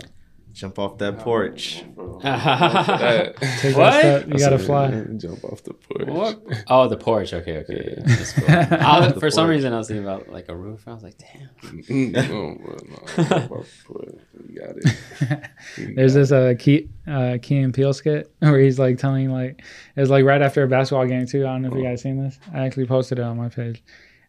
Jump 0.53 0.79
off 0.79 0.99
that 0.99 1.19
porch. 1.19 1.83
That. 2.23 3.35
Take 3.59 3.77
What? 3.77 3.91
that. 4.03 4.29
You 4.29 4.39
gotta 4.39 4.59
said, 4.59 4.67
fly. 4.67 4.91
Jump 5.17 5.43
off 5.45 5.63
the 5.65 5.75
porch. 5.75 6.07
what? 6.07 6.41
Oh, 6.69 6.87
the 6.87 6.97
porch. 6.97 7.33
Okay, 7.33 7.59
okay. 7.59 7.95
Yeah. 7.97 8.03
That's 8.07 8.33
cool. 8.35 8.47
Was- 8.47 9.15
The 9.15 9.21
for 9.21 9.31
some 9.31 9.49
reason, 9.49 9.73
I 9.73 9.79
was 9.79 9.89
thinking 9.89 10.05
about 10.05 10.29
like 10.31 10.49
a 10.49 10.55
roof. 10.57 10.87
I 10.87 10.93
was 10.95 11.03
like, 11.03 11.17
damn. 11.19 11.49
No, 12.13 12.23
no, 12.23 12.77
jump 13.17 13.51
off 13.51 13.67
the 13.67 13.85
porch. 13.87 14.15
You 14.49 14.61
got 14.61 14.77
it. 14.77 15.51
You 15.79 15.95
There's 15.97 16.15
got 16.15 16.21
this 16.21 16.33
uh 16.33 16.55
Key 16.59 16.89
uh 17.09 17.39
Key 17.43 17.59
and 17.59 17.75
Peele 17.75 17.93
skit 17.93 18.33
where 18.39 18.61
he's 18.61 18.79
like 18.79 18.99
telling 18.99 19.31
like 19.33 19.61
it 19.97 20.01
was 20.01 20.11
like 20.11 20.25
right 20.25 20.43
after 20.43 20.63
a 20.63 20.69
basketball 20.69 21.07
game 21.07 21.27
too. 21.27 21.41
I 21.47 21.53
don't 21.53 21.63
know 21.63 21.71
if 21.71 21.75
you 21.75 21.83
guys 21.83 22.03
seen 22.03 22.23
this. 22.23 22.39
I 22.55 22.61
actually 22.67 22.87
posted 22.87 23.19
it 23.19 23.23
on 23.23 23.37
my 23.37 23.49
page. 23.49 23.83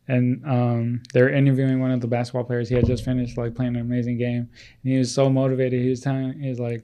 And 0.08 0.43
um 0.45 1.01
they're 1.14 1.30
interviewing 1.30 1.80
one 1.80 1.91
of 1.91 2.01
the 2.01 2.08
basketball 2.08 2.43
players. 2.43 2.68
He 2.70 2.76
had 2.76 2.86
just 2.86 3.06
finished 3.06 3.38
like 3.38 3.56
playing 3.56 3.76
an 3.76 3.82
amazing 3.82 4.18
game. 4.18 4.49
And 4.84 4.91
he 4.91 4.97
was 4.97 5.14
so 5.14 5.30
motivated. 5.30 5.82
He 5.82 5.89
was 5.89 6.01
telling 6.01 6.39
he 6.39 6.49
was 6.49 6.60
like, 6.60 6.84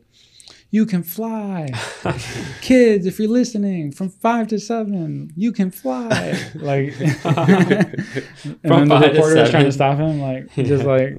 You 0.72 0.86
can 0.86 1.03
fly. 1.03 1.67
Kids, 2.61 3.05
if 3.05 3.20
you're 3.20 3.28
listening, 3.30 3.91
from 3.91 4.09
five 4.09 4.47
to 4.49 4.59
seven, 4.59 5.32
you 5.36 5.51
can 5.51 5.70
fly. 5.72 6.38
Like 6.55 6.93
and 6.99 8.61
From 8.61 8.88
then 8.88 8.88
the 8.89 8.99
reporter 9.11 9.36
was 9.41 9.49
trying 9.49 9.65
to 9.65 9.72
stop 9.72 9.97
him, 9.97 10.20
like 10.22 10.49
just 10.55 10.86
like 10.86 11.17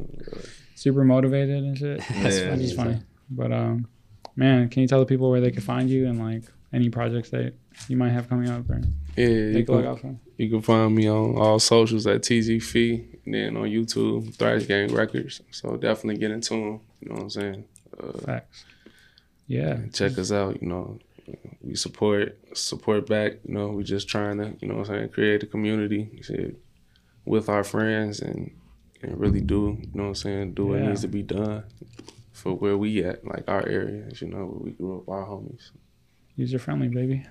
super 0.75 1.05
motivated 1.05 1.63
and 1.65 1.77
shit. 1.77 1.99
That's 2.23 2.39
Yeah. 2.39 2.51
funny. 2.51 2.65
It's 2.65 2.73
funny. 2.73 3.01
But 3.31 3.53
um, 3.53 3.87
man, 4.37 4.69
can 4.69 4.83
you 4.83 4.89
tell 4.89 5.01
the 5.01 5.07
people 5.07 5.31
where 5.31 5.41
they 5.41 5.51
can 5.51 5.63
find 5.63 5.89
you 5.91 6.07
and 6.09 6.19
like 6.19 6.45
any 6.73 6.89
projects 6.89 7.31
that 7.31 7.55
you 7.89 7.97
might 7.97 8.11
have 8.11 8.29
coming 8.29 8.49
up 8.49 8.69
or 8.71 8.81
Yeah, 9.17 9.27
you 9.27 9.53
take 9.55 9.69
a 9.69 9.73
look 9.73 10.01
can, 10.01 10.21
you 10.39 10.49
can 10.51 10.63
find 10.63 10.95
me 10.95 11.09
on 11.09 11.37
all 11.37 11.59
socials 11.59 12.07
at 12.07 12.23
TG 12.23 12.63
Fee, 12.63 13.05
and 13.25 13.35
then 13.35 13.57
on 13.57 13.65
YouTube, 13.65 14.35
Thraxx 14.37 14.67
Gang 14.69 14.93
Records. 14.95 15.41
So 15.51 15.77
definitely 15.77 16.19
get 16.19 16.31
into 16.31 16.51
them. 16.55 16.81
You 17.01 17.09
know 17.09 17.15
what 17.17 17.23
I'm 17.23 17.31
saying? 17.31 17.65
Uh, 17.99 18.13
Facts. 18.19 18.65
Yeah. 19.47 19.79
check 19.93 20.17
us 20.19 20.31
out. 20.33 20.63
You 20.63 20.69
know, 20.69 20.99
we 21.61 21.75
support 21.75 22.39
support 22.55 23.07
back. 23.09 23.33
You 23.47 23.55
know, 23.55 23.69
we 23.69 23.85
just 23.85 24.09
trying 24.09 24.39
to, 24.39 24.55
you 24.61 24.69
know, 24.69 24.75
what 24.77 24.89
I'm 24.91 24.97
saying, 24.97 25.09
create 25.11 25.43
a 25.43 25.47
community 25.47 26.21
shit, 26.23 26.57
with 27.25 27.49
our 27.49 27.65
friends 27.65 28.21
and 28.21 28.51
and 29.03 29.19
really 29.19 29.41
do, 29.41 29.79
you 29.81 29.89
know, 29.95 30.03
what 30.05 30.09
I'm 30.11 30.15
saying, 30.15 30.55
do 30.55 30.67
what 30.67 30.79
Yeah. 30.81 30.89
needs 30.89 31.01
to 31.03 31.09
be 31.09 31.23
done 31.23 31.65
for 32.33 32.55
where 32.55 32.77
we 32.77 33.03
at, 33.03 33.25
like 33.27 33.45
our 33.49 33.67
areas. 33.67 34.21
You 34.23 34.29
know, 34.29 34.45
where 34.47 34.61
we 34.65 34.71
grew 34.73 34.99
up, 34.99 35.09
our 35.09 35.25
homies. 35.27 35.71
User 36.37 36.59
friendly, 36.59 36.89
baby. 36.89 37.27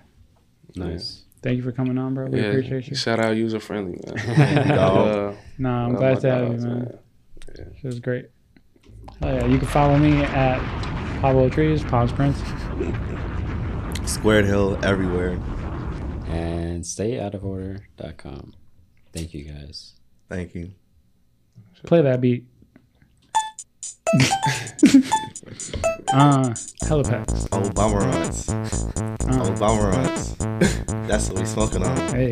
Nice. 0.76 1.26
Thank 1.42 1.58
you 1.58 1.64
for 1.64 1.72
coming 1.72 1.98
on, 1.98 2.14
bro. 2.14 2.26
We 2.28 2.46
appreciate 2.46 2.88
you. 2.90 2.96
Shout 2.96 3.20
out 3.20 3.36
user 3.38 3.60
friendly, 3.60 4.00
man. 4.06 4.68
Dog. 4.76 5.08
Uh, 5.08 5.34
Nah, 5.58 5.86
I'm 5.86 5.96
glad 5.96 6.20
to 6.22 6.30
have 6.30 6.42
you, 6.44 6.50
dogs, 6.52 6.66
man. 6.66 7.00
It 7.48 7.84
was 7.84 8.00
great. 8.00 8.30
Oh 9.22 9.28
yeah, 9.34 9.46
you 9.46 9.58
can 9.58 9.68
follow 9.68 9.98
me 9.98 10.22
at 10.24 10.60
Pablo 11.22 11.50
Trees, 11.50 11.84
Pab's 11.84 12.12
Prince. 12.14 12.38
Squared 14.10 14.46
Hill 14.46 14.78
everywhere. 14.84 15.32
And 16.28 16.84
stayoutaforder.com. 16.84 18.54
Thank 19.14 19.34
you 19.34 19.46
guys. 19.46 19.94
Thank 20.30 20.54
you. 20.56 20.72
Play 21.84 22.02
that 22.04 22.22
beat. 22.22 22.46
uh, 26.14 26.50
helipads. 26.84 27.48
Obama 27.50 28.00
runs. 28.00 28.50
Uh, 28.50 29.46
Obama 29.52 29.94
runs. 29.94 30.36
That's 31.08 31.30
what 31.30 31.40
we 31.40 31.46
smoking 31.46 31.84
on. 31.84 31.98
hey, 32.14 32.32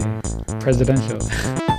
presidential. 0.60 1.20